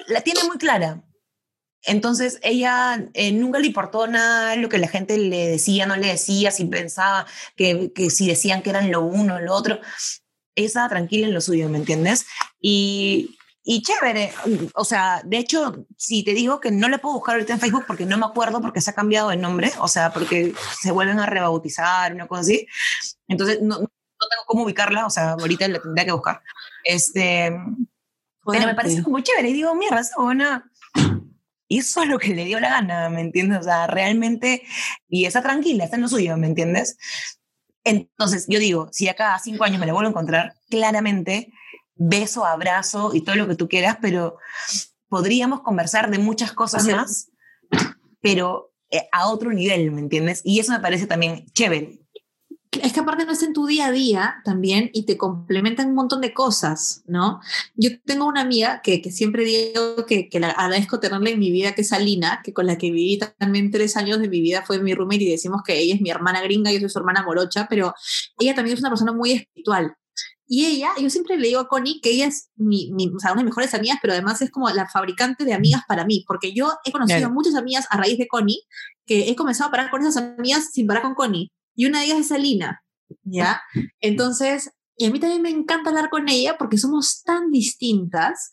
la 0.08 0.20
tiene 0.22 0.44
muy 0.44 0.58
clara. 0.58 1.02
Entonces 1.82 2.40
ella 2.42 3.08
eh, 3.14 3.30
nunca 3.32 3.58
le 3.60 3.68
importó 3.68 4.06
nada 4.08 4.56
lo 4.56 4.68
que 4.68 4.78
la 4.78 4.88
gente 4.88 5.16
le 5.18 5.46
decía, 5.46 5.86
no 5.86 5.96
le 5.96 6.08
decía, 6.08 6.50
si 6.50 6.64
pensaba 6.64 7.26
que, 7.54 7.92
que 7.94 8.10
si 8.10 8.26
decían 8.26 8.62
que 8.62 8.70
eran 8.70 8.90
lo 8.90 9.02
uno, 9.02 9.38
lo 9.40 9.54
otro. 9.54 9.80
Ella 10.56 10.66
estaba 10.66 10.88
tranquila 10.88 11.26
en 11.26 11.34
lo 11.34 11.40
suyo, 11.40 11.68
¿me 11.68 11.78
entiendes? 11.78 12.26
Y, 12.60 13.36
y 13.68 13.82
chévere. 13.82 14.32
O 14.74 14.84
sea, 14.84 15.20
de 15.24 15.38
hecho, 15.38 15.86
si 15.96 16.22
te 16.22 16.34
digo 16.34 16.60
que 16.60 16.70
no 16.70 16.88
le 16.88 16.98
puedo 16.98 17.16
buscar 17.16 17.34
ahorita 17.34 17.54
en 17.54 17.60
Facebook 17.60 17.84
porque 17.84 18.06
no 18.06 18.16
me 18.16 18.24
acuerdo 18.24 18.60
porque 18.60 18.80
se 18.80 18.90
ha 18.90 18.94
cambiado 18.94 19.30
de 19.30 19.36
nombre, 19.36 19.72
o 19.80 19.88
sea, 19.88 20.12
porque 20.12 20.54
se 20.80 20.92
vuelven 20.92 21.18
a 21.18 21.26
rebautizar, 21.26 22.14
una 22.14 22.28
cosa 22.28 22.42
así. 22.42 22.68
Entonces, 23.26 23.60
no, 23.60 23.80
no 23.80 23.88
tengo 24.30 24.44
cómo 24.46 24.62
ubicarla, 24.62 25.04
o 25.04 25.10
sea, 25.10 25.32
ahorita 25.32 25.66
la 25.66 25.80
tendría 25.80 26.04
que 26.04 26.12
buscar. 26.12 26.42
Este, 26.84 27.58
pero 28.46 28.66
me 28.66 28.74
parece 28.76 29.02
muy 29.02 29.24
chévere. 29.24 29.50
Y 29.50 29.54
digo, 29.54 29.74
mierda, 29.74 29.98
esa 29.98 30.22
buena 30.22 30.70
hizo 31.68 32.04
lo 32.04 32.20
que 32.20 32.36
le 32.36 32.44
dio 32.44 32.60
la 32.60 32.68
gana, 32.68 33.10
¿me 33.10 33.20
entiendes? 33.20 33.58
O 33.58 33.62
sea, 33.64 33.88
realmente, 33.88 34.62
y 35.08 35.24
está 35.24 35.42
tranquila, 35.42 35.82
está 35.82 35.96
en 35.96 36.02
lo 36.02 36.08
suyo, 36.08 36.36
¿me 36.36 36.46
entiendes? 36.46 36.96
Entonces, 37.82 38.46
yo 38.48 38.60
digo, 38.60 38.88
si 38.92 39.08
acá 39.08 39.34
a 39.34 39.40
cinco 39.40 39.64
años 39.64 39.80
me 39.80 39.86
la 39.86 39.92
vuelvo 39.92 40.06
a 40.06 40.10
encontrar, 40.10 40.54
claramente, 40.70 41.52
beso, 41.96 42.44
abrazo 42.44 43.12
y 43.14 43.22
todo 43.22 43.36
lo 43.36 43.48
que 43.48 43.56
tú 43.56 43.68
quieras, 43.68 43.98
pero 44.00 44.36
podríamos 45.08 45.62
conversar 45.62 46.10
de 46.10 46.18
muchas 46.18 46.52
cosas 46.52 46.86
Ajá. 46.86 46.96
más, 46.96 47.30
pero 48.20 48.72
eh, 48.90 49.08
a 49.12 49.28
otro 49.28 49.52
nivel, 49.52 49.90
¿me 49.90 50.00
entiendes? 50.00 50.42
Y 50.44 50.60
eso 50.60 50.72
me 50.72 50.80
parece 50.80 51.06
también 51.06 51.46
chévere. 51.52 52.00
Es 52.82 52.92
que 52.92 53.00
aparte 53.00 53.24
no 53.24 53.32
es 53.32 53.42
en 53.42 53.54
tu 53.54 53.66
día 53.66 53.86
a 53.86 53.92
día 53.92 54.36
también 54.44 54.90
y 54.92 55.06
te 55.06 55.16
complementan 55.16 55.88
un 55.88 55.94
montón 55.94 56.20
de 56.20 56.34
cosas, 56.34 57.02
¿no? 57.06 57.40
Yo 57.74 57.90
tengo 58.04 58.26
una 58.26 58.42
amiga 58.42 58.82
que, 58.82 59.00
que 59.00 59.10
siempre 59.10 59.44
digo 59.44 60.04
que, 60.06 60.28
que 60.28 60.40
la 60.40 60.50
agradezco 60.50 61.00
tenerla 61.00 61.30
en 61.30 61.38
mi 61.38 61.50
vida, 61.50 61.74
que 61.74 61.80
es 61.80 61.92
Alina, 61.92 62.42
que 62.44 62.52
con 62.52 62.66
la 62.66 62.76
que 62.76 62.90
viví 62.90 63.18
también 63.38 63.70
tres 63.70 63.96
años 63.96 64.20
de 64.20 64.28
mi 64.28 64.40
vida 64.40 64.62
fue 64.66 64.78
mi 64.80 64.94
roommate 64.94 65.24
y 65.24 65.30
decimos 65.30 65.62
que 65.64 65.78
ella 65.78 65.94
es 65.94 66.00
mi 66.02 66.10
hermana 66.10 66.42
gringa, 66.42 66.70
yo 66.70 66.80
soy 66.80 66.90
su 66.90 66.98
hermana 66.98 67.22
morocha, 67.22 67.66
pero 67.70 67.94
ella 68.38 68.54
también 68.54 68.74
es 68.74 68.80
una 68.80 68.90
persona 68.90 69.12
muy 69.12 69.32
espiritual. 69.32 69.96
Y 70.48 70.66
ella, 70.66 70.90
yo 71.00 71.10
siempre 71.10 71.36
le 71.36 71.48
digo 71.48 71.60
a 71.60 71.68
Connie 71.68 72.00
que 72.00 72.10
ella 72.10 72.26
es 72.26 72.50
mi, 72.54 72.92
mi- 72.92 73.08
o 73.14 73.18
sea, 73.18 73.32
una 73.32 73.40
de 73.40 73.44
mis 73.46 73.50
mejores 73.50 73.74
amigas, 73.74 73.98
pero 74.00 74.12
además 74.12 74.40
es 74.42 74.50
como 74.50 74.68
la 74.70 74.88
fabricante 74.88 75.44
de 75.44 75.54
amigas 75.54 75.82
para 75.88 76.04
mí, 76.04 76.24
porque 76.26 76.52
yo 76.52 76.72
he 76.84 76.92
conocido 76.92 77.26
a 77.26 77.30
muchas 77.30 77.54
amigas 77.56 77.86
a 77.90 77.96
raíz 77.96 78.16
de 78.18 78.28
Connie, 78.28 78.62
que 79.06 79.28
he 79.28 79.34
comenzado 79.36 79.68
a 79.68 79.70
parar 79.72 79.90
con 79.90 80.02
esas 80.02 80.16
amigas 80.16 80.70
sin 80.72 80.86
parar 80.86 81.02
con 81.02 81.14
Connie. 81.14 81.50
Y 81.74 81.86
una 81.86 81.98
de 82.00 82.06
ellas 82.06 82.18
es 82.20 82.32
Alina, 82.32 82.82
¿ya? 83.24 83.60
Entonces, 84.00 84.70
y 84.96 85.06
a 85.06 85.10
mí 85.10 85.18
también 85.20 85.42
me 85.42 85.50
encanta 85.50 85.90
hablar 85.90 86.10
con 86.10 86.28
ella 86.28 86.56
porque 86.58 86.78
somos 86.78 87.22
tan 87.22 87.50
distintas 87.50 88.50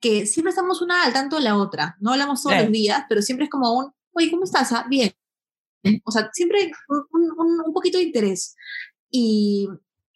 que 0.00 0.26
siempre 0.26 0.50
estamos 0.50 0.82
una 0.82 1.02
al 1.04 1.12
tanto 1.12 1.36
de 1.36 1.42
la 1.42 1.56
otra. 1.56 1.96
No 2.00 2.12
hablamos 2.12 2.42
todos 2.42 2.54
Claro. 2.54 2.64
los 2.64 2.72
días, 2.72 3.04
pero 3.08 3.22
siempre 3.22 3.44
es 3.44 3.50
como 3.50 3.72
un, 3.78 3.92
oye, 4.12 4.30
¿cómo 4.30 4.44
estás? 4.44 4.72
Ah, 4.72 4.86
bien. 4.88 5.12
O 6.04 6.10
sea, 6.10 6.30
siempre 6.32 6.70
un- 6.88 7.06
un- 7.38 7.60
un 7.66 7.72
poquito 7.74 7.98
de 7.98 8.04
interés. 8.04 8.56
Y, 9.10 9.68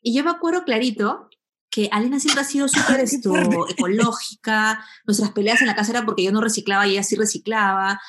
y 0.08 0.14
yo 0.14 0.24
me 0.24 0.30
acuerdo 0.30 0.64
clarito 0.64 1.28
que 1.70 1.90
Alina 1.92 2.18
siempre 2.18 2.40
ha 2.40 2.44
sido 2.44 2.66
súper 2.68 3.00
esto, 3.00 3.34
ecológica, 3.68 4.82
nuestras 5.06 5.32
peleas 5.32 5.60
en 5.60 5.66
la 5.66 5.76
casa 5.76 5.90
eran 5.90 6.06
porque 6.06 6.24
yo 6.24 6.32
no 6.32 6.40
reciclaba 6.40 6.86
y 6.86 6.92
ella 6.92 7.02
sí 7.02 7.14
reciclaba, 7.14 8.00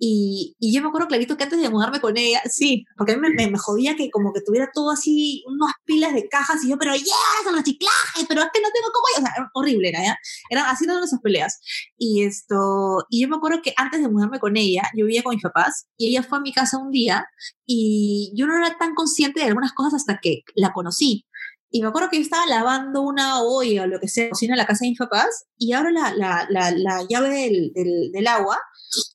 y, 0.00 0.54
y 0.60 0.72
yo 0.72 0.80
me 0.80 0.88
acuerdo 0.88 1.08
clarito 1.08 1.36
que 1.36 1.42
antes 1.42 1.60
de 1.60 1.68
mudarme 1.68 2.00
con 2.00 2.16
ella, 2.16 2.40
sí, 2.48 2.84
porque 2.96 3.12
a 3.12 3.16
mí 3.16 3.28
me, 3.36 3.50
me, 3.50 3.58
jodía 3.58 3.96
que 3.96 4.10
como 4.10 4.32
que 4.32 4.40
tuviera 4.40 4.70
todo 4.72 4.92
así, 4.92 5.42
unas 5.48 5.72
pilas 5.84 6.14
de 6.14 6.28
cajas, 6.28 6.64
y 6.64 6.70
yo, 6.70 6.78
pero 6.78 6.94
ya, 6.94 7.44
con 7.44 7.56
reciclaje, 7.56 8.24
pero 8.28 8.42
es 8.42 8.48
que 8.52 8.60
no 8.60 8.68
tengo 8.72 8.88
cómo, 8.92 9.06
o 9.16 9.20
sea, 9.20 9.50
horrible, 9.54 9.88
era, 9.88 10.04
¿ya? 10.04 10.16
Eran 10.50 10.66
así 10.66 10.84
eran 10.84 10.98
nuestras 10.98 11.20
peleas. 11.20 11.58
Y 11.96 12.22
esto, 12.22 13.04
y 13.10 13.22
yo 13.22 13.28
me 13.28 13.36
acuerdo 13.36 13.60
que 13.60 13.74
antes 13.76 14.00
de 14.00 14.08
mudarme 14.08 14.38
con 14.38 14.56
ella, 14.56 14.82
yo 14.96 15.04
vivía 15.04 15.24
con 15.24 15.34
mis 15.34 15.42
papás, 15.42 15.88
y 15.96 16.08
ella 16.10 16.22
fue 16.22 16.38
a 16.38 16.42
mi 16.42 16.52
casa 16.52 16.78
un 16.78 16.92
día, 16.92 17.26
y 17.66 18.32
yo 18.36 18.46
no 18.46 18.56
era 18.56 18.78
tan 18.78 18.94
consciente 18.94 19.40
de 19.40 19.46
algunas 19.46 19.72
cosas 19.72 19.94
hasta 19.94 20.20
que 20.22 20.42
la 20.54 20.72
conocí. 20.72 21.26
Y 21.70 21.82
me 21.82 21.88
acuerdo 21.88 22.08
que 22.08 22.16
yo 22.16 22.22
estaba 22.22 22.46
lavando 22.46 23.02
una 23.02 23.42
olla 23.42 23.82
o 23.82 23.86
lo 23.86 24.00
que 24.00 24.08
sea, 24.08 24.30
cocina 24.30 24.54
en 24.54 24.58
la 24.58 24.66
casa 24.66 24.84
de 24.84 24.90
mis 24.90 24.98
papás, 24.98 25.46
y 25.56 25.72
abro 25.72 25.90
la, 25.90 26.14
la, 26.14 26.46
la, 26.48 26.70
la 26.70 27.06
llave 27.08 27.28
del, 27.28 27.72
del, 27.74 28.10
del 28.12 28.26
agua, 28.26 28.58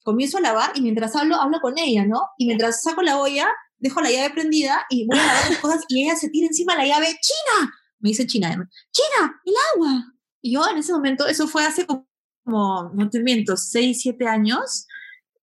comienzo 0.04 0.38
a 0.38 0.42
lavar, 0.42 0.72
y 0.76 0.82
mientras 0.82 1.16
hablo, 1.16 1.36
hablo 1.36 1.60
con 1.62 1.78
ella, 1.80 2.06
¿no? 2.06 2.22
Y 2.38 2.46
mientras 2.46 2.84
saco 2.84 3.02
la 3.02 3.18
olla, 3.20 3.48
dejo 3.78 4.02
la 4.02 4.12
llave 4.12 4.34
prendida, 4.34 4.86
y 4.90 5.08
voy 5.08 5.18
a 5.18 5.26
lavar 5.26 5.50
las 5.50 5.60
cosas, 5.60 5.84
y 5.90 6.04
ella 6.04 6.16
se 6.16 6.30
tira 6.30 6.48
encima 6.48 6.76
la 6.76 6.86
llave, 6.86 7.08
¡China! 7.08 7.74
Me 8.00 8.10
dice 8.10 8.28
China. 8.28 8.50
¡China! 8.92 9.42
¡El 9.46 9.54
agua! 9.76 10.14
Y 10.42 10.54
yo 10.54 10.68
en 10.70 10.78
ese 10.78 10.94
momento, 10.94 11.26
eso 11.26 11.48
fue 11.48 11.66
hace 11.66 11.88
como, 11.88 12.08
como 12.44 12.92
no 12.94 13.10
te 13.10 13.20
miento, 13.22 13.58
6, 13.58 14.00
7 14.02 14.28
años, 14.28 14.86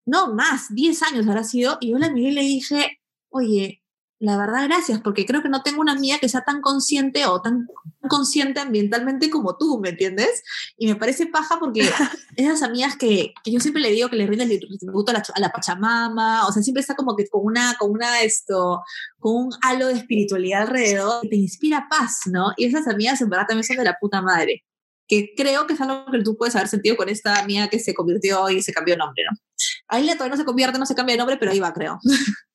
no, 0.05 0.33
más, 0.33 0.73
10 0.73 1.01
años 1.03 1.27
habrá 1.27 1.43
sido, 1.43 1.77
y 1.81 1.91
yo 1.91 1.97
la 1.97 2.09
miré 2.09 2.29
y 2.29 2.33
le 2.33 2.41
dije, 2.41 2.99
oye, 3.29 3.80
la 4.21 4.37
verdad, 4.37 4.65
gracias, 4.65 5.01
porque 5.01 5.25
creo 5.25 5.41
que 5.41 5.49
no 5.49 5.63
tengo 5.63 5.81
una 5.81 5.93
amiga 5.93 6.19
que 6.19 6.29
sea 6.29 6.41
tan 6.41 6.61
consciente 6.61 7.25
o 7.25 7.41
tan 7.41 7.65
consciente 8.07 8.59
ambientalmente 8.59 9.31
como 9.31 9.57
tú, 9.57 9.79
¿me 9.79 9.89
entiendes? 9.89 10.43
Y 10.77 10.85
me 10.85 10.95
parece 10.95 11.25
paja 11.25 11.57
porque 11.59 11.81
esas 12.35 12.61
amigas 12.61 12.95
que, 12.95 13.33
que 13.43 13.51
yo 13.51 13.59
siempre 13.59 13.81
le 13.81 13.89
digo 13.89 14.09
que 14.09 14.17
le 14.17 14.27
rinden 14.27 14.51
el 14.51 14.59
tributo 14.59 15.09
a 15.09 15.15
la, 15.15 15.23
a 15.33 15.39
la 15.39 15.51
Pachamama, 15.51 16.45
o 16.47 16.51
sea, 16.51 16.61
siempre 16.61 16.81
está 16.81 16.93
como 16.93 17.15
que 17.15 17.27
con 17.29 17.43
una, 17.43 17.75
con 17.79 17.89
una, 17.89 18.21
esto, 18.21 18.83
con 19.17 19.45
un 19.45 19.49
halo 19.63 19.87
de 19.87 19.93
espiritualidad 19.93 20.61
alrededor, 20.61 21.25
y 21.25 21.29
te 21.29 21.35
inspira 21.37 21.87
paz, 21.89 22.19
¿no? 22.27 22.51
Y 22.57 22.65
esas 22.65 22.87
amigas 22.87 23.19
en 23.21 23.29
verdad 23.29 23.47
también 23.47 23.63
son 23.63 23.77
de 23.77 23.85
la 23.85 23.97
puta 23.99 24.21
madre, 24.21 24.63
que 25.07 25.33
creo 25.35 25.65
que 25.65 25.73
es 25.73 25.81
algo 25.81 26.05
que 26.11 26.21
tú 26.21 26.37
puedes 26.37 26.55
haber 26.55 26.67
sentido 26.67 26.95
con 26.95 27.09
esta 27.09 27.39
amiga 27.39 27.69
que 27.69 27.79
se 27.79 27.95
convirtió 27.95 28.51
y 28.51 28.61
se 28.61 28.71
cambió 28.71 28.95
nombre, 28.97 29.23
¿no? 29.31 29.35
Ahí 29.87 30.05
todavía 30.13 30.35
no 30.35 30.37
se 30.37 30.45
convierte, 30.45 30.77
no 30.77 30.85
se 30.85 30.93
cambia 30.93 31.15
de 31.15 31.17
nombre, 31.17 31.37
pero 31.37 31.51
ahí 31.53 31.59
va, 31.59 31.73
creo. 31.73 31.97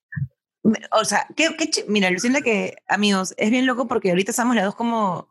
O 0.92 1.04
sea, 1.04 1.26
qué, 1.36 1.56
qué 1.56 1.84
mira, 1.88 2.10
Lucinda, 2.10 2.40
que 2.40 2.76
amigos, 2.88 3.34
es 3.36 3.50
bien 3.50 3.66
loco 3.66 3.86
porque 3.86 4.10
ahorita 4.10 4.30
estamos 4.30 4.56
las 4.56 4.64
dos 4.64 4.74
como, 4.74 5.28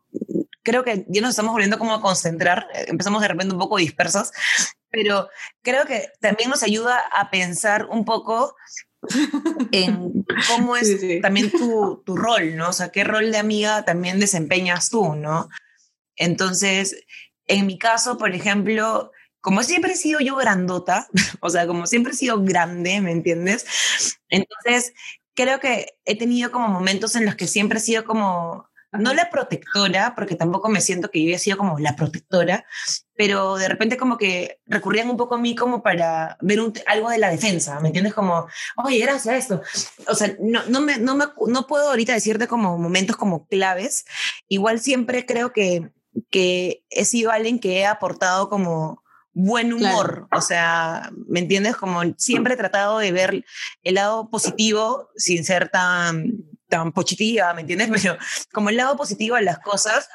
creo 0.64 0.84
que 0.84 1.06
ya 1.08 1.22
nos 1.22 1.32
estamos 1.32 1.52
volviendo 1.52 1.78
como 1.78 1.94
a 1.94 2.02
concentrar, 2.02 2.68
eh, 2.74 2.86
empezamos 2.88 3.22
de 3.22 3.28
repente 3.28 3.54
un 3.54 3.60
poco 3.60 3.78
dispersas, 3.78 4.32
pero 4.90 5.30
creo 5.62 5.86
que 5.86 6.10
también 6.20 6.50
nos 6.50 6.64
ayuda 6.64 7.00
a 7.16 7.30
pensar 7.30 7.86
un 7.86 8.06
poco 8.06 8.56
en 9.72 10.26
cómo 10.48 10.76
es 10.76 10.88
Sí, 10.88 10.98
sí. 10.98 11.22
también 11.22 11.52
tu, 11.52 12.02
tu 12.06 12.16
rol, 12.16 12.56
¿no? 12.56 12.70
O 12.70 12.74
sea, 12.74 12.90
qué 12.90 13.04
rol 13.04 13.32
de 13.32 13.38
amiga 13.38 13.84
también 13.86 14.20
desempeñas 14.20 14.90
tú, 14.90 15.16
¿no? 15.16 15.50
Entonces, 16.16 17.06
en 17.48 17.68
mi 17.68 17.78
caso, 17.78 18.18
por 18.18 18.34
ejemplo, 18.34 19.12
como 19.42 19.62
siempre 19.62 19.94
he 19.94 19.96
sido 19.96 20.20
yo 20.22 20.36
grandota, 20.36 21.08
o 21.40 21.50
sea, 21.50 21.68
como 21.68 21.86
siempre 21.86 22.14
he 22.14 22.16
sido 22.16 22.42
grande, 22.42 23.00
¿me 23.02 23.12
entiendes? 23.12 23.66
Entonces, 24.30 24.94
creo 25.36 25.60
que 25.60 25.98
he 26.06 26.18
tenido 26.18 26.52
como 26.52 26.68
momentos 26.68 27.16
en 27.16 27.26
los 27.26 27.36
que 27.36 27.48
siempre 27.48 27.78
he 27.78 27.82
sido 27.82 28.06
como, 28.06 28.68
no 28.92 29.14
la 29.14 29.30
protectora, 29.30 30.14
porque 30.16 30.36
tampoco 30.36 30.70
me 30.70 30.82
siento 30.82 31.12
que 31.12 31.22
yo 31.22 31.30
haya 31.30 31.40
sido 31.40 31.58
como 31.58 31.80
la 31.80 31.96
protectora, 31.96 32.66
pero 33.16 33.56
de 33.56 33.68
repente 33.68 33.98
como 33.98 34.18
que 34.18 34.60
recurrían 34.66 35.10
un 35.10 35.18
poco 35.18 35.36
a 35.36 35.40
mí 35.40 35.56
como 35.56 35.84
para 35.84 36.38
ver 36.42 36.60
un, 36.62 36.74
algo 36.88 37.10
de 37.10 37.18
la 37.18 37.30
defensa, 37.30 37.80
¿me 37.80 37.90
entiendes? 37.90 38.14
Como, 38.14 38.48
oye, 38.78 39.00
gracias 39.00 39.28
a 39.28 39.38
esto. 39.38 39.62
O 40.08 40.16
sea, 40.16 40.36
no, 40.40 40.64
no, 40.68 40.82
me, 40.82 40.98
no, 40.98 41.16
me, 41.16 41.26
no 41.48 41.68
puedo 41.68 41.90
ahorita 41.90 42.14
decirte 42.14 42.48
como 42.48 42.78
momentos 42.78 43.16
como 43.16 43.48
claves, 43.48 44.06
igual 44.48 44.80
siempre 44.80 45.26
creo 45.26 45.54
que, 45.54 45.92
que 46.30 46.84
he 46.90 47.06
sido 47.06 47.32
alguien 47.32 47.60
que 47.60 47.80
he 47.80 47.86
aportado 47.86 48.50
como 48.50 49.04
buen 49.36 49.74
humor, 49.74 50.28
o 50.32 50.42
sea, 50.42 51.12
¿me 51.28 51.42
entiendes? 51.42 51.76
Como 51.76 52.02
siempre 52.18 52.54
he 52.54 52.58
tratado 52.58 53.00
de 53.00 53.12
ver 53.12 53.46
el 53.84 53.96
lado 53.96 54.30
positivo 54.30 55.10
sin 55.18 55.44
ser 55.44 55.70
tan, 55.70 56.32
tan 56.70 56.94
positiva, 56.94 57.54
¿me 57.54 57.62
entiendes? 57.62 57.90
Pero 58.02 58.18
como 58.54 58.70
el 58.70 58.78
lado 58.78 58.96
positivo 58.96 59.36
de 59.36 59.44
las 59.44 59.60
cosas, 59.60 60.08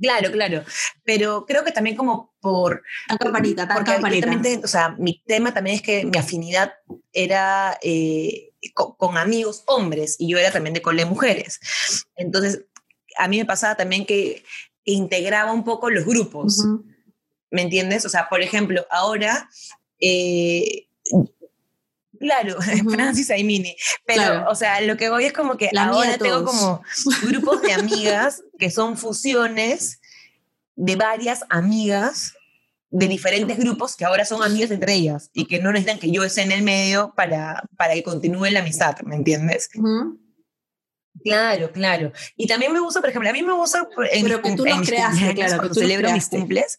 Claro, 0.00 0.32
claro. 0.32 0.64
Pero 1.04 1.46
creo 1.46 1.62
que 1.64 1.70
también 1.70 1.94
como 1.94 2.34
por... 2.40 2.82
Tan 3.06 3.18
campanita, 3.18 3.68
tan 3.68 3.76
porque 3.76 3.92
campanita. 3.92 4.64
o 4.64 4.66
sea, 4.66 4.96
mi 4.98 5.22
tema 5.24 5.54
también 5.54 5.76
es 5.76 5.82
que 5.82 6.04
mi 6.04 6.18
afinidad 6.18 6.72
era 7.12 7.78
eh, 7.82 8.52
co- 8.74 8.96
con, 8.96 9.16
amigos 9.16 9.62
hombres 9.68 10.16
y 10.18 10.28
yo 10.28 10.38
era 10.38 10.50
también 10.50 10.74
de 10.74 10.82
cole 10.82 11.04
mujeres. 11.04 11.60
Entonces, 12.16 12.64
a 13.16 13.28
mí 13.28 13.38
me 13.38 13.44
pasaba 13.44 13.76
también 13.76 14.04
que 14.04 14.44
integraba 14.84 15.52
un 15.52 15.62
poco 15.62 15.88
los 15.88 16.04
grupos. 16.04 16.66
¿Me 17.52 17.62
entiendes? 17.62 18.04
O 18.04 18.08
sea, 18.08 18.28
por 18.28 18.40
ejemplo, 18.42 18.84
ahora, 18.90 19.48
eh, 20.00 20.88
claro, 22.18 22.56
Ujú. 22.84 22.90
Francis 22.90 23.30
Aimini, 23.30 23.76
pero, 24.06 24.22
Claro. 24.22 24.50
o 24.50 24.54
sea, 24.54 24.80
lo 24.80 24.96
que 24.96 25.10
voy 25.10 25.24
es 25.26 25.32
como 25.32 25.56
que 25.56 25.68
La 25.72 25.84
ahora 25.84 26.18
tengo 26.18 26.44
como 26.44 26.82
grupos 27.22 27.62
de 27.62 27.72
amigas 27.74 28.42
que 28.58 28.70
son 28.70 28.96
fusiones 28.96 30.00
de 30.74 30.96
varias 30.96 31.44
amigas 31.50 32.32
de 32.90 33.08
diferentes 33.08 33.58
grupos 33.58 33.96
que 33.96 34.04
ahora 34.04 34.24
son 34.24 34.42
amigas 34.42 34.70
entre 34.70 34.94
ellas 34.94 35.30
y 35.32 35.46
que 35.46 35.60
no 35.60 35.72
necesitan 35.72 35.98
que 35.98 36.10
yo 36.10 36.24
esté 36.24 36.42
en 36.42 36.52
el 36.52 36.62
medio 36.62 37.12
para, 37.16 37.62
para 37.76 37.94
que 37.94 38.02
continúe 38.02 38.46
la 38.50 38.60
amistad, 38.60 38.98
¿me 39.04 39.16
entiendes? 39.16 39.68
Ujú. 39.74 40.18
Claro, 41.24 41.70
claro. 41.70 42.12
Y 42.36 42.46
también 42.46 42.72
me 42.72 42.80
gusta, 42.80 43.00
por 43.00 43.10
ejemplo, 43.10 43.28
a 43.28 43.32
mí 43.32 43.42
me 43.42 43.52
gusta 43.52 43.86
en, 44.10 44.24
Pero 44.24 44.42
que 44.42 44.56
tú 44.56 44.64
los 44.64 44.80
creaste, 44.86 45.34
claro, 45.34 45.62
que 45.62 45.68
tú 45.68 45.74
celebro 45.74 46.10
mis 46.12 46.28
cumples 46.28 46.78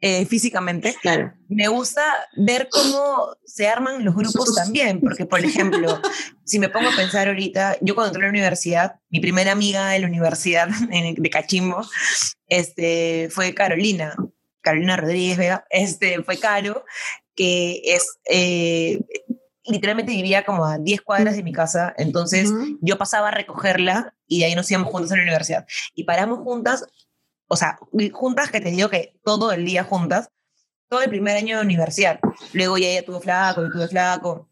eh, 0.00 0.24
físicamente, 0.26 0.96
Claro. 1.02 1.34
me 1.48 1.68
gusta 1.68 2.02
ver 2.36 2.68
cómo 2.70 3.36
se 3.44 3.68
arman 3.68 4.04
los 4.04 4.14
grupos 4.14 4.54
también, 4.54 5.00
porque 5.00 5.26
por 5.26 5.44
ejemplo, 5.44 6.00
si 6.44 6.58
me 6.58 6.68
pongo 6.68 6.88
a 6.88 6.96
pensar 6.96 7.28
ahorita, 7.28 7.76
yo 7.80 7.94
cuando 7.94 8.10
entré 8.10 8.22
a 8.22 8.26
la 8.26 8.30
universidad, 8.30 8.94
mi 9.10 9.20
primera 9.20 9.52
amiga 9.52 9.88
de 9.90 9.98
la 9.98 10.06
universidad 10.06 10.68
de 10.88 11.30
Cachimbo, 11.30 11.84
este, 12.46 13.28
fue 13.30 13.52
Carolina, 13.52 14.14
Carolina 14.60 14.96
Rodríguez 14.96 15.36
Vega, 15.38 15.66
este, 15.70 16.22
fue 16.22 16.38
Caro, 16.38 16.84
que 17.34 17.80
es, 17.84 18.18
eh, 18.26 19.00
literalmente 19.64 20.12
vivía 20.12 20.44
como 20.44 20.64
a 20.64 20.78
10 20.78 21.02
cuadras 21.02 21.36
de 21.36 21.42
mi 21.42 21.52
casa, 21.52 21.94
entonces 21.96 22.50
yo 22.80 22.98
pasaba 22.98 23.28
a 23.28 23.32
recogerla 23.32 24.14
y 24.26 24.40
de 24.40 24.46
ahí 24.46 24.54
nos 24.54 24.70
íbamos 24.70 24.90
juntas 24.90 25.12
a 25.12 25.16
la 25.16 25.22
universidad. 25.22 25.66
Y 25.94 26.04
paramos 26.04 26.40
juntas, 26.40 26.86
o 27.46 27.56
sea, 27.56 27.78
juntas 28.12 28.50
que 28.50 28.60
te 28.60 28.70
digo 28.70 28.88
que 28.88 29.14
todo 29.24 29.52
el 29.52 29.64
día 29.64 29.84
juntas, 29.84 30.30
todo 30.88 31.02
el 31.02 31.10
primer 31.10 31.36
año 31.36 31.58
de 31.58 31.64
universidad. 31.64 32.18
Luego 32.52 32.76
ya 32.76 32.88
ella 32.88 33.04
tuvo 33.04 33.20
flaco, 33.20 33.62
yo 33.62 33.70
tuve 33.70 33.88
flaco. 33.88 34.48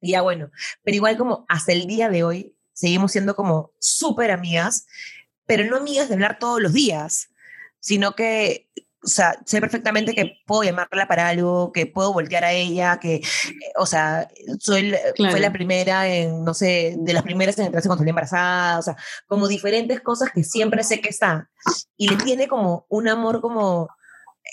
Y 0.00 0.12
ya 0.12 0.22
bueno, 0.22 0.50
pero 0.82 0.96
igual 0.96 1.16
como 1.16 1.44
hasta 1.48 1.72
el 1.72 1.86
día 1.86 2.08
de 2.08 2.24
hoy 2.24 2.56
seguimos 2.72 3.12
siendo 3.12 3.36
como 3.36 3.72
súper 3.78 4.30
amigas, 4.30 4.86
pero 5.46 5.64
no 5.64 5.76
amigas 5.76 6.08
de 6.08 6.14
hablar 6.14 6.38
todos 6.38 6.60
los 6.60 6.72
días, 6.72 7.28
sino 7.78 8.14
que, 8.14 8.68
o 9.02 9.08
sea, 9.08 9.34
sé 9.46 9.60
perfectamente 9.60 10.14
que 10.14 10.38
puedo 10.46 10.62
llamarla 10.62 11.08
para 11.08 11.28
algo, 11.28 11.72
que 11.72 11.86
puedo 11.86 12.12
voltear 12.12 12.44
a 12.44 12.52
ella, 12.52 12.98
que, 13.00 13.14
eh, 13.16 13.22
o 13.76 13.86
sea, 13.86 14.28
soy, 14.58 14.90
la- 14.90 14.98
Claro. 15.14 15.30
fue 15.32 15.40
la 15.40 15.52
primera 15.52 16.06
en, 16.06 16.44
no 16.44 16.52
sé, 16.52 16.96
de 16.98 17.12
las 17.14 17.22
primeras 17.22 17.58
en 17.58 17.66
entrarse 17.66 17.88
cuando 17.88 18.00
salí 18.02 18.10
embarazada, 18.10 18.78
o 18.78 18.82
sea, 18.82 18.96
como 19.26 19.48
diferentes 19.48 20.00
cosas 20.02 20.30
que 20.34 20.44
siempre 20.44 20.84
sé 20.84 21.00
que 21.00 21.08
está. 21.08 21.48
Y 21.96 22.08
le 22.08 22.16
tiene 22.16 22.46
como 22.46 22.84
un 22.90 23.08
amor 23.08 23.40
como 23.40 23.88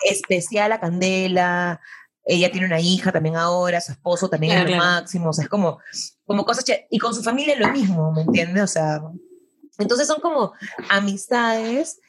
especial 0.06 0.72
a 0.72 0.80
Candela. 0.80 1.80
Ella 2.24 2.52
tiene 2.52 2.68
una 2.68 2.80
hija 2.80 3.12
también 3.12 3.36
ahora, 3.38 3.80
su 3.82 3.92
esposo 3.94 4.30
también 4.30 4.54
Claro, 4.54 4.70
es 4.70 4.76
lo 4.76 4.78
claro. 4.82 4.92
máximo, 5.02 5.30
o 5.30 5.34
sea, 5.34 5.44
es 5.44 5.50
como, 5.50 5.80
como 6.26 6.46
cosas, 6.46 6.66
y 6.90 7.00
con 7.00 7.14
su 7.16 7.24
familia 7.24 7.56
lo 7.58 7.72
mismo, 7.72 8.12
¿me 8.12 8.22
entiendes? 8.22 8.64
O 8.64 8.68
sea, 8.68 9.02
entonces 9.80 10.08
son 10.08 10.20
como 10.20 10.54
amistades 10.90 12.00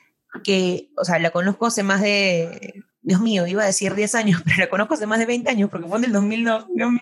que, 0.42 0.90
o 0.96 1.04
sea, 1.04 1.18
la 1.18 1.30
conozco 1.30 1.66
hace 1.66 1.82
más 1.82 2.00
de, 2.00 2.84
Dios 3.00 3.20
mío, 3.20 3.46
iba 3.46 3.62
a 3.62 3.66
decir 3.66 3.94
10 3.94 4.14
años, 4.14 4.42
pero 4.44 4.58
la 4.58 4.70
conozco 4.70 4.94
hace 4.94 5.06
más 5.06 5.18
de 5.18 5.26
20 5.26 5.50
años 5.50 5.70
porque 5.70 5.88
fue 5.88 5.98
en 5.98 6.04
el 6.04 6.12
2002. 6.12 6.66
Dios 6.74 6.90
mío. 6.90 7.00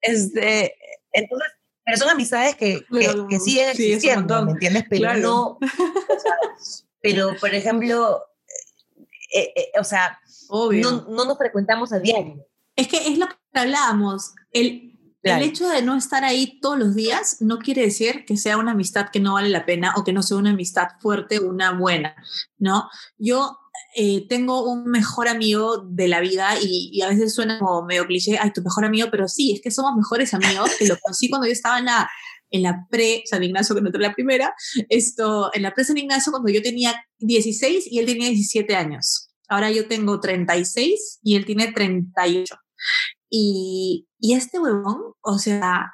Este, 0.00 0.74
entonces, 1.12 1.48
pero 1.84 1.96
son 1.96 2.10
amistades 2.10 2.54
que, 2.56 2.84
que, 2.90 3.40
siguen 3.40 3.74
sí, 3.74 3.92
existiendo. 3.92 4.44
¿me 4.44 4.52
entiendes? 4.52 4.84
Pero 4.90 5.00
Claro. 5.00 5.20
no, 5.20 5.46
o 5.52 5.58
sea, 6.20 6.34
pero 7.00 7.34
por 7.40 7.54
ejemplo, 7.54 8.24
eh, 9.34 9.52
eh, 9.56 9.70
o 9.80 9.84
sea, 9.84 10.20
Obvio. 10.48 10.90
no, 10.90 11.06
no 11.08 11.24
nos 11.24 11.38
frecuentamos 11.38 11.92
a 11.92 11.98
diario. 11.98 12.46
Es 12.76 12.88
que 12.88 12.96
es 13.08 13.18
lo 13.18 13.26
que 13.26 13.34
hablábamos. 13.54 14.34
El, 14.52 14.97
Claro. 15.20 15.42
el 15.42 15.50
hecho 15.50 15.68
de 15.68 15.82
no 15.82 15.96
estar 15.96 16.24
ahí 16.24 16.60
todos 16.60 16.78
los 16.78 16.94
días 16.94 17.38
no 17.40 17.58
quiere 17.58 17.82
decir 17.82 18.24
que 18.24 18.36
sea 18.36 18.56
una 18.56 18.70
amistad 18.70 19.08
que 19.12 19.18
no 19.18 19.34
vale 19.34 19.48
la 19.48 19.66
pena 19.66 19.94
o 19.96 20.04
que 20.04 20.12
no 20.12 20.22
sea 20.22 20.36
una 20.36 20.50
amistad 20.50 20.88
fuerte 21.00 21.40
una 21.40 21.72
buena, 21.72 22.14
¿no? 22.56 22.88
Yo 23.16 23.58
eh, 23.96 24.26
tengo 24.28 24.70
un 24.70 24.84
mejor 24.84 25.28
amigo 25.28 25.78
de 25.78 26.08
la 26.08 26.20
vida 26.20 26.54
y, 26.62 26.90
y 26.92 27.02
a 27.02 27.08
veces 27.08 27.34
suena 27.34 27.58
como 27.58 27.84
medio 27.84 28.06
cliché, 28.06 28.38
ay, 28.38 28.52
tu 28.52 28.62
mejor 28.62 28.84
amigo, 28.84 29.08
pero 29.10 29.26
sí, 29.28 29.52
es 29.52 29.60
que 29.60 29.70
somos 29.70 29.96
mejores 29.96 30.34
amigos, 30.34 30.70
que 30.78 30.86
lo 30.86 30.96
conocí 30.98 31.28
cuando 31.28 31.46
yo 31.46 31.52
estaba 31.52 31.78
en 31.78 31.86
la, 31.86 32.08
en 32.50 32.62
la 32.62 32.86
pre 32.90 33.22
San 33.26 33.42
Ignacio, 33.42 33.74
que 33.74 33.80
no 33.80 33.90
la 33.90 34.14
primera, 34.14 34.54
esto, 34.88 35.50
en 35.54 35.62
la 35.62 35.74
pre 35.74 35.84
San 35.84 35.98
Ignacio 35.98 36.32
cuando 36.32 36.50
yo 36.50 36.62
tenía 36.62 37.04
16 37.18 37.86
y 37.90 37.98
él 37.98 38.06
tenía 38.06 38.28
17 38.28 38.74
años. 38.76 39.30
Ahora 39.48 39.70
yo 39.70 39.88
tengo 39.88 40.20
36 40.20 41.20
y 41.22 41.36
él 41.36 41.46
tiene 41.46 41.72
38. 41.72 42.54
Y, 43.30 44.08
y 44.18 44.34
este 44.34 44.58
huevón, 44.58 45.14
o 45.20 45.38
sea, 45.38 45.92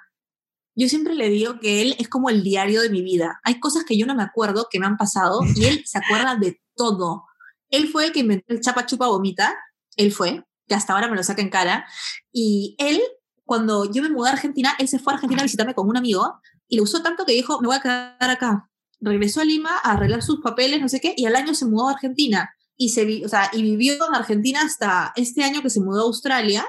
yo 0.77 0.89
siempre 0.89 1.15
le 1.15 1.29
digo 1.29 1.61
que 1.61 1.83
él 1.83 1.97
es 1.99 2.09
como 2.09 2.31
el 2.31 2.43
diario 2.43 2.83
de 2.83 2.91
mi 2.91 3.03
vida. 3.03 3.41
Hay 3.45 3.61
cosas 3.61 3.85
que 3.85 3.97
yo 3.97 4.07
no 4.07 4.15
me 4.15 4.23
acuerdo 4.23 4.69
que 4.71 4.81
me 4.81 4.87
han 4.87 4.97
pasado 4.97 5.41
y 5.57 5.65
él 5.67 5.83
se 5.87 5.99
acuerda 5.99 6.37
de 6.37 6.61
todo. 6.75 7.25
Él 7.71 7.89
fue 7.89 8.07
el 8.07 8.13
que 8.13 8.21
inventó 8.21 8.53
el 8.53 8.61
chapa 8.61 8.87
chupa 8.87 9.07
vomita, 9.07 9.57
él 9.97 10.13
fue, 10.13 10.45
que 10.69 10.75
hasta 10.75 10.93
ahora 10.93 11.09
me 11.09 11.17
lo 11.17 11.23
saca 11.23 11.43
en 11.43 11.51
cara. 11.51 11.87
Y 12.33 12.77
él, 12.79 13.01
cuando 13.45 13.91
yo 13.91 14.03
me 14.03 14.11
mudé 14.11 14.31
a 14.31 14.33
Argentina, 14.33 14.75
él 14.79 14.89
se 14.89 14.99
fue 14.99 15.13
a 15.13 15.17
Argentina 15.17 15.43
a 15.43 15.45
visitarme 15.45 15.75
con 15.75 15.89
un 15.89 15.97
amigo 15.97 16.41
y 16.69 16.77
le 16.77 16.83
usó 16.83 17.03
tanto 17.03 17.25
que 17.25 17.33
dijo, 17.33 17.61
me 17.61 17.69
voy 17.69 17.77
a 17.77 17.81
quedar 17.81 18.31
acá. 18.31 18.69
Regresó 19.01 19.41
a 19.41 19.45
Lima 19.45 19.71
a 19.83 19.93
arreglar 19.93 20.23
sus 20.23 20.41
papeles, 20.41 20.81
no 20.81 20.89
sé 20.89 21.01
qué, 21.01 21.15
y 21.17 21.27
al 21.27 21.37
año 21.37 21.55
se 21.55 21.67
mudó 21.67 21.89
a 21.89 21.93
Argentina. 21.93 22.51
Y, 22.77 22.89
se 22.89 23.25
o 23.25 23.29
sea, 23.29 23.51
y 23.53 23.63
vivió 23.63 23.95
en 23.95 24.15
Argentina 24.15 24.63
hasta 24.63 25.13
este 25.15 25.45
año 25.45 25.63
que 25.63 25.71
se 25.71 25.81
mudó 25.81 26.01
a 26.01 26.05
Australia. 26.05 26.65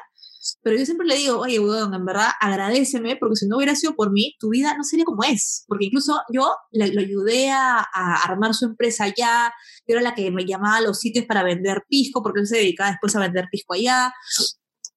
Pero 0.62 0.77
yo 0.77 0.86
siempre 0.86 1.08
le 1.08 1.15
digo, 1.15 1.39
oye, 1.39 1.60
weón, 1.60 1.93
en 1.93 2.05
verdad, 2.05 2.29
agradeceme, 2.39 3.15
porque 3.15 3.36
si 3.36 3.47
no 3.47 3.58
hubiera 3.58 3.75
sido 3.75 3.95
por 3.95 4.12
mí, 4.12 4.36
tu 4.39 4.49
vida 4.49 4.75
no 4.77 4.84
sería 4.84 5.05
como 5.05 5.23
es. 5.23 5.65
Porque 5.67 5.86
incluso 5.86 6.21
yo 6.31 6.55
le, 6.71 6.93
lo 6.93 7.01
ayudé 7.01 7.51
a, 7.51 7.81
armar 8.23 8.53
su 8.53 8.65
empresa 8.65 9.05
allá, 9.05 9.53
yo 9.88 9.95
era 9.95 10.01
la 10.01 10.15
que 10.15 10.29
me 10.31 10.45
llamaba 10.45 10.77
a 10.77 10.81
los 10.81 10.99
sitios 10.99 11.25
para 11.25 11.43
vender 11.43 11.84
pisco, 11.89 12.21
porque 12.21 12.41
él 12.41 12.47
se 12.47 12.58
dedicaba 12.58 12.91
después 12.91 13.15
a 13.15 13.19
vender 13.19 13.47
pisco 13.51 13.73
allá. 13.73 14.13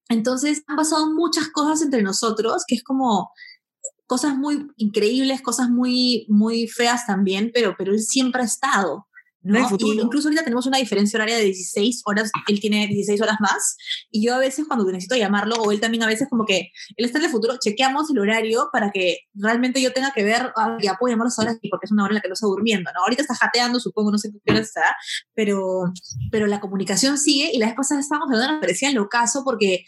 Entonces, 0.09 0.63
han 0.67 0.77
pasado 0.77 1.13
muchas 1.13 1.49
cosas 1.49 1.83
entre 1.83 2.03
nosotros, 2.03 2.65
que 2.67 2.77
es 2.77 2.85
como 2.85 3.31
cosas 4.07 4.37
muy 4.37 4.67
increíbles, 4.77 5.43
cosas 5.43 5.69
muy, 5.69 6.27
muy 6.29 6.67
feas 6.67 7.07
también, 7.07 7.51
pero, 7.53 7.75
pero 7.77 7.93
él 7.93 8.01
siempre 8.01 8.43
ha 8.43 8.47
estado. 8.47 9.08
No 9.42 9.61
¿no? 9.61 9.68
futuro. 9.68 9.94
Y 9.94 10.01
incluso 10.01 10.29
ahorita 10.29 10.44
tenemos 10.44 10.66
una 10.66 10.79
diferencia 10.79 11.16
horaria 11.16 11.37
de 11.37 11.44
16 11.44 12.03
horas, 12.07 12.31
él 12.48 12.61
tiene 12.61 12.87
16 12.88 13.20
horas 13.20 13.37
más, 13.40 13.77
y 14.11 14.24
yo 14.24 14.35
a 14.35 14.38
veces 14.38 14.66
cuando 14.66 14.85
necesito 14.87 15.16
llamarlo, 15.16 15.57
o 15.57 15.70
él 15.70 15.81
también 15.81 16.03
a 16.03 16.07
veces 16.07 16.29
como 16.29 16.44
que, 16.44 16.70
él 16.96 17.05
está 17.05 17.18
en 17.18 17.27
el 17.27 17.31
futuro, 17.31 17.57
chequeamos 17.59 18.11
el 18.11 18.18
horario 18.18 18.68
para 18.72 18.90
que 18.90 19.18
realmente 19.35 19.81
yo 19.81 19.92
tenga 19.92 20.12
que 20.12 20.24
ver, 20.24 20.53
ah, 20.57 20.77
ya 20.83 20.96
puedo 20.98 21.14
ahora 21.16 21.31
sí, 21.31 21.68
porque 21.68 21.87
es 21.87 21.92
una 21.92 22.05
hora 22.05 22.12
en 22.12 22.14
la 22.16 22.20
que 22.20 22.29
no 22.29 22.35
está 22.35 22.46
durmiendo, 22.46 22.90
¿no? 22.92 23.01
Ahorita 23.03 23.22
está 23.22 23.35
jateando, 23.35 23.81
supongo, 23.81 24.11
no 24.11 24.18
sé 24.18 24.31
qué 24.44 24.53
hora 24.53 24.61
está, 24.61 24.96
pero, 25.35 25.92
pero 26.31 26.46
la 26.46 26.61
comunicación 26.61 27.18
sigue, 27.18 27.51
y 27.53 27.59
la 27.59 27.66
vez 27.66 27.74
pasada 27.77 28.01
estábamos 28.01 28.31
hablando, 28.33 28.55
me 28.55 28.61
parecía 28.61 28.91
lo 28.93 29.09
caso, 29.09 29.43
porque, 29.45 29.84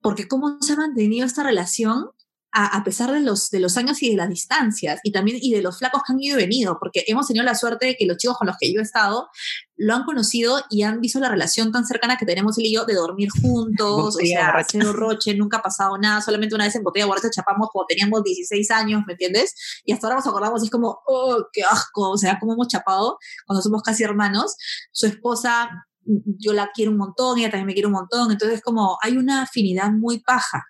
porque 0.00 0.28
cómo 0.28 0.58
se 0.60 0.74
ha 0.74 0.76
mantenido 0.76 1.26
esta 1.26 1.42
relación 1.42 2.10
a, 2.54 2.76
a, 2.76 2.84
pesar 2.84 3.10
de 3.10 3.20
los, 3.20 3.50
de 3.50 3.58
los 3.58 3.76
años 3.76 4.00
y 4.02 4.10
de 4.10 4.16
las 4.16 4.28
distancias 4.28 5.00
y 5.02 5.10
también 5.10 5.38
y 5.40 5.52
de 5.52 5.60
los 5.60 5.78
flacos 5.78 6.02
que 6.06 6.12
han 6.12 6.20
ido 6.20 6.38
y 6.38 6.42
venido, 6.42 6.78
porque 6.78 7.02
hemos 7.08 7.26
tenido 7.26 7.44
la 7.44 7.56
suerte 7.56 7.86
de 7.86 7.96
que 7.96 8.06
los 8.06 8.16
chicos 8.16 8.38
con 8.38 8.46
los 8.46 8.56
que 8.58 8.72
yo 8.72 8.78
he 8.78 8.82
estado 8.82 9.28
lo 9.76 9.92
han 9.92 10.04
conocido 10.04 10.62
y 10.70 10.82
han 10.82 11.00
visto 11.00 11.18
la 11.18 11.28
relación 11.28 11.72
tan 11.72 11.84
cercana 11.84 12.16
que 12.16 12.24
tenemos 12.24 12.56
él 12.58 12.66
y 12.66 12.74
yo 12.74 12.84
de 12.84 12.94
dormir 12.94 13.28
juntos, 13.42 14.16
o 14.16 14.18
sea, 14.20 14.54
cero 14.68 14.92
roche, 14.92 15.34
nunca 15.34 15.56
ha 15.56 15.62
pasado 15.62 15.98
nada, 15.98 16.20
solamente 16.20 16.54
una 16.54 16.64
vez 16.64 16.76
en 16.76 16.84
botella 16.84 17.06
borracha 17.06 17.28
chapamos 17.28 17.68
cuando 17.72 17.86
teníamos 17.88 18.22
16 18.22 18.70
años, 18.70 19.02
¿me 19.06 19.14
entiendes? 19.14 19.82
Y 19.84 19.92
hasta 19.92 20.06
ahora 20.06 20.18
nos 20.18 20.26
acordamos 20.28 20.62
y 20.62 20.66
es 20.66 20.70
como, 20.70 21.00
oh, 21.06 21.44
qué 21.52 21.64
asco, 21.64 22.10
o 22.10 22.16
sea, 22.16 22.38
cómo 22.38 22.52
hemos 22.52 22.68
chapado 22.68 23.18
cuando 23.46 23.62
somos 23.62 23.82
casi 23.82 24.04
hermanos. 24.04 24.54
Su 24.92 25.06
esposa 25.06 25.70
yo 26.06 26.52
la 26.52 26.70
quiero 26.72 26.90
un 26.92 26.98
montón, 26.98 27.38
ella 27.38 27.50
también 27.50 27.66
me 27.66 27.72
quiere 27.72 27.86
un 27.86 27.94
montón, 27.94 28.30
entonces 28.30 28.60
como 28.62 28.98
hay 29.02 29.16
una 29.16 29.42
afinidad 29.42 29.90
muy 29.90 30.20
paja. 30.20 30.64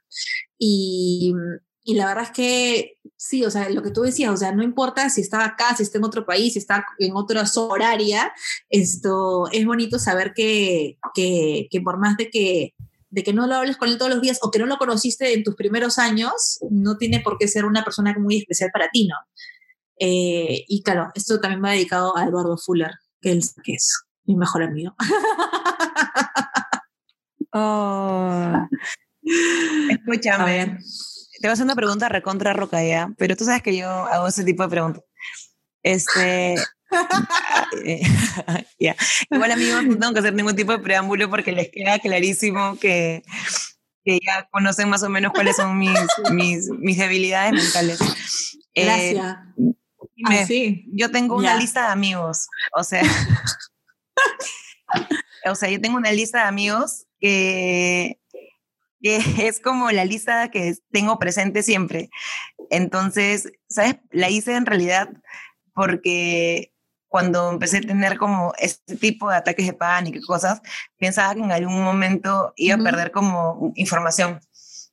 Y, 0.59 1.35
y 1.85 1.95
la 1.95 2.07
verdad 2.07 2.25
es 2.25 2.31
que 2.31 2.99
sí, 3.17 3.45
o 3.45 3.51
sea, 3.51 3.69
lo 3.69 3.83
que 3.83 3.91
tú 3.91 4.03
decías, 4.03 4.33
o 4.33 4.37
sea, 4.37 4.53
no 4.53 4.63
importa 4.63 5.11
si 5.11 5.21
está 5.21 5.45
acá, 5.45 5.77
si 5.77 5.83
está 5.83 5.99
en 5.99 6.05
otro 6.05 6.25
país, 6.25 6.55
si 6.55 6.59
está 6.59 6.87
en 6.99 7.15
otra 7.15 7.47
zona 7.47 7.75
horaria, 7.75 8.33
esto 8.71 9.49
es 9.53 9.67
bonito 9.67 9.99
saber 9.99 10.33
que, 10.35 10.99
que, 11.15 11.69
que 11.71 11.81
por 11.81 11.99
más 11.99 12.17
de 12.17 12.31
que 12.31 12.75
de 13.11 13.23
que 13.23 13.33
no 13.33 13.47
lo 13.47 13.55
hables 13.55 13.77
con 13.77 13.89
él 13.89 13.97
todos 13.97 14.11
los 14.11 14.21
días 14.21 14.41
o 14.43 14.51
que 14.51 14.59
no 14.59 14.67
lo 14.67 14.77
conociste 14.77 15.35
en 15.35 15.45
tus 15.45 15.55
primeros 15.55 15.99
años, 15.99 16.59
no 16.69 16.97
tiene 16.97 17.21
por 17.21 17.39
qué 17.39 17.47
ser 17.47 17.65
una 17.65 17.85
persona 17.85 18.13
muy 18.19 18.39
especial 18.39 18.71
para 18.73 18.89
ti, 18.89 19.07
¿no? 19.07 19.15
Eh, 20.01 20.65
y 20.67 20.83
claro, 20.83 21.13
esto 21.15 21.39
también 21.39 21.63
va 21.63 21.71
dedicado 21.71 22.17
a 22.17 22.25
Eduardo 22.25 22.59
Fuller, 22.59 22.91
que, 23.21 23.31
él, 23.31 23.41
que 23.63 23.75
es 23.75 24.03
mi 24.25 24.35
mejor 24.35 24.65
amigo. 24.65 24.97
Oh. 27.57 28.53
Escúchame. 29.91 30.43
A 30.43 30.45
ver. 30.45 30.79
Te 31.45 31.49
voy 31.49 31.51
a 31.51 31.57
hacer 31.57 31.67
una 31.67 31.77
pregunta 31.77 32.09
recontra 32.09 32.55
roca 32.55 32.83
ya, 32.83 33.13
pero 33.19 33.37
tú 33.37 33.45
sabes 33.45 33.61
que 33.61 33.77
yo 33.77 33.87
hago 33.87 34.29
ese 34.29 34.45
tipo 34.45 34.63
de 34.63 34.71
preguntas. 34.71 35.05
Este, 35.83 36.55
yeah. 38.79 38.97
Igual 39.31 39.53
amigos, 39.53 39.85
no 39.85 39.99
tengo 39.99 40.15
que 40.15 40.21
hacer 40.21 40.33
ningún 40.33 40.57
tipo 40.57 40.73
de 40.73 40.79
preámbulo 40.79 41.29
porque 41.29 41.53
les 41.53 41.69
queda 41.69 41.99
clarísimo 41.99 42.79
que, 42.79 43.23
que 44.07 44.21
ya 44.27 44.49
conocen 44.51 44.89
más 44.89 45.03
o 45.03 45.11
menos 45.11 45.33
cuáles 45.35 45.57
son 45.57 45.77
mis, 45.77 45.99
mis, 46.33 46.71
mis 46.79 46.97
debilidades 46.97 47.53
mentales. 47.53 48.01
Eh, 48.73 48.87
Gracias. 48.87 49.37
Eh, 50.51 50.85
Yo 50.95 51.11
tengo 51.11 51.37
una 51.37 51.59
lista 51.59 51.83
de 51.83 51.93
amigos, 51.93 52.49
o 52.73 52.83
sea, 52.83 53.03
o 55.45 55.55
sea, 55.55 55.69
yo 55.69 55.79
tengo 55.79 55.99
una 55.99 56.11
lista 56.11 56.39
de 56.39 56.45
amigos 56.45 57.05
que, 57.21 58.19
que 59.05 59.19
es 59.47 59.61
como 59.61 59.91
la 59.91 60.05
lista 60.05 60.51
que 60.51 60.75
tengo 60.91 61.19
presente 61.19 61.63
siempre. 61.63 62.09
Entonces, 62.71 63.53
¿sabes? 63.69 63.97
La 64.11 64.31
hice 64.31 64.57
en 64.57 64.67
realidad 64.67 65.11
porque 65.75 66.73
cuando 67.09 67.51
empecé 67.51 67.79
a 67.79 67.83
tener 67.83 68.17
como 68.17 68.55
este 68.59 68.97
tipo 68.97 69.31
de 69.31 69.37
ataques 69.37 69.67
de 69.67 69.73
pánico 69.75 70.19
y 70.19 70.23
cosas, 70.23 70.61
pensaba 70.97 71.35
que 71.35 71.41
en 71.41 71.53
algún 71.53 71.85
momento 71.85 72.53
iba 72.57 72.75
a 72.75 72.83
perder 72.83 73.13
como 73.13 73.73
información. 73.77 74.41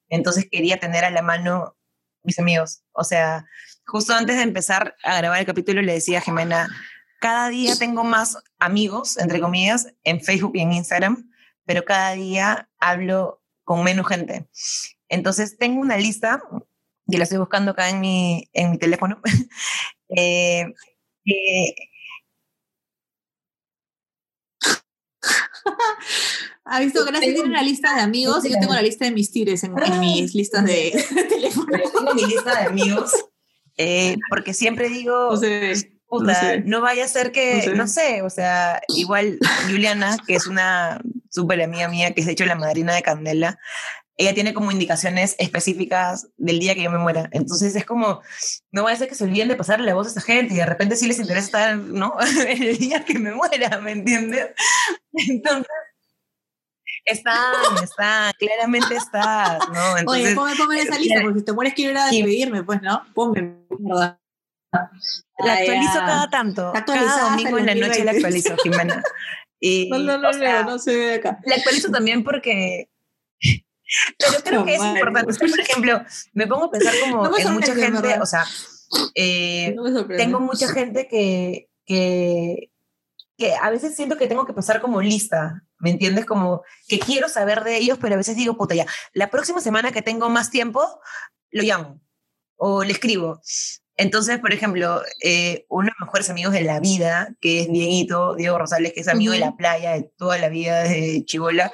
Entonces 0.10 0.48
quería 0.52 0.78
tener 0.78 1.06
a 1.06 1.10
la 1.10 1.22
mano 1.22 1.78
mis 2.24 2.38
amigos. 2.38 2.84
O 2.92 3.04
sea, 3.04 3.46
justo 3.88 4.14
antes 4.14 4.36
de 4.36 4.44
empezar 4.44 4.96
a 5.04 5.18
grabar 5.18 5.40
el 5.40 5.46
capítulo 5.46 5.82
le 5.82 5.94
decía 5.94 6.20
a 6.20 6.22
Jimena, 6.22 6.68
cada 7.20 7.50
día 7.50 7.76
tengo 7.78 8.04
más 8.04 8.38
amigos, 8.60 9.18
entre 9.18 9.40
comillas, 9.40 9.88
en 10.04 10.22
Facebook 10.22 10.52
y 10.56 10.62
en 10.62 10.74
Instagram, 10.74 11.32
pero 11.66 11.86
cada 11.86 12.12
día 12.12 12.70
hablo 12.80 13.41
con 13.72 13.86
menos 13.86 14.06
gente. 14.06 14.50
Entonces 15.08 15.58
tengo 15.58 15.80
una 15.80 15.96
lista, 15.96 16.44
y 17.08 17.16
la 17.16 17.24
estoy 17.24 17.38
buscando 17.38 17.72
acá 17.72 17.88
en 17.90 18.02
mi, 18.02 18.50
en 18.52 18.72
mi 18.72 18.78
teléfono, 18.78 19.22
eh, 20.10 20.66
ha 26.66 26.80
visto 26.82 27.06
que 27.06 27.20
tiene 27.20 27.40
una 27.40 27.64
lista 27.64 27.96
de 27.96 28.02
amigos 28.02 28.44
yo 28.44 28.60
tengo 28.60 28.74
la 28.74 28.82
lista 28.82 29.06
de 29.06 29.12
mis 29.12 29.32
tires 29.32 29.64
en, 29.64 29.74
mis 30.02 30.36
listas 30.36 30.66
de, 30.66 31.06
teléfono. 31.30 31.68
tengo 31.72 32.14
mi 32.14 32.26
lista 32.26 32.60
de 32.60 32.66
amigos 32.66 33.14
eh, 33.78 34.18
porque 34.30 34.54
siempre 34.54 34.90
digo, 34.90 35.30
no, 35.32 35.40
vaya 36.82 37.06
a 37.06 37.08
ser 37.08 37.32
que, 37.32 37.72
no 37.76 37.88
sé. 37.88 38.22
o 38.22 38.30
sea, 38.30 38.82
igual 38.90 39.40
Juliana, 39.70 40.18
que 40.28 40.36
es 40.36 40.48
una 40.48 41.02
súper 41.30 41.62
amiga 41.62 41.88
mía, 41.88 42.14
que 42.14 42.22
es 42.22 42.28
de 42.28 42.34
hecho 42.34 42.46
la 42.46 42.56
madrina 42.56 42.94
de 42.94 43.02
Candela, 43.02 43.58
ella 44.18 44.34
tiene 44.34 44.54
como 44.54 44.72
indicaciones 44.72 45.36
específicas 45.40 46.28
del 46.38 46.60
día 46.60 46.76
que 46.76 46.84
yo 46.84 46.92
me 46.92 47.00
muera. 47.00 47.30
Entonces 47.32 47.76
es 47.76 47.86
como, 47.86 48.22
no 48.72 48.84
va 48.84 48.92
a 48.92 48.96
ser 48.96 49.08
que 49.08 49.16
se 49.16 49.24
olviden 49.24 49.48
de 49.48 49.56
pasarle 49.56 49.88
la 49.88 49.96
voz 49.96 50.08
a 50.08 50.10
esa 50.12 50.22
gente 50.22 50.54
y 50.54 50.58
de 50.58 50.66
repente 50.66 50.96
sí 50.96 51.08
les 51.08 51.20
interesa 51.20 51.46
estar, 51.46 51.78
¿no? 51.78 52.16
el 52.48 52.78
día 52.78 53.04
que 53.04 53.18
me 53.18 53.34
muera, 53.34 53.80
¿me 53.80 53.94
entiendes? 53.94 54.52
Entonces, 55.14 55.72
está, 57.06 57.34
está, 57.84 58.32
claramente 58.38 58.96
está, 58.96 59.58
¿no? 59.74 59.98
Entonces, 59.98 60.26
Oye, 60.26 60.36
ponme, 60.36 60.56
ponme 60.56 60.82
esa 60.82 61.00
lista, 61.00 61.22
porque 61.22 61.40
si 61.40 61.46
te 61.46 61.54
mueres 61.54 61.74
quiero 61.74 61.92
ir 61.92 61.98
a 61.98 62.06
despedirme, 62.06 62.64
pues, 62.64 62.82
¿no? 62.82 63.02
Ponme, 63.16 63.56
La 64.72 65.54
actualizo 65.54 66.00
cada 66.00 66.30
tanto. 66.30 66.74
Cada 66.74 67.30
domingo 67.30 67.58
en 67.58 67.66
la 67.66 67.76
noche 67.76 68.04
la 68.04 68.12
actualizo, 68.12 68.56
Jimena. 68.58 69.04
Y, 69.64 69.90
no, 69.92 70.00
no, 70.00 70.18
no, 70.18 70.32
no, 70.32 70.64
no 70.64 70.80
se 70.80 70.96
ve 70.96 71.14
acá. 71.14 71.38
La 71.46 71.54
actualizo 71.54 71.92
también 71.92 72.24
porque 72.24 72.90
pero 74.18 74.44
creo 74.44 74.66
que 74.66 74.76
es 74.76 74.84
importante. 74.84 75.38
por 75.38 75.60
ejemplo, 75.60 76.02
me 76.34 76.48
pongo 76.48 76.66
a 76.66 76.72
pensar 76.72 76.94
como 77.02 77.38
en 77.38 77.54
mucha 77.54 77.76
gente, 77.76 78.20
o 78.20 78.26
sea, 78.26 78.46
eh, 79.16 79.76
tengo 80.18 80.40
mucha 80.40 80.68
gente 80.70 81.08
que, 81.08 81.70
que, 81.86 82.72
que 83.38 83.56
a 83.56 83.70
veces 83.70 83.96
siento 83.96 84.18
que 84.18 84.28
tengo 84.28 84.46
que 84.46 84.54
pasar 84.54 84.82
como 84.82 85.02
lista, 85.02 85.64
¿me 85.80 85.90
entiendes? 85.90 86.26
Como 86.26 86.64
que 86.88 87.00
quiero 87.00 87.28
saber 87.28 87.64
de 87.64 87.78
ellos, 87.78 87.98
pero 88.02 88.16
a 88.16 88.18
veces 88.18 88.36
digo, 88.36 88.58
puta, 88.58 88.76
ya, 88.76 88.86
la 89.14 89.30
próxima 89.30 89.60
semana 89.60 89.92
que 89.92 90.02
tengo 90.02 90.30
más 90.30 90.50
tiempo, 90.50 91.02
lo 91.52 91.64
llamo 91.64 92.02
o 92.56 92.84
le 92.84 92.94
escribo. 92.94 93.42
Entonces, 93.98 94.40
por 94.40 94.54
ejemplo, 94.54 95.02
eh, 95.24 95.66
uno 95.70 95.86
de 95.86 95.94
los 96.00 96.08
mejores 96.08 96.30
amigos 96.30 96.54
de 96.54 96.62
la 96.62 96.80
vida, 96.80 97.36
que 97.40 97.62
es 97.62 97.72
Dieguito, 97.72 98.36
Diego 98.36 98.58
Rosales, 98.58 98.94
que 98.94 99.02
es 99.02 99.08
amigo 99.08 99.34
de 99.34 99.40
la 99.40 99.56
playa 99.56 99.92
de 99.94 100.12
toda 100.18 100.38
la 100.38 100.50
vida 100.50 100.84
desde 100.84 101.26
Chibola. 101.26 101.72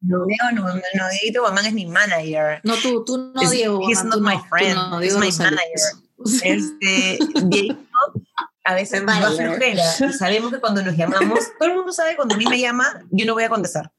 No, 0.00 0.24
Diego, 0.26 0.52
no, 0.52 0.74
no, 0.74 1.08
Diego 1.22 1.40
Guamán 1.42 1.66
es 1.66 1.72
mi 1.72 1.86
manager. 1.86 2.60
No, 2.62 2.76
tú, 2.76 3.04
tú 3.04 3.32
no, 3.34 3.50
Diego. 3.50 3.80
He's 3.88 4.04
not 4.04 4.20
my 4.20 4.38
friend, 4.48 4.76
no, 4.90 5.00
he's 5.00 5.16
my 5.16 5.30
manager. 5.38 6.00
Este, 6.42 7.18
Diego 7.46 7.76
a 8.64 8.74
veces 8.74 9.02
me 9.04 9.12
da 9.12 9.30
flojera. 9.30 9.82
Y 10.00 10.12
sabemos 10.14 10.52
que 10.52 10.60
cuando 10.60 10.82
nos 10.82 10.96
llamamos, 10.96 11.38
todo 11.58 11.68
el 11.68 11.76
mundo 11.76 11.92
sabe 11.92 12.10
que 12.10 12.16
cuando 12.16 12.34
a 12.34 12.38
mí 12.38 12.46
me 12.46 12.58
llama, 12.58 13.04
yo 13.10 13.26
no 13.26 13.34
voy 13.34 13.44
a 13.44 13.48
contestar. 13.48 13.92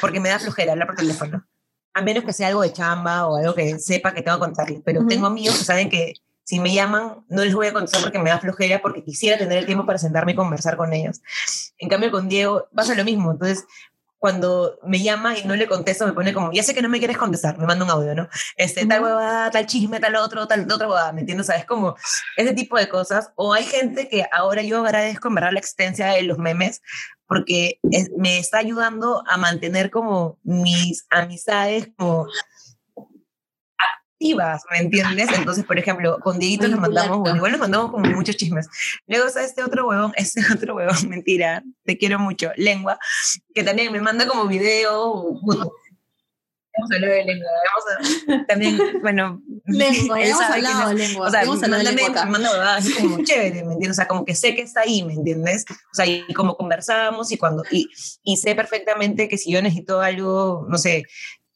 Porque 0.00 0.20
me 0.20 0.28
da 0.28 0.38
flojera 0.38 0.72
hablar 0.72 0.86
por 0.86 0.96
teléfono. 0.96 1.44
A 1.92 2.02
menos 2.02 2.24
que 2.24 2.32
sea 2.32 2.48
algo 2.48 2.62
de 2.62 2.72
chamba 2.72 3.26
o 3.26 3.36
algo 3.36 3.54
que 3.54 3.78
sepa 3.78 4.14
que 4.14 4.22
tengo 4.22 4.36
que 4.38 4.44
contarles. 4.46 4.80
Pero 4.84 5.06
tengo 5.06 5.26
amigos 5.26 5.58
que 5.58 5.64
saben 5.64 5.90
que 5.90 6.14
si 6.44 6.58
me 6.58 6.74
llaman, 6.74 7.24
no 7.28 7.44
les 7.44 7.54
voy 7.54 7.68
a 7.68 7.72
contestar 7.72 8.02
porque 8.02 8.18
me 8.18 8.30
da 8.30 8.40
flojera, 8.40 8.82
porque 8.82 9.04
quisiera 9.04 9.38
tener 9.38 9.58
el 9.58 9.66
tiempo 9.66 9.86
para 9.86 9.98
sentarme 9.98 10.32
y 10.32 10.34
conversar 10.34 10.76
con 10.76 10.92
ellos. 10.92 11.20
En 11.78 11.88
cambio, 11.88 12.10
con 12.10 12.28
Diego 12.28 12.66
pasa 12.74 12.94
lo 12.96 13.04
mismo. 13.04 13.30
Entonces, 13.30 13.64
cuando 14.20 14.78
me 14.84 15.02
llama 15.02 15.38
y 15.38 15.44
no 15.44 15.56
le 15.56 15.66
contesto, 15.66 16.06
me 16.06 16.12
pone 16.12 16.34
como, 16.34 16.52
ya 16.52 16.62
sé 16.62 16.74
que 16.74 16.82
no 16.82 16.90
me 16.90 16.98
quieres 16.98 17.16
contestar, 17.16 17.58
me 17.58 17.64
manda 17.64 17.86
un 17.86 17.90
audio, 17.90 18.14
¿no? 18.14 18.28
Este, 18.54 18.84
tal 18.84 19.02
huevada, 19.02 19.50
tal 19.50 19.66
chisme, 19.66 19.98
tal 19.98 20.14
otro, 20.16 20.46
tal 20.46 20.70
otra 20.70 20.86
huevada, 20.86 21.12
¿me 21.12 21.22
entiendes? 21.22 21.46
¿Sabes? 21.46 21.64
Como 21.64 21.96
ese 22.36 22.52
tipo 22.52 22.76
de 22.76 22.90
cosas. 22.90 23.32
O 23.34 23.54
hay 23.54 23.64
gente 23.64 24.10
que 24.10 24.26
ahora 24.30 24.62
yo 24.62 24.84
agradezco 24.84 25.28
en 25.28 25.36
verdad 25.36 25.52
la 25.52 25.58
existencia 25.60 26.08
de 26.08 26.22
los 26.22 26.36
memes, 26.36 26.82
porque 27.26 27.80
me 28.18 28.38
está 28.38 28.58
ayudando 28.58 29.24
a 29.26 29.38
mantener 29.38 29.90
como 29.90 30.38
mis 30.42 31.06
amistades 31.08 31.88
como 31.96 32.26
¿me 34.70 34.78
entiendes? 34.78 35.28
Entonces, 35.34 35.64
por 35.64 35.78
ejemplo, 35.78 36.18
con 36.20 36.38
Dieguito 36.38 36.68
nos 36.68 36.80
mandamos, 36.80 37.18
bueno, 37.20 37.36
igual 37.36 37.52
nos 37.52 37.60
mandamos 37.60 37.90
como 37.90 38.04
muchos 38.10 38.36
chismes. 38.36 38.68
Luego 39.06 39.26
está 39.26 39.42
este 39.42 39.62
otro 39.64 39.88
huevón, 39.88 40.12
este 40.16 40.42
otro 40.52 40.76
huevón, 40.76 41.08
mentira, 41.08 41.62
te 41.84 41.96
quiero 41.96 42.18
mucho, 42.18 42.52
Lengua, 42.56 42.98
que 43.54 43.62
también 43.64 43.92
me 43.92 44.00
manda 44.00 44.26
como 44.26 44.46
video, 44.46 45.40
Vamos 46.78 46.92
a 46.92 46.94
hablar 46.94 47.10
de 47.10 47.24
lengua, 47.24 47.48
a, 48.28 48.46
también, 48.46 48.78
bueno, 49.02 49.42
lengua, 49.66 50.22
hemos 50.22 50.40
hablado 50.40 50.88
de 50.90 50.94
lengua, 50.94 51.26
o 51.26 51.30
sea, 51.30 51.42
hemos 51.42 51.62
hablado 51.62 51.82
de 51.82 51.92
lengua 51.92 52.24
Me 52.24 52.30
manda 52.30 52.52
huevadas 52.52 52.88
como 53.00 53.18
chévere, 53.24 53.64
¿me 53.64 53.72
entiendes? 53.72 53.90
O 53.90 53.94
sea, 53.94 54.06
como 54.06 54.24
que 54.24 54.36
sé 54.36 54.54
que 54.54 54.62
está 54.62 54.82
ahí, 54.82 55.02
¿me 55.02 55.14
entiendes? 55.14 55.64
O 55.68 55.94
sea, 55.94 56.06
y 56.06 56.32
como 56.32 56.56
conversamos 56.56 57.32
y 57.32 57.38
cuando, 57.38 57.64
y, 57.72 57.88
y 58.22 58.36
sé 58.36 58.54
perfectamente 58.54 59.28
que 59.28 59.36
si 59.36 59.50
yo 59.50 59.60
necesito 59.60 60.00
algo, 60.00 60.64
no 60.70 60.78
sé, 60.78 61.06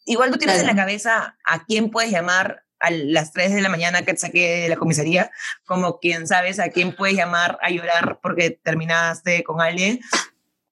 igual 0.04 0.30
tú 0.30 0.38
tienes 0.38 0.60
en 0.60 0.66
la 0.66 0.76
cabeza 0.76 1.36
a 1.44 1.64
quién 1.64 1.90
puedes 1.90 2.10
llamar 2.10 2.64
a 2.80 2.90
las 2.90 3.32
3 3.32 3.54
de 3.54 3.62
la 3.62 3.68
mañana 3.68 4.02
que 4.02 4.12
te 4.12 4.18
saqué 4.18 4.62
de 4.62 4.68
la 4.68 4.76
comisaría, 4.76 5.30
como 5.64 5.98
quien 5.98 6.26
sabes 6.26 6.58
a 6.58 6.68
quién 6.68 6.94
puedes 6.94 7.16
llamar 7.16 7.58
a 7.62 7.70
llorar 7.70 8.18
porque 8.22 8.50
terminaste 8.50 9.42
con 9.42 9.60
alguien, 9.60 10.00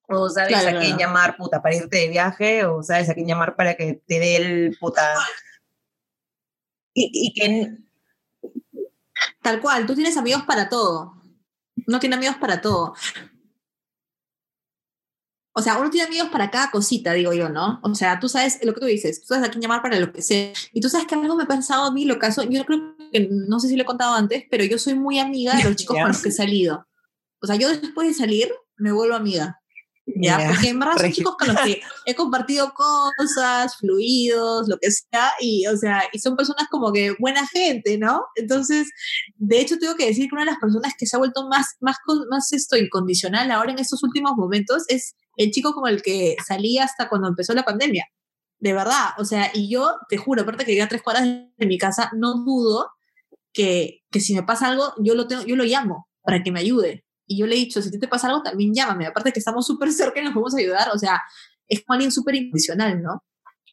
o 0.08 0.28
sabes 0.28 0.66
a 0.66 0.78
quién 0.78 0.98
llamar 0.98 1.36
puta 1.36 1.62
para 1.62 1.74
irte 1.74 1.96
de 1.96 2.08
viaje, 2.08 2.66
o 2.66 2.82
sabes 2.82 3.08
a 3.08 3.14
quién 3.14 3.26
llamar 3.26 3.56
para 3.56 3.74
que 3.74 4.02
te 4.06 4.18
dé 4.18 4.36
el 4.36 4.76
puta. 4.78 5.14
Y, 6.94 7.10
y 7.12 7.32
que. 7.32 7.78
Tal 9.40 9.60
cual, 9.60 9.86
tú 9.86 9.94
tienes 9.94 10.16
amigos 10.16 10.42
para 10.42 10.68
todo. 10.68 11.14
No 11.86 11.98
tiene 11.98 12.16
amigos 12.16 12.36
para 12.36 12.60
todo. 12.60 12.94
O 15.54 15.60
sea, 15.60 15.78
uno 15.78 15.90
tiene 15.90 16.06
amigos 16.06 16.28
para 16.30 16.50
cada 16.50 16.70
cosita, 16.70 17.12
digo 17.12 17.32
yo, 17.34 17.50
¿no? 17.50 17.78
O 17.82 17.94
sea, 17.94 18.18
tú 18.18 18.28
sabes 18.28 18.58
lo 18.62 18.72
que 18.72 18.80
tú 18.80 18.86
dices, 18.86 19.20
tú 19.20 19.26
sabes 19.28 19.48
a 19.48 19.50
quién 19.50 19.60
llamar 19.60 19.82
para 19.82 20.00
lo 20.00 20.12
que 20.12 20.22
sea. 20.22 20.52
Y 20.72 20.80
tú 20.80 20.88
sabes 20.88 21.06
que 21.06 21.14
algo 21.14 21.36
me 21.36 21.42
ha 21.42 21.46
pensado 21.46 21.84
a 21.84 21.92
mí, 21.92 22.06
lo 22.06 22.18
caso, 22.18 22.42
yo 22.42 22.64
creo 22.64 22.96
que, 23.12 23.28
no 23.30 23.60
sé 23.60 23.68
si 23.68 23.76
lo 23.76 23.82
he 23.82 23.86
contado 23.86 24.14
antes, 24.14 24.44
pero 24.50 24.64
yo 24.64 24.78
soy 24.78 24.94
muy 24.94 25.18
amiga 25.18 25.54
de 25.54 25.64
los 25.64 25.76
chicos 25.76 25.96
con 25.96 26.08
los 26.08 26.22
que 26.22 26.30
he 26.30 26.32
salido. 26.32 26.86
O 27.40 27.46
sea, 27.46 27.56
yo 27.56 27.68
después 27.68 28.08
de 28.08 28.14
salir, 28.14 28.50
me 28.76 28.92
vuelvo 28.92 29.14
amiga. 29.14 29.61
¿Ya? 30.06 30.40
Ya, 30.40 30.48
Porque 30.48 30.68
en 30.68 30.78
verdad 30.78 30.96
son 30.98 31.12
chicos 31.12 31.36
con 31.36 31.48
los 31.48 31.56
que 31.60 31.80
he 32.06 32.14
compartido 32.14 32.72
cosas, 32.74 33.76
fluidos, 33.76 34.68
lo 34.68 34.78
que 34.78 34.90
sea, 34.90 35.32
y, 35.40 35.66
o 35.66 35.76
sea, 35.76 36.04
y 36.12 36.18
son 36.18 36.36
personas 36.36 36.66
como 36.70 36.92
que 36.92 37.14
buena 37.18 37.46
gente, 37.46 37.98
¿no? 37.98 38.24
Entonces, 38.36 38.90
de 39.36 39.60
hecho, 39.60 39.78
tengo 39.78 39.94
que 39.94 40.06
decir 40.06 40.28
que 40.28 40.34
una 40.34 40.44
de 40.44 40.50
las 40.50 40.60
personas 40.60 40.94
que 40.98 41.06
se 41.06 41.16
ha 41.16 41.18
vuelto 41.18 41.48
más, 41.48 41.76
más, 41.80 41.96
más 42.30 42.52
esto 42.52 42.76
incondicional 42.76 43.50
ahora 43.50 43.72
en 43.72 43.78
estos 43.78 44.02
últimos 44.02 44.32
momentos 44.36 44.84
es 44.88 45.14
el 45.36 45.50
chico 45.50 45.72
con 45.72 45.88
el 45.88 46.02
que 46.02 46.36
salí 46.46 46.78
hasta 46.78 47.08
cuando 47.08 47.28
empezó 47.28 47.54
la 47.54 47.64
pandemia. 47.64 48.06
De 48.58 48.72
verdad, 48.72 49.10
o 49.18 49.24
sea, 49.24 49.50
y 49.54 49.68
yo 49.68 49.96
te 50.08 50.16
juro, 50.16 50.42
aparte 50.42 50.64
que 50.64 50.72
vivo 50.72 50.84
a 50.84 50.88
tres 50.88 51.02
cuadras 51.02 51.24
de 51.24 51.66
mi 51.66 51.78
casa, 51.78 52.10
no 52.14 52.44
dudo 52.44 52.90
que, 53.52 54.02
que 54.10 54.20
si 54.20 54.34
me 54.34 54.44
pasa 54.44 54.68
algo, 54.68 54.94
yo 54.98 55.14
lo, 55.14 55.26
tengo, 55.26 55.42
yo 55.44 55.56
lo 55.56 55.64
llamo 55.64 56.08
para 56.22 56.42
que 56.42 56.52
me 56.52 56.60
ayude. 56.60 57.04
Y 57.32 57.38
yo 57.38 57.46
le 57.46 57.54
he 57.54 57.58
dicho, 57.58 57.80
si 57.80 57.90
te 57.98 58.08
pasa 58.08 58.28
algo, 58.28 58.42
también 58.42 58.74
llámame. 58.74 59.06
Aparte 59.06 59.32
que 59.32 59.38
estamos 59.38 59.66
súper 59.66 59.90
cerca 59.92 60.20
y 60.20 60.24
nos 60.24 60.34
podemos 60.34 60.54
ayudar. 60.54 60.90
O 60.94 60.98
sea, 60.98 61.20
es 61.66 61.80
como 61.82 61.94
alguien 61.94 62.12
súper 62.12 62.34
incondicional, 62.34 63.02
¿no? 63.02 63.24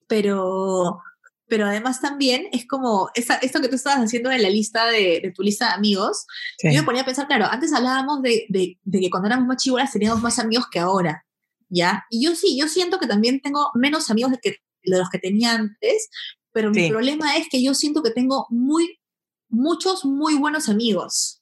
Pero, 0.08 1.02
pero 1.48 1.66
además 1.66 2.00
también 2.00 2.48
es 2.52 2.66
como 2.68 3.10
esa, 3.16 3.36
esto 3.36 3.60
que 3.60 3.68
tú 3.68 3.76
estabas 3.76 4.00
haciendo 4.00 4.32
en 4.32 4.42
la 4.42 4.50
lista 4.50 4.86
de, 4.88 5.20
de 5.22 5.32
tu 5.36 5.44
lista 5.44 5.68
de 5.68 5.74
amigos. 5.74 6.26
Sí. 6.58 6.70
Yo 6.74 6.80
me 6.82 6.86
ponía 6.86 7.02
a 7.02 7.06
pensar, 7.06 7.28
claro, 7.28 7.46
antes 7.52 7.74
hablábamos 7.74 8.22
de, 8.22 8.46
de, 8.50 8.80
de 8.82 9.00
que 9.00 9.10
cuando 9.10 9.28
éramos 9.28 9.48
más 9.48 9.62
chivolas 9.62 9.92
teníamos 9.92 10.22
más 10.22 10.40
amigos 10.40 10.66
que 10.72 10.80
ahora, 10.80 11.26
¿ya? 11.70 12.06
Y 12.10 12.24
yo 12.26 12.36
sí, 12.36 12.58
yo 12.60 12.68
siento 12.68 12.98
que 13.00 13.08
también 13.08 13.42
tengo 13.42 13.70
menos 13.76 14.10
amigos 14.10 14.32
de, 14.32 14.38
que, 14.40 14.56
de 14.84 14.98
los 14.98 15.10
que 15.10 15.20
tenía 15.20 15.54
antes, 15.54 16.10
pero 16.54 16.72
mi 16.72 16.84
Sí. 16.84 16.90
problema 16.90 17.36
es 17.38 17.48
que 17.50 17.62
yo 17.62 17.74
siento 17.74 18.02
que 18.04 18.12
tengo 18.12 18.48
muy, 18.50 19.00
muchos 19.50 20.06
muy 20.06 20.36
buenos 20.36 20.70
amigos. 20.70 21.39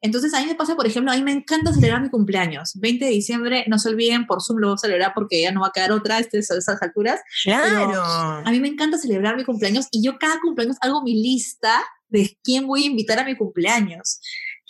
Entonces, 0.00 0.32
a 0.34 0.40
mí 0.40 0.46
me 0.46 0.54
pasa, 0.54 0.76
por 0.76 0.86
ejemplo, 0.86 1.10
a 1.12 1.16
mí 1.16 1.22
me 1.22 1.32
encanta 1.32 1.72
celebrar 1.72 2.00
mi 2.02 2.08
cumpleaños. 2.10 2.72
20 2.76 3.04
de 3.04 3.10
diciembre, 3.10 3.64
no 3.68 3.78
se 3.78 3.88
olviden, 3.88 4.26
por 4.26 4.42
Zoom 4.42 4.58
lo 4.60 4.68
voy 4.68 4.74
a 4.74 4.78
celebrar 4.78 5.12
porque 5.14 5.42
ya 5.42 5.50
no 5.52 5.62
va 5.62 5.68
a 5.68 5.72
quedar 5.72 5.90
otra 5.92 6.18
este, 6.20 6.36
a 6.38 6.40
esas 6.40 6.80
alturas. 6.82 7.20
Claro. 7.44 8.00
A 8.02 8.50
mí 8.50 8.60
me 8.60 8.68
encanta 8.68 8.96
celebrar 8.98 9.36
mi 9.36 9.44
cumpleaños 9.44 9.86
y 9.90 10.02
yo 10.04 10.18
cada 10.18 10.38
cumpleaños 10.40 10.76
hago 10.82 11.02
mi 11.02 11.20
lista 11.20 11.82
de 12.08 12.38
quién 12.44 12.66
voy 12.66 12.84
a 12.84 12.86
invitar 12.86 13.18
a 13.18 13.24
mi 13.24 13.36
cumpleaños. 13.36 14.20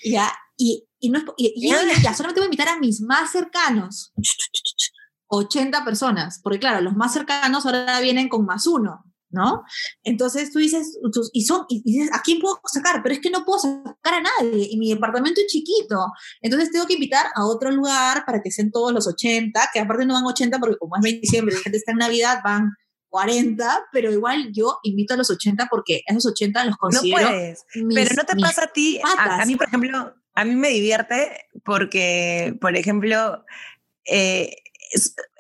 Ya, 0.05 0.33
y, 0.57 0.87
y, 0.99 1.11
no 1.11 1.19
es 1.19 1.25
y- 1.37 1.53
y 1.57 1.71
yo 1.71 1.77
Ya. 1.77 1.85
digo, 1.85 2.01
ya, 2.03 2.15
solamente 2.15 2.41
voy 2.41 2.45
a 2.47 2.51
invitar 2.51 2.69
a 2.69 2.79
mis 2.79 3.01
más 3.01 3.31
cercanos. 3.31 4.13
80 5.31 5.85
personas, 5.85 6.41
porque 6.43 6.59
claro, 6.59 6.81
los 6.81 6.95
más 6.97 7.13
cercanos 7.13 7.67
ahora 7.67 8.01
vienen 8.01 8.29
con 8.29 8.47
más 8.47 8.67
uno, 8.67 9.05
¿no? 9.31 9.63
Entonces 10.05 10.51
tú 10.53 10.59
dices, 10.59 10.99
y, 11.33 11.45
son, 11.45 11.67
y 11.69 11.83
dices, 11.83 12.11
¿a 12.13 12.23
quién 12.23 12.39
puedo 12.41 12.61
sacar? 12.73 13.03
Pero 13.03 13.15
es 13.15 13.21
que 13.21 13.31
no 13.31 13.45
puedo 13.45 13.59
sacar 13.59 14.15
a 14.15 14.21
nadie 14.23 14.69
y 14.71 14.79
mi 14.79 14.89
departamento 14.93 15.41
es 15.41 15.47
chiquito. 15.49 15.99
Entonces 16.41 16.71
tengo 16.71 16.87
que 16.87 16.95
invitar 16.95 17.27
a 17.35 17.45
otro 17.47 17.71
lugar 17.71 18.25
para 18.25 18.41
que 18.43 18.51
sean 18.51 18.71
todos 18.71 18.93
los 18.93 19.07
80, 19.07 19.69
que 19.73 19.81
aparte 19.81 20.07
no 20.07 20.15
van 20.15 20.25
80 20.25 20.59
porque 20.59 20.77
como 20.79 20.97
es 20.97 21.03
20 21.03 21.17
de 21.17 21.21
diciembre 21.21 21.55
la 21.55 21.61
gente 21.63 21.79
está 21.79 21.93
en 21.93 21.99
Navidad, 21.99 22.41
van 22.43 22.71
40, 23.11 23.87
pero 23.93 24.13
igual 24.13 24.51
yo 24.53 24.79
invito 24.83 25.15
a 25.15 25.17
los 25.17 25.31
80 25.31 25.67
porque 25.71 26.03
esos 26.07 26.27
80 26.27 26.65
los 26.65 26.73
No 26.73 26.77
considero 26.79 27.29
puedes. 27.29 27.65
mis- 27.75 27.95
Pero 27.95 28.15
no 28.17 28.25
te 28.25 28.37
pasa 28.37 28.65
a 28.65 28.67
ti, 28.73 29.01
a, 29.03 29.41
a 29.43 29.47
mí, 29.47 29.57
por 29.57 29.67
ejemplo, 29.69 30.15
a 30.35 30.45
mí 30.45 30.55
me 30.55 30.69
divierte 30.69 31.47
porque, 31.65 32.57
por 32.61 32.77
ejemplo, 32.77 33.45
eh, 34.05 34.57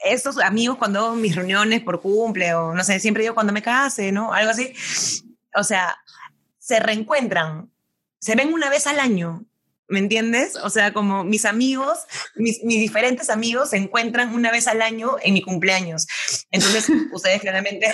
estos 0.05 0.39
amigos 0.39 0.79
cuando 0.79 1.01
hago 1.01 1.15
mis 1.15 1.35
reuniones 1.35 1.83
por 1.83 2.01
cumple 2.01 2.55
o 2.55 2.75
no 2.75 2.85
sé, 2.85 3.01
siempre 3.01 3.23
digo 3.23 3.35
cuando 3.35 3.53
me 3.53 3.63
case, 3.63 4.13
¿no? 4.13 4.33
Algo 4.33 4.51
así. 4.51 4.73
O 5.55 5.65
sea, 5.65 5.97
se 6.59 6.81
reencuentran, 6.81 7.71
se 8.21 8.35
ven 8.35 8.53
una 8.53 8.69
vez 8.69 8.87
al 8.87 9.01
año, 9.01 9.45
¿me 9.89 9.99
entiendes? 9.99 10.57
O 10.57 10.71
sea, 10.71 10.93
como 10.93 11.25
mis 11.25 11.45
amigos, 11.45 12.01
mis, 12.37 12.63
mis 12.63 12.79
diferentes 12.79 13.31
amigos 13.31 13.71
se 13.71 13.79
encuentran 13.79 14.35
una 14.35 14.53
vez 14.53 14.69
al 14.69 14.83
año 14.83 15.17
en 15.23 15.35
mi 15.35 15.43
cumpleaños. 15.43 16.07
Entonces, 16.51 16.89
ustedes 17.13 17.41
claramente, 17.41 17.87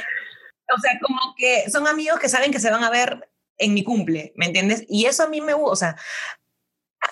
o 0.76 0.80
sea, 0.80 0.98
como 1.00 1.20
que 1.36 1.70
son 1.70 1.86
amigos 1.86 2.18
que 2.18 2.28
saben 2.28 2.50
que 2.50 2.60
se 2.60 2.70
van 2.70 2.84
a 2.84 2.90
ver 2.90 3.30
en 3.58 3.74
mi 3.74 3.84
cumple, 3.84 4.32
¿me 4.36 4.46
entiendes? 4.46 4.84
Y 4.88 5.06
eso 5.06 5.22
a 5.22 5.28
mí 5.28 5.40
me 5.40 5.54
gusta, 5.54 5.72
o 5.72 5.76
sea, 5.76 5.96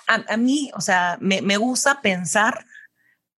a, 0.09 0.35
a 0.35 0.37
mí, 0.37 0.71
o 0.75 0.81
sea, 0.81 1.17
me, 1.21 1.43
me 1.43 1.57
gusta 1.57 2.01
pensar, 2.03 2.67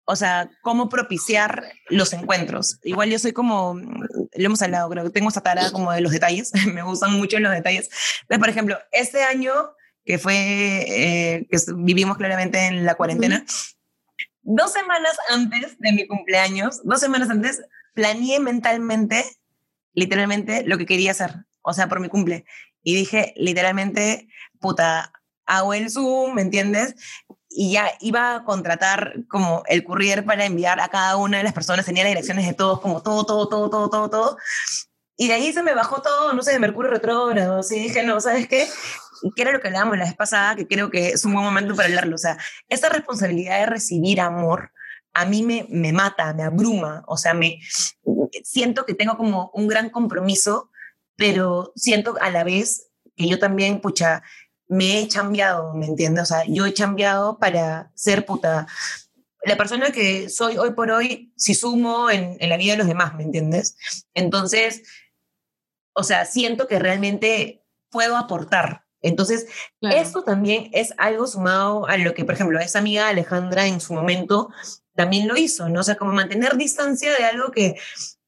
o 0.05 0.15
sea, 0.15 0.49
cómo 0.61 0.89
propiciar 0.89 1.71
los 1.89 2.13
encuentros. 2.13 2.79
Igual 2.83 3.09
yo 3.09 3.19
soy 3.19 3.31
como, 3.31 3.75
lo 3.75 4.45
hemos 4.45 4.61
hablado, 4.61 4.89
creo 4.89 5.03
que 5.05 5.09
tengo 5.09 5.29
esta 5.29 5.41
tarea 5.41 5.71
como 5.71 5.91
de 5.91 6.01
los 6.01 6.11
detalles, 6.11 6.51
me 6.73 6.83
gustan 6.83 7.13
mucho 7.13 7.39
los 7.39 7.51
detalles. 7.51 7.89
Entonces, 8.21 8.39
por 8.39 8.49
ejemplo, 8.49 8.77
este 8.91 9.23
año 9.23 9.53
que 10.05 10.19
fue, 10.19 10.35
eh, 10.35 11.47
que 11.49 11.57
vivimos 11.77 12.17
claramente 12.17 12.65
en 12.65 12.85
la 12.85 12.95
cuarentena, 12.95 13.45
dos 14.41 14.73
semanas 14.73 15.15
antes 15.29 15.79
de 15.79 15.91
mi 15.93 16.05
cumpleaños, 16.07 16.81
dos 16.83 16.99
semanas 16.99 17.29
antes, 17.29 17.61
planeé 17.93 18.39
mentalmente, 18.39 19.23
literalmente, 19.93 20.63
lo 20.65 20.77
que 20.77 20.85
quería 20.85 21.11
hacer, 21.11 21.45
o 21.61 21.73
sea, 21.73 21.87
por 21.87 22.01
mi 22.01 22.09
cumple. 22.09 22.45
Y 22.81 22.95
dije, 22.95 23.33
literalmente, 23.37 24.27
puta, 24.59 25.13
hago 25.45 25.73
el 25.73 25.89
Zoom, 25.89 26.33
¿me 26.35 26.41
entiendes? 26.41 26.95
Y 27.55 27.73
ya 27.73 27.91
iba 27.99 28.35
a 28.35 28.43
contratar 28.43 29.13
como 29.29 29.63
el 29.67 29.83
courier 29.83 30.25
para 30.25 30.45
enviar 30.45 30.79
a 30.79 30.89
cada 30.89 31.17
una 31.17 31.37
de 31.37 31.43
las 31.43 31.53
personas, 31.53 31.85
tenía 31.85 32.03
las 32.03 32.11
direcciones 32.11 32.47
de 32.47 32.53
todos, 32.53 32.81
como 32.81 33.01
todo, 33.01 33.25
todo, 33.25 33.47
todo, 33.47 33.69
todo, 33.69 33.89
todo, 33.89 34.09
todo. 34.09 34.37
Y 35.15 35.27
de 35.27 35.35
ahí 35.35 35.53
se 35.53 35.61
me 35.61 35.75
bajó 35.75 36.01
todo, 36.01 36.33
no 36.33 36.41
sé, 36.41 36.53
de 36.53 36.59
Mercurio 36.59 36.89
retrógrado, 36.89 37.59
así 37.59 37.79
dije, 37.79 38.03
no, 38.03 38.19
¿sabes 38.19 38.47
qué? 38.47 38.67
que 39.35 39.41
era 39.41 39.51
lo 39.51 39.61
que 39.61 39.67
hablábamos 39.67 39.97
la 39.97 40.05
vez 40.05 40.15
pasada, 40.15 40.55
que 40.55 40.67
creo 40.67 40.89
que 40.89 41.09
es 41.09 41.23
un 41.23 41.33
buen 41.33 41.45
momento 41.45 41.75
para 41.75 41.87
hablarlo. 41.87 42.15
O 42.15 42.19
sea, 42.19 42.37
esa 42.67 42.89
responsabilidad 42.89 43.59
de 43.59 43.67
recibir 43.67 44.19
amor 44.19 44.71
a 45.13 45.25
mí 45.25 45.43
me, 45.43 45.67
me 45.69 45.93
mata, 45.93 46.33
me 46.33 46.43
abruma. 46.43 47.03
O 47.07 47.17
sea, 47.17 47.33
me 47.33 47.59
siento 48.43 48.85
que 48.85 48.95
tengo 48.95 49.15
como 49.15 49.51
un 49.53 49.67
gran 49.67 49.89
compromiso, 49.89 50.71
pero 51.15 51.71
siento 51.75 52.15
a 52.19 52.29
la 52.31 52.43
vez 52.43 52.89
que 53.15 53.27
yo 53.27 53.37
también, 53.37 53.79
pucha, 53.79 54.23
me 54.73 54.99
he 55.01 55.07
cambiado, 55.07 55.73
¿me 55.73 55.85
entiendes? 55.85 56.23
O 56.23 56.25
sea, 56.25 56.43
yo 56.47 56.65
he 56.65 56.73
cambiado 56.73 57.37
para 57.37 57.91
ser 57.93 58.25
puta. 58.25 58.67
La 59.45 59.55
persona 59.57 59.91
que 59.91 60.29
soy 60.29 60.57
hoy 60.57 60.71
por 60.71 60.89
hoy, 60.89 61.31
si 61.35 61.53
sumo 61.53 62.09
en, 62.09 62.37
en 62.39 62.49
la 62.49 62.57
vida 62.57 62.71
de 62.73 62.77
los 62.79 62.87
demás, 62.87 63.13
¿me 63.13 63.23
entiendes? 63.23 63.75
Entonces, 64.13 64.83
o 65.93 66.03
sea, 66.03 66.25
siento 66.25 66.67
que 66.67 66.79
realmente 66.79 67.63
puedo 67.89 68.17
aportar. 68.17 68.85
Entonces, 69.01 69.45
Claro. 69.79 69.97
esto 69.97 70.23
también 70.23 70.69
es 70.73 70.93
algo 70.97 71.27
sumado 71.27 71.85
a 71.87 71.97
lo 71.97 72.13
que, 72.13 72.25
por 72.25 72.33
ejemplo, 72.33 72.59
esa 72.59 72.79
amiga 72.79 73.09
Alejandra 73.09 73.67
en 73.67 73.79
su 73.81 73.93
momento 73.93 74.49
también 74.95 75.27
lo 75.27 75.35
hizo, 75.37 75.69
¿no? 75.69 75.81
O 75.81 75.83
sea, 75.83 75.95
como 75.95 76.13
mantener 76.13 76.55
distancia 76.57 77.11
de 77.15 77.25
algo 77.25 77.51
que, 77.51 77.75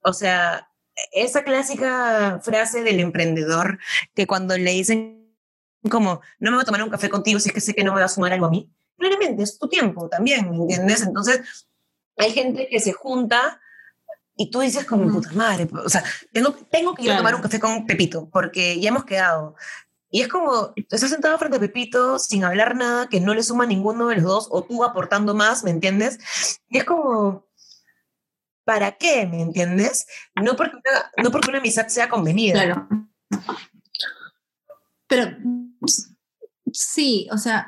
o 0.02 0.14
sea, 0.14 0.70
esa 1.12 1.44
clásica 1.44 2.40
frase 2.44 2.84
del 2.84 3.00
emprendedor 3.00 3.80
que 4.14 4.28
cuando 4.28 4.58
le 4.58 4.72
dicen 4.72 5.25
como, 5.90 6.22
no 6.40 6.52
me 6.52 6.58
voy 6.58 6.62
a 6.64 6.66
tomar 6.66 6.84
un 6.84 6.90
café 6.90 7.10
contigo 7.10 7.40
si 7.40 7.50
es 7.50 7.54
que 7.54 7.62
sé 7.62 7.74
que 7.74 7.84
no 7.84 7.94
me 7.94 8.00
va 8.00 8.06
a 8.06 8.10
sumar 8.10 8.34
algo 8.34 8.46
a 8.46 8.50
mí, 8.50 8.72
claramente 8.98 9.44
es 9.44 9.58
tu 9.58 9.68
tiempo 9.68 10.10
también, 10.10 10.50
¿me 10.50 10.58
entiendes? 10.58 11.02
Entonces, 11.04 11.68
hay 12.18 12.32
gente 12.32 12.68
que 12.70 12.80
se 12.80 12.94
junta 12.94 13.60
y 14.38 14.50
tú 14.52 14.60
dices 14.62 14.86
como, 14.86 15.12
puta 15.12 15.32
madre, 15.34 15.68
o 15.72 15.90
sea, 15.90 16.04
tengo, 16.34 16.54
tengo 16.70 16.94
que 16.94 17.04
ir 17.04 17.10
a 17.10 17.14
Claro. 17.14 17.20
tomar 17.20 17.36
un 17.36 17.42
café 17.42 17.60
con 17.60 17.86
Pepito 17.86 18.30
porque 18.32 18.80
ya 18.80 18.90
hemos 18.90 19.06
quedado. 19.06 19.56
Y 20.10 20.22
es 20.22 20.28
como, 20.28 20.72
estás 20.76 21.02
sentado 21.02 21.38
frente 21.38 21.58
a 21.58 21.60
Pepito 21.60 22.20
sin 22.20 22.44
hablar 22.44 22.76
nada 22.76 23.08
que 23.10 23.20
no 23.20 23.34
le 23.34 23.44
suma 23.44 23.66
a 23.66 23.68
ninguno 23.68 24.08
de 24.08 24.16
los 24.16 24.24
dos, 24.24 24.48
o 24.50 24.64
tú 24.64 24.84
aportando 24.84 25.34
más, 25.34 25.64
¿me 25.64 25.72
entiendes? 25.72 26.20
Y 26.70 26.78
es 26.78 26.84
como, 26.86 27.48
¿para 28.64 28.94
qué? 28.94 29.26
¿Me 29.26 29.42
entiendes? 29.42 30.06
No 30.42 30.56
porque 30.56 30.78
una, 30.78 31.12
no 31.24 31.32
porque 31.32 31.50
una 31.50 31.60
amistad 31.60 31.88
sea 31.88 32.08
convenida. 32.08 32.54
Claro. 32.64 32.88
Pero 35.08 35.38
sí, 36.72 37.28
o 37.32 37.38
sea, 37.38 37.68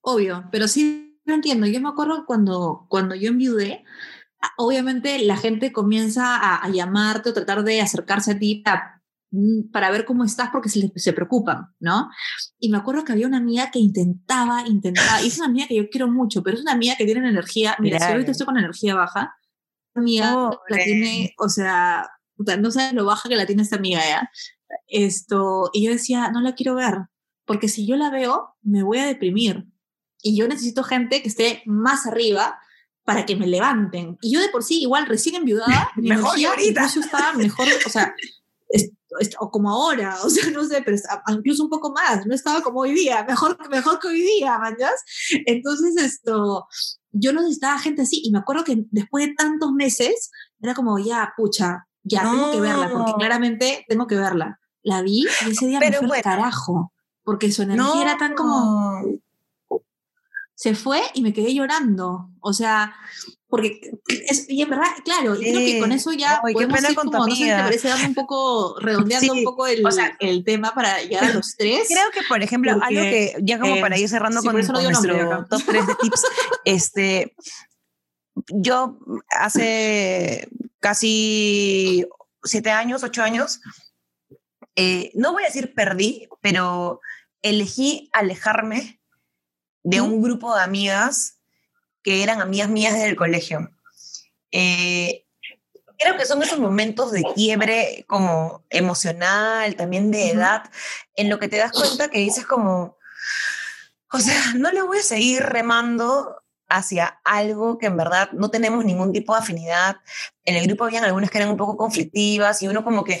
obvio, 0.00 0.48
pero 0.50 0.68
sí 0.68 1.20
lo 1.24 1.34
entiendo. 1.34 1.66
Yo 1.66 1.80
me 1.80 1.88
acuerdo 1.88 2.24
cuando, 2.26 2.86
cuando 2.88 3.14
yo 3.14 3.28
enviudé, 3.28 3.84
obviamente 4.56 5.18
la 5.24 5.36
gente 5.36 5.72
comienza 5.72 6.36
a, 6.36 6.56
a 6.56 6.68
llamarte 6.70 7.30
o 7.30 7.34
tratar 7.34 7.64
de 7.64 7.80
acercarse 7.80 8.32
a 8.32 8.38
ti 8.38 8.62
para, 8.64 9.02
mm, 9.30 9.70
para 9.70 9.90
ver 9.90 10.04
cómo 10.04 10.24
estás 10.24 10.50
porque 10.50 10.68
se, 10.68 10.90
se 10.96 11.12
preocupan, 11.12 11.74
¿no? 11.80 12.08
Y 12.58 12.70
me 12.70 12.78
acuerdo 12.78 13.04
que 13.04 13.12
había 13.12 13.26
una 13.26 13.38
amiga 13.38 13.70
que 13.70 13.78
intentaba, 13.78 14.66
intentaba, 14.66 15.22
y 15.22 15.26
es 15.28 15.38
una 15.38 15.48
amiga 15.48 15.66
que 15.66 15.76
yo 15.76 15.90
quiero 15.90 16.08
mucho, 16.08 16.42
pero 16.42 16.56
es 16.56 16.62
una 16.62 16.72
amiga 16.72 16.96
que 16.96 17.04
tiene 17.04 17.28
energía, 17.28 17.76
mira, 17.80 17.98
si 17.98 18.00
Claro. 18.00 18.12
ahorita 18.14 18.30
estoy 18.32 18.46
con 18.46 18.58
energía 18.58 18.94
baja, 18.94 19.34
amiga 19.94 20.30
la 20.30 20.50
Pobre. 20.56 20.84
tiene, 20.84 21.34
o 21.38 21.48
sea, 21.48 22.08
no 22.60 22.70
sabes 22.70 22.92
lo 22.94 23.04
baja 23.04 23.28
que 23.28 23.36
la 23.36 23.46
tiene 23.46 23.62
esta 23.62 23.76
amiga 23.76 24.00
ya. 24.08 24.30
Esto, 24.88 25.70
y 25.72 25.84
yo 25.86 25.92
decía, 25.92 26.30
no 26.30 26.40
la 26.40 26.54
quiero 26.54 26.74
ver, 26.74 26.94
porque 27.44 27.68
si 27.68 27.86
yo 27.86 27.96
la 27.96 28.10
veo, 28.10 28.56
me 28.62 28.82
voy 28.82 28.98
a 28.98 29.06
deprimir. 29.06 29.66
Y 30.22 30.36
yo 30.36 30.48
necesito 30.48 30.82
gente 30.82 31.22
que 31.22 31.28
esté 31.28 31.62
más 31.66 32.06
arriba 32.06 32.58
para 33.04 33.24
que 33.24 33.36
me 33.36 33.46
levanten. 33.46 34.18
Y 34.20 34.32
yo 34.32 34.40
de 34.40 34.48
por 34.48 34.64
sí, 34.64 34.80
igual 34.82 35.06
recién 35.06 35.36
enviudada, 35.36 35.88
mi 35.96 36.08
Mejor 36.08 36.30
energía 36.38 36.50
ahorita. 36.50 36.68
incluso 36.82 37.00
estaba 37.00 37.32
mejor, 37.34 37.68
o 37.86 37.90
sea, 37.90 38.14
o 39.40 39.50
como 39.50 39.70
ahora, 39.70 40.16
o 40.24 40.30
sea, 40.30 40.50
no 40.50 40.64
sé, 40.64 40.82
pero 40.84 40.96
incluso 41.28 41.64
un 41.64 41.70
poco 41.70 41.92
más, 41.92 42.26
no 42.26 42.34
estaba 42.34 42.60
como 42.62 42.80
hoy 42.80 42.92
día, 42.92 43.24
mejor, 43.24 43.56
mejor 43.70 43.98
que 43.98 44.08
hoy 44.08 44.20
día, 44.20 44.58
¿mañas? 44.58 44.92
Entonces, 45.46 45.96
esto, 45.96 46.66
yo 47.12 47.32
no 47.32 47.40
necesitaba 47.42 47.78
gente 47.78 48.02
así. 48.02 48.20
Y 48.24 48.30
me 48.30 48.38
acuerdo 48.38 48.64
que 48.64 48.84
después 48.90 49.26
de 49.26 49.34
tantos 49.34 49.72
meses, 49.72 50.30
era 50.60 50.74
como, 50.74 50.98
ya, 50.98 51.32
pucha, 51.36 51.86
ya, 52.02 52.22
tengo 52.22 52.50
que 52.52 52.60
verla, 52.60 52.90
porque 52.90 53.12
No. 53.12 53.16
claramente 53.18 53.84
tengo 53.88 54.06
que 54.06 54.16
verla. 54.16 54.58
La 54.88 55.02
vi 55.02 55.26
y 55.46 55.50
ese 55.50 55.66
día 55.66 55.80
Pero 55.80 55.92
me 55.92 55.98
fue 55.98 56.08
bueno. 56.08 56.22
carajo, 56.22 56.92
porque 57.22 57.52
su 57.52 57.62
energía 57.62 58.00
era 58.02 58.16
tan 58.16 58.34
como, 58.34 59.02
se 60.54 60.74
fue 60.74 61.02
y 61.12 61.20
me 61.20 61.34
quedé 61.34 61.54
llorando. 61.54 62.30
O 62.40 62.54
sea, 62.54 62.96
porque 63.48 63.80
es, 64.28 64.46
y 64.48 64.62
en 64.62 64.70
verdad, 64.70 64.86
claro, 65.04 65.36
y 65.36 65.40
creo 65.42 65.58
que 65.58 65.72
Sí. 65.72 65.80
con 65.80 65.92
eso 65.92 66.12
ya 66.12 66.40
Ay, 66.42 66.54
qué 66.54 66.66
podemos 66.66 66.90
ir 66.90 66.96
como, 66.96 67.26
no 67.26 67.36
sé, 67.36 67.44
¿te 67.44 67.52
parece 67.52 67.88
dando 67.88 68.08
un 68.08 68.14
poco, 68.14 68.76
redondeando 68.80 69.32
Sí, 69.34 69.38
un 69.38 69.44
poco 69.44 69.66
el, 69.66 69.86
o 69.86 69.90
sea, 69.92 70.16
el 70.20 70.42
tema 70.42 70.74
para 70.74 71.02
llegar 71.02 71.24
a 71.24 71.34
los 71.34 71.54
tres? 71.56 71.86
Creo 71.88 72.10
que, 72.12 72.22
por 72.26 72.42
ejemplo, 72.42 72.72
Porque, 72.72 72.86
algo 72.98 73.10
que 73.10 73.36
ya 73.42 73.58
como 73.60 73.76
eh, 73.76 73.80
para 73.80 73.98
ir 73.98 74.08
cerrando 74.08 74.40
sí, 74.40 74.46
con, 74.48 74.56
no 74.60 74.72
con 74.72 74.82
nuestro 74.84 75.46
top 75.50 75.62
3 75.66 75.86
de 75.86 75.94
tips, 76.00 76.22
este, 76.64 77.36
yo 78.54 78.98
hace 79.30 80.48
casi 80.80 82.06
siete 82.42 82.70
años, 82.70 83.02
ocho 83.02 83.22
años, 83.22 83.60
eh, 84.80 85.10
no 85.14 85.32
voy 85.32 85.42
a 85.42 85.46
decir 85.46 85.74
perdí, 85.74 86.28
pero 86.40 87.00
elegí 87.42 88.08
alejarme 88.12 89.00
de 89.82 90.00
un 90.00 90.22
grupo 90.22 90.54
de 90.54 90.62
amigas 90.62 91.40
que 92.04 92.22
eran 92.22 92.40
amigas 92.40 92.68
mías 92.68 92.94
desde 92.94 93.08
el 93.08 93.16
colegio. 93.16 93.72
Eh, 94.52 95.26
creo 95.98 96.16
que 96.16 96.26
son 96.26 96.40
esos 96.44 96.60
momentos 96.60 97.10
de 97.10 97.24
quiebre 97.34 98.04
como 98.06 98.64
emocional, 98.70 99.74
también 99.74 100.12
de 100.12 100.30
edad, 100.30 100.70
en 101.16 101.28
lo 101.28 101.40
que 101.40 101.48
te 101.48 101.56
das 101.56 101.72
cuenta 101.72 102.08
que 102.08 102.20
dices 102.20 102.46
como, 102.46 102.96
o 104.12 104.18
sea, 104.20 104.54
no 104.54 104.70
le 104.70 104.82
voy 104.82 104.98
a 104.98 105.02
seguir 105.02 105.42
remando 105.42 106.40
hacia 106.68 107.18
algo 107.24 107.78
que 107.78 107.86
en 107.86 107.96
verdad 107.96 108.30
no 108.30 108.48
tenemos 108.48 108.84
ningún 108.84 109.12
tipo 109.12 109.32
de 109.32 109.40
afinidad. 109.40 109.96
En 110.44 110.54
el 110.54 110.68
grupo 110.68 110.84
habían 110.84 111.02
algunas 111.02 111.32
que 111.32 111.38
eran 111.38 111.50
un 111.50 111.56
poco 111.56 111.76
conflictivas 111.76 112.62
y 112.62 112.68
uno 112.68 112.84
como 112.84 113.02
que 113.02 113.20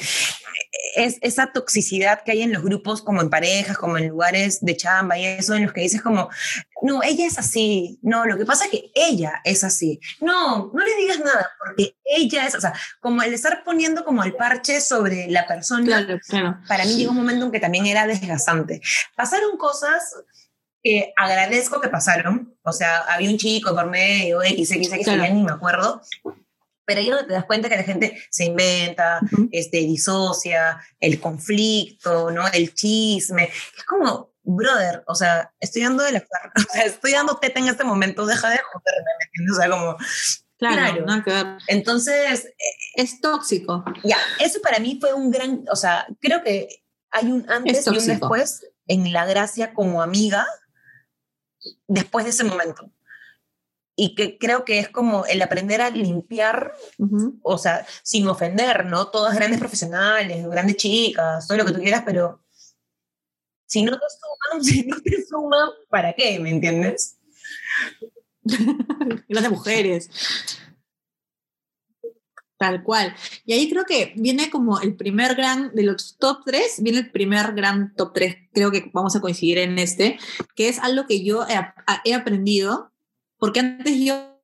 es 0.96 1.18
esa 1.22 1.52
toxicidad 1.52 2.22
que 2.24 2.32
hay 2.32 2.42
en 2.42 2.52
los 2.52 2.62
grupos, 2.62 3.02
como 3.02 3.20
en 3.20 3.30
parejas, 3.30 3.76
como 3.78 3.98
en 3.98 4.08
lugares 4.08 4.58
de 4.64 4.76
chamba 4.76 5.18
y 5.18 5.24
eso, 5.26 5.54
en 5.54 5.64
los 5.64 5.72
que 5.72 5.80
dices 5.82 6.02
como, 6.02 6.28
no, 6.82 7.02
ella 7.02 7.26
es 7.26 7.38
así, 7.38 7.98
no, 8.02 8.24
lo 8.26 8.36
que 8.38 8.44
pasa 8.44 8.64
es 8.66 8.70
que 8.70 8.90
ella 8.94 9.40
es 9.44 9.64
así. 9.64 10.00
No, 10.20 10.70
no 10.72 10.84
le 10.84 10.94
digas 10.96 11.18
nada, 11.20 11.50
porque 11.58 11.96
ella 12.04 12.46
es, 12.46 12.54
o 12.54 12.60
sea, 12.60 12.72
como 13.00 13.22
el 13.22 13.34
estar 13.34 13.64
poniendo 13.64 14.04
como 14.04 14.22
el 14.24 14.34
parche 14.34 14.80
sobre 14.80 15.28
la 15.28 15.46
persona, 15.46 15.84
Claro, 15.84 16.18
claro. 16.28 16.58
para 16.68 16.84
mí 16.84 16.94
llegó 16.96 17.10
un 17.12 17.18
momento 17.18 17.46
en 17.46 17.52
que 17.52 17.60
también 17.60 17.86
era 17.86 18.06
desgastante. 18.06 18.80
Pasaron 19.16 19.56
cosas 19.56 20.14
que 20.82 21.12
agradezco 21.16 21.80
que 21.80 21.88
pasaron, 21.88 22.56
o 22.62 22.72
sea, 22.72 22.98
había 23.08 23.30
un 23.30 23.36
chico 23.38 23.74
por 23.74 23.86
medio, 23.90 24.42
X, 24.42 24.70
X, 24.70 24.92
X, 24.92 25.04
Claro. 25.04 25.22
ya 25.24 25.30
ni 25.30 25.42
me 25.42 25.50
acuerdo, 25.52 26.00
pero 26.88 27.00
ahí 27.00 27.08
es 27.08 27.12
donde 27.14 27.28
te 27.28 27.34
das 27.34 27.44
cuenta 27.44 27.68
que 27.68 27.76
la 27.76 27.82
gente 27.82 28.18
se 28.30 28.46
inventa, 28.46 29.20
Ujú. 29.30 29.50
este, 29.52 29.76
disocia, 29.76 30.80
el 30.98 31.20
conflicto, 31.20 32.30
¿no? 32.30 32.48
El 32.48 32.72
chisme. 32.72 33.44
Es 33.76 33.84
como, 33.84 34.32
brother, 34.42 35.04
o 35.06 35.14
sea, 35.14 35.52
estoy 35.60 35.82
dando 35.82 36.02
de 36.02 36.12
la 36.12 36.18
o 36.56 36.72
sea, 36.72 36.84
estoy 36.84 37.12
dando 37.12 37.36
teta 37.36 37.60
en 37.60 37.68
este 37.68 37.84
momento, 37.84 38.24
deja 38.24 38.48
de 38.48 38.56
joderme. 38.58 39.52
O 39.52 39.54
sea, 39.54 39.68
como, 39.70 39.96
Claro, 40.56 41.04
Claro. 41.04 41.22
ver. 41.26 41.58
entonces, 41.66 42.46
eh, 42.46 42.52
Es 42.94 43.20
tóxico. 43.20 43.84
ya, 44.02 44.16
eso 44.40 44.58
para 44.62 44.78
mí 44.78 44.96
fue 44.98 45.12
un 45.12 45.30
gran, 45.30 45.64
o 45.70 45.76
sea, 45.76 46.06
creo 46.20 46.42
que 46.42 46.68
hay 47.10 47.30
un 47.30 47.44
antes 47.50 47.80
Es 47.80 47.86
y 47.86 47.90
un 47.90 48.06
después 48.18 48.66
en 48.86 49.12
la 49.12 49.26
gracia 49.26 49.74
como 49.74 50.00
amiga 50.02 50.46
después 51.86 52.24
de 52.24 52.30
ese 52.30 52.44
momento. 52.44 52.90
Y 54.00 54.14
que 54.14 54.38
creo 54.38 54.64
que 54.64 54.78
es 54.78 54.88
como 54.88 55.26
el 55.26 55.42
aprender 55.42 55.80
a 55.82 55.90
limpiar 55.90 56.72
Ujú. 56.98 57.40
o 57.42 57.58
sea, 57.58 57.84
sin 58.04 58.28
ofender, 58.28 58.86
¿no? 58.86 59.08
Todas 59.08 59.34
grandes 59.34 59.58
profesionales, 59.58 60.48
grandes 60.48 60.76
chicas, 60.76 61.48
todo 61.48 61.58
lo 61.58 61.64
que 61.64 61.72
tú 61.72 61.80
quieras, 61.80 62.04
pero 62.06 62.40
si 63.66 63.82
no 63.82 63.98
te 63.98 64.06
suman, 64.08 64.64
si 64.64 64.86
no 64.86 64.96
te 65.00 65.26
suman, 65.26 65.68
¿para 65.88 66.12
qué? 66.12 66.38
¿Me 66.38 66.50
entiendes? 66.50 67.18
Grandes 69.28 69.50
mujeres. 69.50 70.10
Tal 72.58 72.82
cual. 72.82 73.14
Y 73.46 73.52
ahí 73.52 73.70
creo 73.70 73.84
que 73.84 74.14
viene 74.16 74.50
como 74.50 74.80
el 74.80 74.96
primer 74.96 75.36
gran, 75.36 75.72
de 75.74 75.84
los 75.84 76.16
top 76.18 76.38
3, 76.44 76.82
viene 76.82 76.98
el 76.98 77.10
primer 77.12 77.52
gran 77.52 77.94
top 77.94 78.12
3, 78.14 78.36
creo 78.52 78.72
que 78.72 78.90
vamos 78.92 79.14
a 79.14 79.20
coincidir 79.20 79.58
en 79.58 79.78
este, 79.78 80.18
que 80.56 80.68
es 80.68 80.80
algo 80.80 81.06
que 81.06 81.22
yo 81.22 81.46
he, 81.46 81.54
he 82.04 82.14
aprendido, 82.14 82.92
porque 83.38 83.60
antes 83.60 83.96
yo 83.98 84.38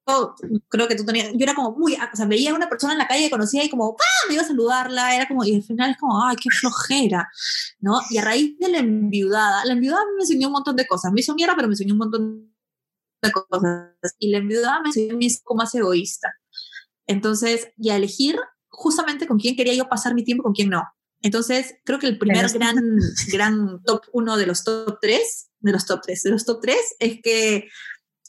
creo 0.68 0.88
que 0.88 0.96
tú 0.96 1.04
tenías, 1.04 1.30
yo 1.32 1.38
era 1.42 1.54
como 1.54 1.72
muy, 1.72 1.94
o 1.94 2.16
sea, 2.16 2.26
veía 2.26 2.50
a 2.50 2.54
una 2.54 2.68
persona 2.68 2.92
en 2.92 2.98
la 2.98 3.08
calle 3.08 3.24
que 3.24 3.30
conocía 3.30 3.64
y 3.64 3.70
como, 3.70 3.96
¡ah! 3.98 4.28
me 4.28 4.34
iba 4.34 4.42
a 4.42 4.46
saludarla, 4.46 5.16
era 5.16 5.26
como, 5.26 5.44
y 5.44 5.54
al 5.54 5.62
final 5.62 5.90
es 5.90 5.96
como, 5.96 6.22
¡ay, 6.22 6.36
qué 6.36 6.50
flojera! 6.50 7.28
¿No? 7.80 8.00
Y 8.10 8.18
a 8.18 8.22
raíz 8.22 8.58
de 8.58 8.68
la 8.68 8.78
enviudada, 8.78 9.64
la 9.64 9.72
enviudada 9.72 10.04
me 10.14 10.22
enseñó 10.22 10.48
un 10.48 10.54
montón 10.54 10.76
de 10.76 10.86
cosas, 10.86 11.12
me 11.12 11.20
hizo 11.20 11.34
mierda, 11.34 11.54
pero 11.56 11.68
me 11.68 11.72
enseñó 11.72 11.94
un 11.94 11.98
montón 11.98 12.54
de 13.22 13.32
cosas. 13.32 14.14
Y 14.18 14.30
la 14.30 14.38
enviudada 14.38 14.80
me 14.82 14.88
enseñó 14.88 15.16
como 15.42 15.58
más 15.58 15.74
egoísta. 15.74 16.34
Entonces, 17.06 17.68
y 17.78 17.90
a 17.90 17.96
elegir 17.96 18.38
justamente 18.68 19.26
con 19.26 19.38
quién 19.38 19.56
quería 19.56 19.74
yo 19.74 19.88
pasar 19.88 20.14
mi 20.14 20.24
tiempo, 20.24 20.42
con 20.42 20.52
quién 20.52 20.70
no. 20.70 20.82
Entonces, 21.22 21.76
creo 21.84 21.98
que 21.98 22.06
el 22.06 22.18
primer 22.18 22.46
Pero- 22.46 22.58
gran, 22.58 22.76
gran 23.32 23.82
top 23.84 24.02
uno 24.12 24.36
de 24.36 24.46
los 24.46 24.64
top 24.64 24.98
tres, 25.00 25.48
de 25.60 25.72
los 25.72 25.86
top 25.86 26.02
tres, 26.02 26.22
de 26.22 26.30
los 26.30 26.44
top 26.44 26.60
tres, 26.60 26.94
es 26.98 27.20
que 27.22 27.68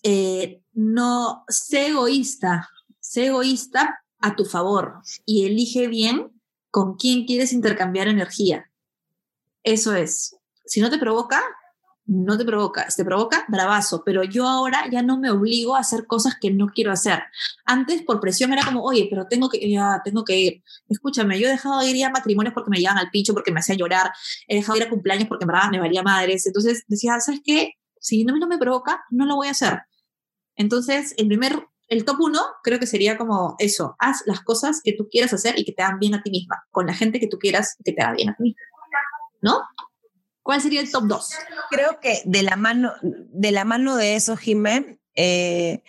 eh, 0.08 0.62
no, 0.74 1.46
sé 1.48 1.88
egoísta, 1.88 2.70
sé 3.00 3.26
egoísta 3.26 4.04
a 4.20 4.36
tu 4.36 4.46
favor 4.46 5.02
y 5.26 5.46
elige 5.48 5.88
bien 5.88 6.40
con 6.70 6.96
quién 6.96 7.26
quieres 7.26 7.54
intercambiar 7.54 8.08
energía. 8.08 8.70
Eso 9.64 9.96
es. 9.96 10.38
Si 10.64 10.80
no 10.80 10.92
te 10.92 11.00
provoca, 11.00 11.42
no 12.06 12.38
te 12.38 12.46
provoca. 12.46 12.88
Si 12.92 12.98
te 12.98 13.06
provoca, 13.06 13.46
bravazo. 13.48 14.04
Pero 14.06 14.24
yo 14.24 14.48
ahora 14.48 14.88
ya 14.92 15.02
no 15.02 15.18
me 15.18 15.32
obligo 15.32 15.76
a 15.76 15.80
hacer 15.80 16.06
cosas 16.06 16.36
que 16.40 16.52
no 16.52 16.68
quiero 16.68 16.92
hacer. 16.92 17.24
Antes, 17.66 18.04
por 18.04 18.20
presión, 18.20 18.54
era 18.54 18.64
como, 18.64 18.84
oye, 18.84 19.08
pero 19.10 19.26
tengo 19.26 19.50
que, 19.50 19.68
ya, 19.72 20.02
tengo 20.06 20.24
que 20.24 20.38
ir. 20.38 20.64
Escúchame, 20.88 21.40
yo 21.40 21.48
he 21.48 21.52
dejado 21.52 21.80
de 21.80 21.90
ir 21.90 22.06
a 22.06 22.12
matrimonios 22.12 22.54
porque 22.54 22.70
me 22.70 22.78
llevan 22.78 23.00
al 23.00 23.10
pincho, 23.10 23.34
porque 23.34 23.52
me 23.52 23.62
hacían 23.62 23.80
llorar. 23.80 24.12
He 24.48 24.58
dejado 24.58 24.74
de 24.74 24.82
ir 24.82 24.88
a 24.88 24.92
cumpleaños 24.92 25.28
porque 25.28 25.46
en 25.46 25.48
verdad 25.48 25.72
me 25.72 25.80
valía 25.80 26.04
madres. 26.04 26.46
Entonces 26.46 26.84
decía, 26.88 27.20
¿sabes 27.20 27.42
qué? 27.44 27.74
Si 28.00 28.24
no, 28.24 28.38
no 28.38 28.46
me 28.46 28.60
provoca, 28.60 29.04
no 29.10 29.26
lo 29.26 29.36
voy 29.36 29.48
a 29.48 29.52
hacer. 29.52 29.80
Entonces, 30.56 31.14
el 31.18 31.28
primer, 31.28 31.68
el 31.88 32.06
top 32.06 32.18
uno, 32.22 32.42
creo 32.64 32.80
que 32.80 32.88
sería 32.88 33.18
como 33.18 33.56
eso. 33.60 33.96
Haz 34.00 34.24
las 34.26 34.42
cosas 34.42 34.82
que 34.84 34.94
tú 34.94 35.08
quieras 35.10 35.34
hacer 35.34 35.58
y 35.58 35.66
que 35.66 35.72
te 35.72 35.84
hagan 35.84 36.00
bien 36.00 36.16
a 36.16 36.24
ti 36.24 36.32
misma, 36.32 36.66
con 36.72 36.88
la 36.88 36.94
gente 36.94 37.20
que 37.20 37.28
tú 37.28 37.38
quieras 37.38 37.76
que 37.84 37.92
te 37.92 38.02
haga 38.02 38.14
bien 38.14 38.30
a 38.30 38.36
ti 38.36 38.44
misma. 38.44 38.62
¿No? 39.42 39.62
¿Cuál 40.46 40.62
sería 40.62 40.82
el 40.82 40.92
top 40.92 41.06
2? 41.06 41.30
Creo 41.72 42.00
que 42.00 42.22
de 42.26 42.44
la 42.44 42.56
mano 42.56 42.94
de, 43.02 43.52
la 43.52 43.66
mano 43.66 43.96
de 43.96 44.16
eso, 44.16 44.38
Jimé, 44.38 45.00
eh, 45.16 45.82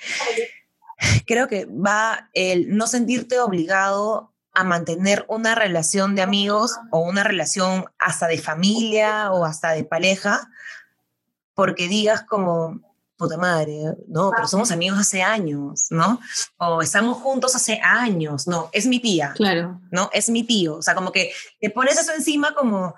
creo 1.27 1.47
que 1.47 1.67
va 1.67 2.31
el 2.33 2.75
no 2.75 2.87
sentirte 2.87 3.39
obligado 3.39 4.33
a 4.55 4.65
mantener 4.65 5.27
una 5.29 5.55
relación 5.55 6.15
de 6.15 6.23
amigos 6.23 6.79
o 6.91 7.01
una 7.01 7.23
relación 7.23 7.85
hasta 7.99 8.27
de 8.29 8.39
familia 8.39 9.31
o 9.31 9.45
hasta 9.45 9.73
de 9.73 9.85
pareja, 9.85 10.49
porque 11.53 11.89
digas 11.89 12.23
como, 12.23 12.81
puta 13.17 13.37
madre, 13.37 13.79
no, 14.09 14.31
pero 14.35 14.47
somos 14.47 14.71
amigos 14.71 14.99
hace 14.99 15.23
años, 15.23 15.87
¿no? 15.91 16.21
O 16.59 16.83
estamos 16.83 17.19
juntos 17.19 17.55
hace 17.55 17.81
años, 17.83 18.47
no, 18.47 18.69
es 18.73 18.87
mi 18.87 19.01
tía, 19.01 19.33
Claro. 19.35 19.81
¿no? 19.91 20.11
Es 20.13 20.29
mi 20.29 20.45
tío, 20.45 20.77
o 20.77 20.83
sea, 20.83 20.95
como 20.95 21.13
que 21.13 21.33
te 21.61 21.71
pones 21.71 21.99
eso 21.99 22.13
encima 22.13 22.55
como, 22.55 22.95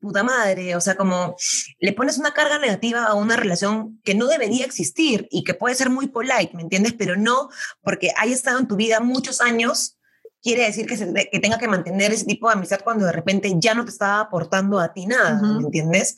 puta 0.00 0.22
madre, 0.22 0.74
o 0.76 0.80
sea, 0.80 0.96
como 0.96 1.36
le 1.78 1.92
pones 1.92 2.18
una 2.18 2.32
carga 2.32 2.58
negativa 2.58 3.04
a 3.04 3.14
una 3.14 3.36
relación 3.36 4.00
que 4.02 4.14
no 4.14 4.26
debería 4.26 4.64
existir 4.64 5.28
y 5.30 5.44
que 5.44 5.54
puede 5.54 5.74
ser 5.74 5.90
muy 5.90 6.08
polite, 6.08 6.50
¿me 6.54 6.62
entiendes? 6.62 6.94
Pero 6.94 7.16
no 7.16 7.50
porque 7.82 8.12
haya 8.16 8.34
estado 8.34 8.58
en 8.58 8.66
tu 8.66 8.76
vida 8.76 9.00
muchos 9.00 9.40
años, 9.40 9.98
quiere 10.42 10.64
decir 10.64 10.86
que, 10.86 10.96
se, 10.96 11.12
que 11.30 11.38
tenga 11.38 11.58
que 11.58 11.68
mantener 11.68 12.12
ese 12.12 12.24
tipo 12.24 12.48
de 12.48 12.54
amistad 12.54 12.80
cuando 12.82 13.04
de 13.04 13.12
repente 13.12 13.52
ya 13.58 13.74
no 13.74 13.84
te 13.84 13.90
estaba 13.90 14.20
aportando 14.20 14.80
a 14.80 14.92
ti 14.92 15.06
nada, 15.06 15.36
Ujú. 15.36 15.60
¿me 15.60 15.64
entiendes? 15.66 16.16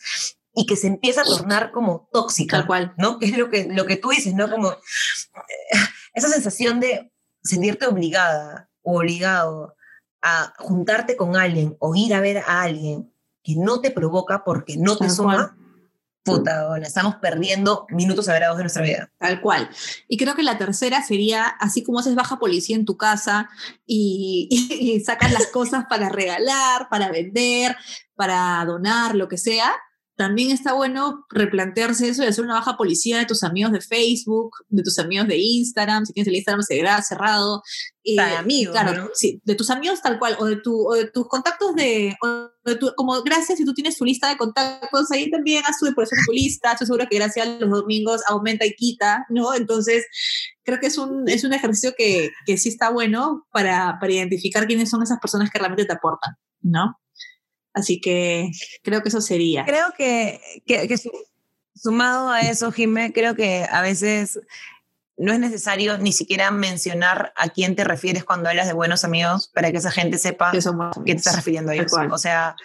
Y 0.55 0.67
que 0.67 0.77
se 0.77 0.87
empieza 0.87 1.23
a 1.23 1.25
tornar 1.25 1.73
como 1.73 2.09
tóxica. 2.13 2.59
Tal 2.59 2.67
cual. 2.67 2.95
¿no? 2.99 3.19
Que 3.19 3.27
es 3.27 3.39
lo 3.39 3.49
que, 3.49 3.69
lo 3.71 3.87
que 3.87 3.97
tú 3.97 4.11
dices, 4.11 4.35
¿no? 4.35 4.51
Como 4.51 4.71
eh, 4.71 4.77
esa 6.15 6.29
sensación 6.29 6.81
de 6.81 7.13
sentirte 7.43 7.87
obligada 7.87 8.71
o 8.83 8.99
obligado 8.99 9.75
a 10.23 10.53
juntarte 10.59 11.17
con 11.17 11.37
alguien 11.37 11.77
o 11.81 11.95
ir 11.95 12.15
a 12.15 12.21
ver 12.21 12.39
a 12.39 12.63
alguien 12.63 13.13
que 13.43 13.57
no 13.57 13.81
te 13.81 13.91
provoca 13.91 14.45
porque 14.45 14.77
no 14.77 14.97
te 14.97 15.11
suma, 15.11 15.57
puta, 16.23 16.69
bueno, 16.69 16.87
estamos 16.87 17.17
perdiendo 17.17 17.87
minutos 17.91 18.27
sagrados 18.27 18.57
de 18.57 18.63
nuestra 18.63 18.83
vida. 18.83 19.11
Tal 19.19 19.41
cual. 19.41 19.69
Y 20.09 20.17
creo 20.17 20.37
que 20.37 20.45
la 20.45 20.59
tercera 20.59 21.03
sería, 21.03 21.47
así 21.47 21.83
como 21.83 21.99
haces 21.99 22.15
baja 22.15 22.39
policía 22.39 22.77
en 22.77 22.85
tu 22.85 22.97
casa 22.97 23.51
y, 23.85 24.47
y, 24.51 24.93
y 24.93 25.01
sacas 25.01 25.33
las 25.33 25.49
cosas 25.49 25.87
para 25.89 26.09
regalar, 26.09 26.89
para 26.89 27.11
vender, 27.11 27.77
para 28.15 28.65
donar, 28.65 29.17
lo 29.17 29.29
que 29.29 29.39
sea, 29.39 29.73
también 30.17 30.51
está 30.51 30.75
bueno 30.75 31.25
replantearse 31.31 32.09
eso 32.09 32.23
y 32.23 32.27
hacer 32.27 32.45
una 32.45 32.55
baja 32.55 32.77
policía 32.77 33.19
de 33.19 33.25
tus 33.25 33.43
amigos 33.43 33.73
de 33.73 33.81
Facebook, 33.81 34.51
de 34.69 34.83
tus 34.83 34.99
amigos 34.99 35.27
de 35.27 35.39
Instagram, 35.39 36.05
si 36.05 36.13
tienes 36.13 36.29
el 36.29 36.37
Instagram 36.37 36.63
cerrado. 37.03 37.63
Eh, 38.05 38.17
de 38.17 38.23
amigos. 38.23 38.73
Claro, 38.73 39.11
sí, 39.15 39.41
de 39.45 39.55
tus 39.55 39.71
amigos 39.71 40.03
tal 40.03 40.19
cual, 40.19 40.37
o 40.39 40.47
de, 40.47 40.57
tu, 40.57 40.87
o 40.87 40.95
de 40.95 41.07
tus 41.07 41.27
contactos 41.29 41.75
de, 41.77 42.15
de 42.65 42.77
tu, 42.77 42.93
como 42.97 43.23
gracias 43.23 43.59
si 43.59 43.65
tú 43.65 43.73
tienes 43.73 43.97
tu 43.97 44.05
lista 44.05 44.29
de 44.29 44.37
contactos, 44.37 45.11
ahí 45.13 45.31
también 45.31 45.63
haz 45.67 45.79
tu 45.79 45.87
depuración 45.87 46.19
de 46.21 46.27
tu 46.27 46.33
lista, 46.33 46.73
estoy 46.73 46.89
seguro 46.89 47.07
que 47.09 47.17
gracias 47.17 47.61
los 47.61 47.71
domingos 47.71 48.21
aumenta 48.29 48.67
y 48.67 48.75
quita, 48.75 49.25
¿no? 49.31 49.55
Entonces, 49.55 50.05
creo 50.63 50.79
que 50.79 50.89
es 50.89 50.99
un, 50.99 51.29
es 51.29 51.45
un 51.45 51.55
ejercicio 51.55 51.95
que, 51.97 52.31
que 52.45 52.59
sí 52.59 52.69
está 52.69 52.91
bueno 52.91 53.47
para, 53.51 53.99
para 54.01 54.13
identificar 54.13 54.67
quiénes 54.67 54.91
son 54.91 55.03
esas 55.03 55.21
personas 55.21 55.51
que 55.51 55.59
realmente 55.59 55.87
te 55.87 55.93
aportan, 55.93 56.35
¿no? 56.61 56.99
Así 57.75 58.01
que 58.01 58.51
creo 58.83 59.03
que 59.03 59.09
eso 59.09 59.21
sería. 59.21 59.65
Creo 59.65 59.93
que, 59.97 60.41
que, 60.67 60.89
que 60.89 60.97
sumado 61.75 62.31
a 62.31 62.41
eso, 62.41 62.71
Jimé, 62.71 63.13
creo 63.13 63.35
que 63.35 63.67
a 63.71 63.81
veces 63.83 64.41
no 65.17 65.33
es 65.33 65.39
necesario 65.39 65.99
ni 65.99 66.13
siquiera 66.13 66.51
mencionar 66.51 67.33
a 67.37 67.49
quién 67.49 67.77
te 67.77 67.85
refieres 67.85 68.25
cuando 68.25 68.49
hablas 68.49 68.67
de 68.67 68.73
buenos 68.73 69.05
amigos 69.05 69.49
para 69.49 69.71
que 69.71 69.79
esa 69.79 69.91
gente 69.91 70.19
sepa 70.19 70.53
que 70.53 70.61
te 70.61 71.13
estás 71.13 71.37
refiriendo 71.37 71.71
a 71.71 71.75
ellos. 71.75 71.93
O 72.11 72.19
sea, 72.19 72.57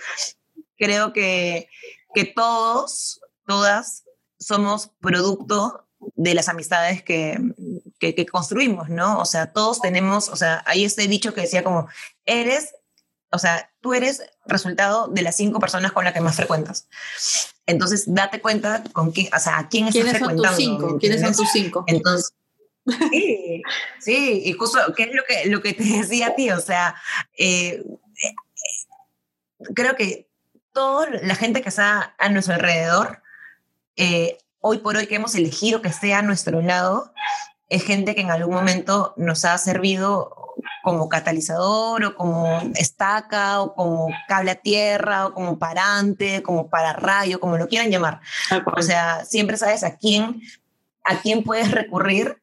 creo 0.78 1.14
que, 1.14 1.70
que 2.14 2.26
todos, 2.26 3.22
todas 3.46 4.04
somos 4.40 4.92
producto 5.00 5.88
de 6.16 6.34
las 6.34 6.48
amistades 6.48 7.04
que, 7.04 7.40
que, 8.00 8.16
que, 8.16 8.26
construimos, 8.26 8.90
¿no? 8.90 9.20
O 9.20 9.26
sea, 9.26 9.52
todos 9.52 9.82
tenemos, 9.82 10.30
o 10.30 10.36
sea, 10.36 10.64
hay 10.66 10.86
este 10.86 11.08
dicho 11.08 11.34
que 11.34 11.42
decía 11.42 11.64
como, 11.64 11.88
eres 12.26 12.74
o 13.32 13.40
sea, 13.40 13.70
tú 13.88 13.94
eres 13.94 14.22
resultado 14.46 15.08
de 15.08 15.22
las 15.22 15.38
cinco 15.38 15.62
personas 15.62 15.94
con 15.94 16.04
las 16.04 16.14
que 16.14 16.20
más 16.20 16.36
frecuentas. 16.36 16.90
Entonces, 17.66 18.04
date 18.06 18.42
cuenta 18.42 18.84
con 18.92 19.12
quién, 19.12 19.30
o 19.34 19.40
sea, 19.40 19.60
a 19.60 19.70
quién 19.70 19.88
estás 19.88 20.10
frecuentando. 20.10 20.44
Son 20.44 20.56
tus 20.56 20.66
cinco? 20.66 20.98
¿Quiénes 21.00 21.22
son 21.22 21.34
tus 21.34 21.50
cinco? 21.52 21.84
Entonces, 21.88 22.34
sí, 23.10 23.62
sí, 24.02 24.42
y 24.44 24.52
justo, 24.52 24.78
¿qué 24.94 25.04
es 25.04 25.16
lo 25.16 25.24
que, 25.24 25.50
lo 25.50 25.62
que 25.62 25.72
te 25.72 25.86
decía 25.86 26.28
a 26.28 26.36
ti? 26.36 26.52
O 26.52 26.60
sea, 26.60 26.96
eh, 27.38 27.82
creo 29.74 29.96
que 29.96 30.28
toda 30.74 31.08
la 31.22 31.36
gente 31.36 31.62
que 31.62 31.70
está 31.70 32.14
a 32.18 32.28
nuestro 32.28 32.56
alrededor, 32.56 33.22
eh, 33.96 34.38
hoy 34.60 34.80
por 34.80 34.98
hoy 34.98 35.08
que 35.08 35.16
hemos 35.16 35.34
elegido 35.36 35.82
que 35.82 35.88
esté 35.88 36.14
a 36.14 36.22
nuestro 36.24 36.62
lado, 36.62 37.14
es 37.70 37.86
gente 37.86 38.16
que 38.16 38.22
en 38.22 38.32
algún 38.32 38.54
momento 38.54 39.14
nos 39.16 39.46
ha 39.46 39.58
servido 39.58 40.37
como 40.84 41.10
catalizador 41.10 42.06
o 42.06 42.16
como 42.16 42.62
estaca 42.76 43.62
o 43.62 43.74
como 43.76 44.08
cable 44.28 44.52
a 44.52 44.56
tierra 44.56 45.28
o 45.28 45.34
como 45.34 45.60
parante, 45.60 46.42
como 46.44 46.70
pararrayo, 46.70 47.40
como 47.40 47.58
lo 47.58 47.68
quieran 47.68 47.92
llamar. 47.92 48.22
O 48.76 48.82
sea, 48.82 49.26
siempre 49.26 49.58
sabes 49.58 49.84
a 49.84 49.98
quién, 49.98 50.42
a 51.04 51.20
quién 51.22 51.44
puedes 51.44 51.72
recurrir 51.72 52.42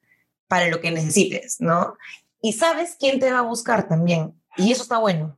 para 0.49 0.69
lo 0.69 0.81
que 0.81 0.91
necesites, 0.91 1.61
¿no? 1.61 1.97
Y 2.41 2.53
sabes 2.53 2.97
quién 2.99 3.21
te 3.21 3.33
va 3.33 3.39
a 3.39 3.43
buscar 3.43 3.89
también. 3.89 4.35
Y 4.57 4.73
eso 4.73 4.83
está 4.83 4.99
bueno. 4.99 5.37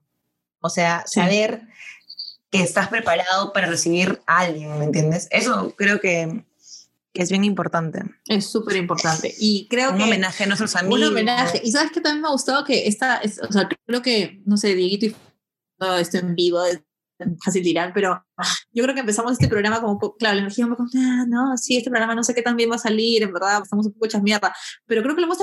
O 0.61 0.69
sea, 0.69 1.05
saber 1.07 1.63
que 2.51 2.63
estás 2.63 2.89
preparado 2.89 3.53
para 3.53 3.69
recibir 3.69 4.21
a 4.27 4.41
alguien, 4.41 4.79
¿me 4.79 4.85
entiendes? 4.85 5.29
Eso 5.31 5.75
creo 5.77 6.01
que 6.01 6.45
que 7.17 7.23
es 7.23 7.31
bien 7.31 7.45
importante. 7.45 8.03
Es 8.27 8.47
súper 8.47 8.77
importante. 8.77 9.35
Y 9.39 9.67
creo 9.69 9.91
un 9.91 9.97
que... 9.97 10.03
Un 10.03 10.09
homenaje 10.09 10.45
a 10.45 10.47
nuestros 10.47 10.77
amigos. 10.77 11.01
Un 11.01 11.07
homenaje. 11.07 11.63
Y 11.65 11.73
sabes 11.73 11.91
que 11.91 12.01
también 12.01 12.21
me 12.21 12.29
ha 12.29 12.33
gustado 12.33 12.65
que 12.65 12.87
esta, 12.87 13.23
o 13.49 13.53
sea, 13.53 13.69
creo 13.87 14.03
que, 14.03 14.43
no 14.45 14.57
sé, 14.57 14.75
Dieguito 14.75 15.07
y 15.07 15.17
todo 15.79 15.99
esto 15.99 16.19
en 16.19 16.35
vivo, 16.35 16.61
fácil 17.43 17.63
dirán, 17.63 17.93
pero 17.95 18.23
yo 18.73 18.83
creo 18.83 18.95
que 18.95 19.01
empezamos 19.01 19.33
este 19.33 19.49
programa 19.49 19.81
como, 19.81 19.99
claro, 20.17 20.35
la 20.35 20.43
energía 20.43 20.67
un 20.67 20.73
poco, 20.73 20.85
ah, 20.95 21.25
no, 21.27 21.57
sí, 21.57 21.77
este 21.77 21.91
programa 21.91 22.15
no 22.15 22.23
sé 22.23 22.35
qué 22.35 22.43
tan 22.43 22.57
bien 22.57 22.71
va 22.71 22.77
a 22.77 22.79
salir, 22.79 23.23
en 23.23 23.33
verdad, 23.33 23.63
estamos 23.63 23.87
un 23.87 23.93
poco 23.95 24.07
hechas 24.07 24.23
mierda, 24.23 24.55
pero 24.87 25.03
creo 25.03 25.15
que 25.15 25.23
lo 25.23 25.27
hemos 25.27 25.39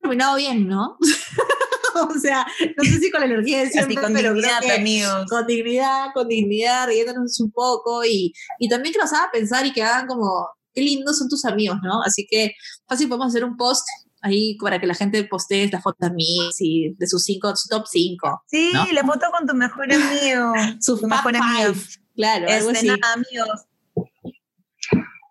terminado 0.00 0.36
bien, 0.36 0.66
¿no? 0.66 0.98
o 2.10 2.18
sea, 2.18 2.46
no 2.76 2.84
sé 2.84 2.98
si 2.98 3.10
con 3.10 3.20
la 3.20 3.26
energía 3.26 3.60
de 3.60 3.70
siempre, 3.70 3.94
Así, 3.94 4.04
con 4.04 4.12
pero 4.12 4.34
dignidad, 4.34 4.62
amigos. 4.76 5.26
Con 5.28 5.46
dignidad, 5.46 6.06
con 6.14 6.28
dignidad, 6.28 6.88
riéndonos 6.88 7.38
un 7.40 7.52
poco 7.52 8.04
y, 8.04 8.32
y 8.58 8.68
también 8.68 8.92
que 8.92 8.98
nos 8.98 9.12
haga 9.12 9.30
pensar 9.32 9.64
y 9.66 9.72
que 9.72 9.82
hagan 9.82 10.06
como, 10.06 10.48
qué 10.72 10.82
lindos 10.82 11.18
son 11.18 11.28
tus 11.28 11.44
amigos, 11.44 11.78
¿no? 11.82 12.02
Así 12.02 12.26
que 12.28 12.52
fácil 12.86 13.08
podemos 13.08 13.28
hacer 13.28 13.44
un 13.44 13.56
post 13.56 13.86
ahí 14.22 14.56
para 14.56 14.80
que 14.80 14.86
la 14.86 14.94
gente 14.94 15.24
postee 15.24 15.68
la 15.70 15.80
foto 15.80 15.98
de 16.06 16.14
mí 16.14 16.38
y 16.58 16.94
de 16.94 17.06
sus 17.06 17.24
cinco, 17.24 17.54
su 17.56 17.68
top 17.68 17.84
5. 17.86 18.44
Sí, 18.46 18.70
¿no? 18.72 18.86
la 18.92 19.02
foto 19.04 19.26
con 19.36 19.46
tu 19.46 19.54
mejor 19.54 19.92
amigo. 19.92 20.52
su 20.80 20.98
tu 20.98 21.06
mejor 21.06 21.36
amigo. 21.36 21.74
Claro, 22.14 22.46
es 22.46 22.58
algo 22.58 22.72
de 22.72 22.78
así. 22.78 22.86
nada, 22.86 23.14
amigos. 23.14 23.66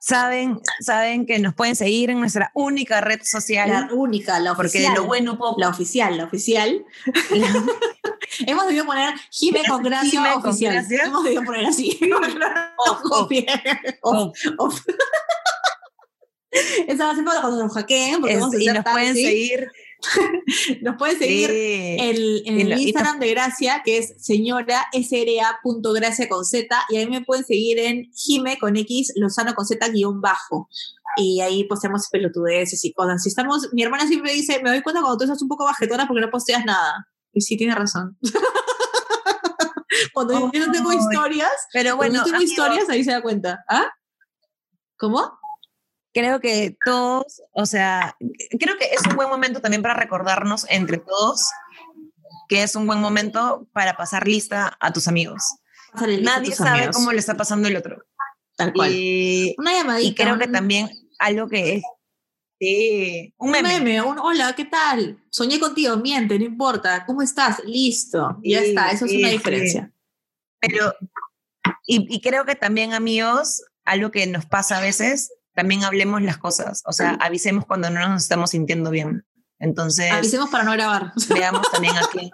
Saben, 0.03 0.59
saben 0.79 1.27
que 1.27 1.37
nos 1.37 1.53
pueden 1.53 1.75
seguir 1.75 2.09
en 2.09 2.19
nuestra 2.19 2.49
única 2.55 3.01
red 3.01 3.19
social. 3.23 3.69
La 3.69 3.87
única, 3.93 4.39
la 4.39 4.55
porque 4.55 4.69
oficial. 4.69 4.93
de 4.95 4.99
lo 4.99 5.05
bueno 5.05 5.37
poco. 5.37 5.61
La 5.61 5.69
oficial, 5.69 6.17
la 6.17 6.23
oficial. 6.23 6.83
Hemos 8.47 8.65
debido 8.65 8.85
poner 8.85 9.13
Jime 9.29 9.61
con 9.67 9.83
gracia 9.83 10.33
con 10.41 10.49
oficial. 10.49 10.73
gracia. 10.73 11.03
Hemos 11.05 11.23
debido 11.23 11.43
poner 11.43 11.65
así. 11.67 11.99
Off. 12.87 13.29
Off, 14.01 14.37
off. 14.57 14.81
Esa 16.87 17.05
va 17.05 17.11
a 17.11 17.15
ser 17.15 17.23
para 17.23 17.41
cuando 17.41 17.63
nos 17.63 17.73
hackeen. 17.73 18.21
Porque 18.21 18.33
Es- 18.33 18.39
vamos 18.39 18.55
a 18.55 18.59
y 18.59 18.65
nos 18.65 18.83
tal, 18.83 18.93
pueden 18.93 19.13
seguir. 19.13 19.67
Nos 20.81 20.95
pueden 20.97 21.17
seguir 21.17 21.49
Sí. 21.49 21.97
el, 21.99 22.43
en 22.45 22.59
el 22.59 22.79
Instagram 22.79 23.19
de 23.19 23.29
Gracia, 23.31 23.81
que 23.83 23.97
es 23.99 24.13
señora 24.17 24.87
sra.gracia 24.93 26.27
con 26.29 26.45
Z, 26.45 26.67
y 26.89 26.97
ahí 26.97 27.07
me 27.07 27.21
pueden 27.21 27.45
seguir 27.45 27.79
en 27.79 28.11
Jime 28.13 28.57
con 28.59 28.75
X, 28.77 29.13
Lozano 29.15 29.53
con 29.53 29.65
Z 29.65 29.87
guion 29.89 30.21
bajo. 30.21 30.67
Y 31.17 31.41
ahí 31.41 31.65
posteamos 31.65 32.07
pelotudeces 32.09 32.83
y 32.85 32.93
cosas. 32.93 33.21
Si 33.23 33.29
estamos, 33.29 33.69
mi 33.73 33.83
hermana 33.83 34.07
siempre 34.07 34.33
dice, 34.33 34.61
me 34.63 34.69
doy 34.69 34.81
cuenta 34.81 35.01
cuando 35.01 35.17
tú 35.17 35.25
estás 35.25 35.41
un 35.41 35.49
poco 35.49 35.65
bajetona 35.65 36.07
porque 36.07 36.21
no 36.21 36.29
posteas 36.31 36.63
nada. 36.65 37.07
Y 37.33 37.41
sí, 37.41 37.57
tiene 37.57 37.75
razón. 37.75 38.17
cuando 40.13 40.51
yo 40.51 40.65
no 40.65 40.71
tengo 40.71 40.91
historias, 40.93 41.51
Pero 41.73 41.97
cuando 41.97 41.97
bueno, 41.97 42.19
no 42.19 42.23
tengo 42.23 42.37
amigos, 42.37 42.51
historias, 42.51 42.89
ahí 42.89 43.03
se 43.03 43.11
da 43.11 43.21
cuenta. 43.21 43.63
¿Ah? 43.69 43.87
¿Cómo? 44.97 45.37
Creo 46.13 46.39
que 46.39 46.75
todos, 46.85 47.41
o 47.53 47.65
sea, 47.65 48.15
creo 48.59 48.77
que 48.77 48.85
es 48.93 49.05
un 49.09 49.15
buen 49.15 49.29
momento 49.29 49.61
también 49.61 49.81
para 49.81 49.93
recordarnos 49.93 50.65
entre 50.69 50.97
todos 50.97 51.49
que 52.51 52.63
es 52.63 52.75
un 52.75 52.85
buen 52.85 52.99
momento 52.99 53.65
para 53.71 53.95
pasar 53.95 54.27
lista 54.27 54.75
a 54.81 54.91
tus 54.91 55.07
amigos. 55.07 55.41
Nadie 56.21 56.51
sabe 56.53 56.79
amigos. 56.79 56.97
cómo 56.97 57.13
le 57.13 57.19
está 57.19 57.37
pasando 57.37 57.69
el 57.69 57.77
otro. 57.77 58.03
Tal 58.57 58.73
cual. 58.73 58.91
Y, 58.91 59.55
Una 59.57 59.71
llamadita. 59.71 60.09
y 60.09 60.13
creo 60.13 60.37
que 60.37 60.47
también 60.47 60.89
algo 61.17 61.47
que 61.47 61.75
es 61.75 61.83
sí, 62.59 63.33
un 63.37 63.47
Un 63.47 63.51
meme. 63.53 63.79
meme, 63.79 64.01
un 64.01 64.19
hola, 64.19 64.53
¿qué 64.53 64.65
tal? 64.65 65.23
Soñé 65.29 65.61
contigo, 65.61 65.95
miente, 65.95 66.37
no 66.37 66.43
importa. 66.43 67.05
¿Cómo 67.05 67.21
estás? 67.21 67.63
Listo. 67.63 68.37
Y 68.43 68.51
ya 68.51 68.59
Sí, 68.59 68.65
está, 68.67 68.91
eso 68.91 69.05
es 69.05 69.11
sí, 69.11 69.17
una 69.19 69.29
sí. 69.29 69.33
diferencia. 69.37 69.93
Pero, 70.59 70.93
y, 71.87 72.05
y 72.13 72.19
creo 72.19 72.43
que 72.43 72.55
también, 72.55 72.93
amigos, 72.93 73.63
algo 73.85 74.11
que 74.11 74.27
nos 74.27 74.45
pasa 74.45 74.77
a 74.79 74.81
veces, 74.81 75.31
también 75.53 75.83
hablemos 75.83 76.21
las 76.21 76.37
cosas. 76.37 76.83
O 76.85 76.93
sea, 76.93 77.11
avisemos 77.21 77.65
cuando 77.65 77.89
no 77.89 78.07
nos 78.07 78.23
estamos 78.23 78.51
sintiendo 78.51 78.89
bien. 78.89 79.25
Entonces, 79.59 80.11
Avisemos 80.11 80.49
para 80.49 80.63
no 80.63 80.71
grabar. 80.71 81.13
veamos 81.29 81.69
también 81.71 81.95
aquí. 81.97 82.31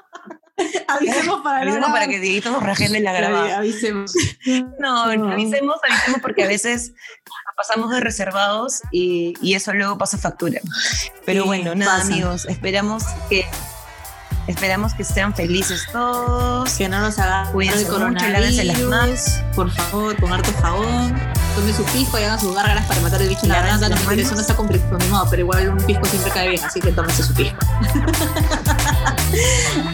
Avisemos 0.87 1.41
para 1.41 1.57
Avisemos 1.57 1.77
grabar. 1.87 1.91
para 2.01 2.07
que 2.07 2.19
Dieguito 2.19 2.49
nos 2.51 2.63
la 3.01 3.11
grabada. 3.13 3.57
Avisemos. 3.57 4.13
No, 4.79 5.13
No. 5.15 5.31
avisemos, 5.31 5.75
avisemos 5.83 6.21
porque 6.21 6.43
a 6.43 6.47
veces 6.47 6.93
pasamos 7.57 7.91
de 7.91 7.99
reservados 7.99 8.81
y, 8.91 9.33
y 9.41 9.55
eso 9.55 9.73
luego 9.73 9.97
pasa 9.97 10.17
factura. 10.17 10.61
Pero 11.25 11.41
Sí, 11.43 11.47
bueno, 11.47 11.75
nada, 11.75 11.97
pasa. 11.97 12.07
amigos, 12.13 12.45
esperamos 12.45 13.03
que 13.29 13.45
esperamos 14.47 14.93
que 14.93 15.03
sean 15.03 15.33
felices 15.33 15.87
todos. 15.91 16.73
Que 16.73 16.89
no 16.89 17.01
nos 17.01 17.19
haga 17.19 17.51
Cuídense 17.51 17.85
el 18.61 18.67
las 18.67 18.79
manos. 18.81 19.41
Por 19.55 19.69
favor, 19.71 20.19
con 20.19 20.33
harto 20.33 20.51
jabón. 20.61 21.15
Tome 21.55 21.73
su 21.73 21.83
pisco 21.85 22.19
y 22.19 22.23
hagan 22.23 22.39
sus 22.39 22.55
gárgaras 22.55 22.85
para 22.85 23.01
matar 23.01 23.21
el 23.21 23.29
bicho 23.29 23.41
en 23.43 23.49
la 23.49 23.55
garganta. 23.55 23.89
No 23.89 23.95
me 23.95 24.03
manos. 24.03 24.31
no 24.31 24.41
está 24.41 24.55
confirmado, 24.55 25.27
pero 25.29 25.41
igual 25.41 25.69
un 25.69 25.77
pisco 25.85 26.05
siempre 26.05 26.31
cae 26.31 26.49
bien, 26.49 26.63
así 26.63 26.79
que 26.79 26.91
tómese 26.91 27.23
su 27.23 27.33
pisco. 27.33 27.57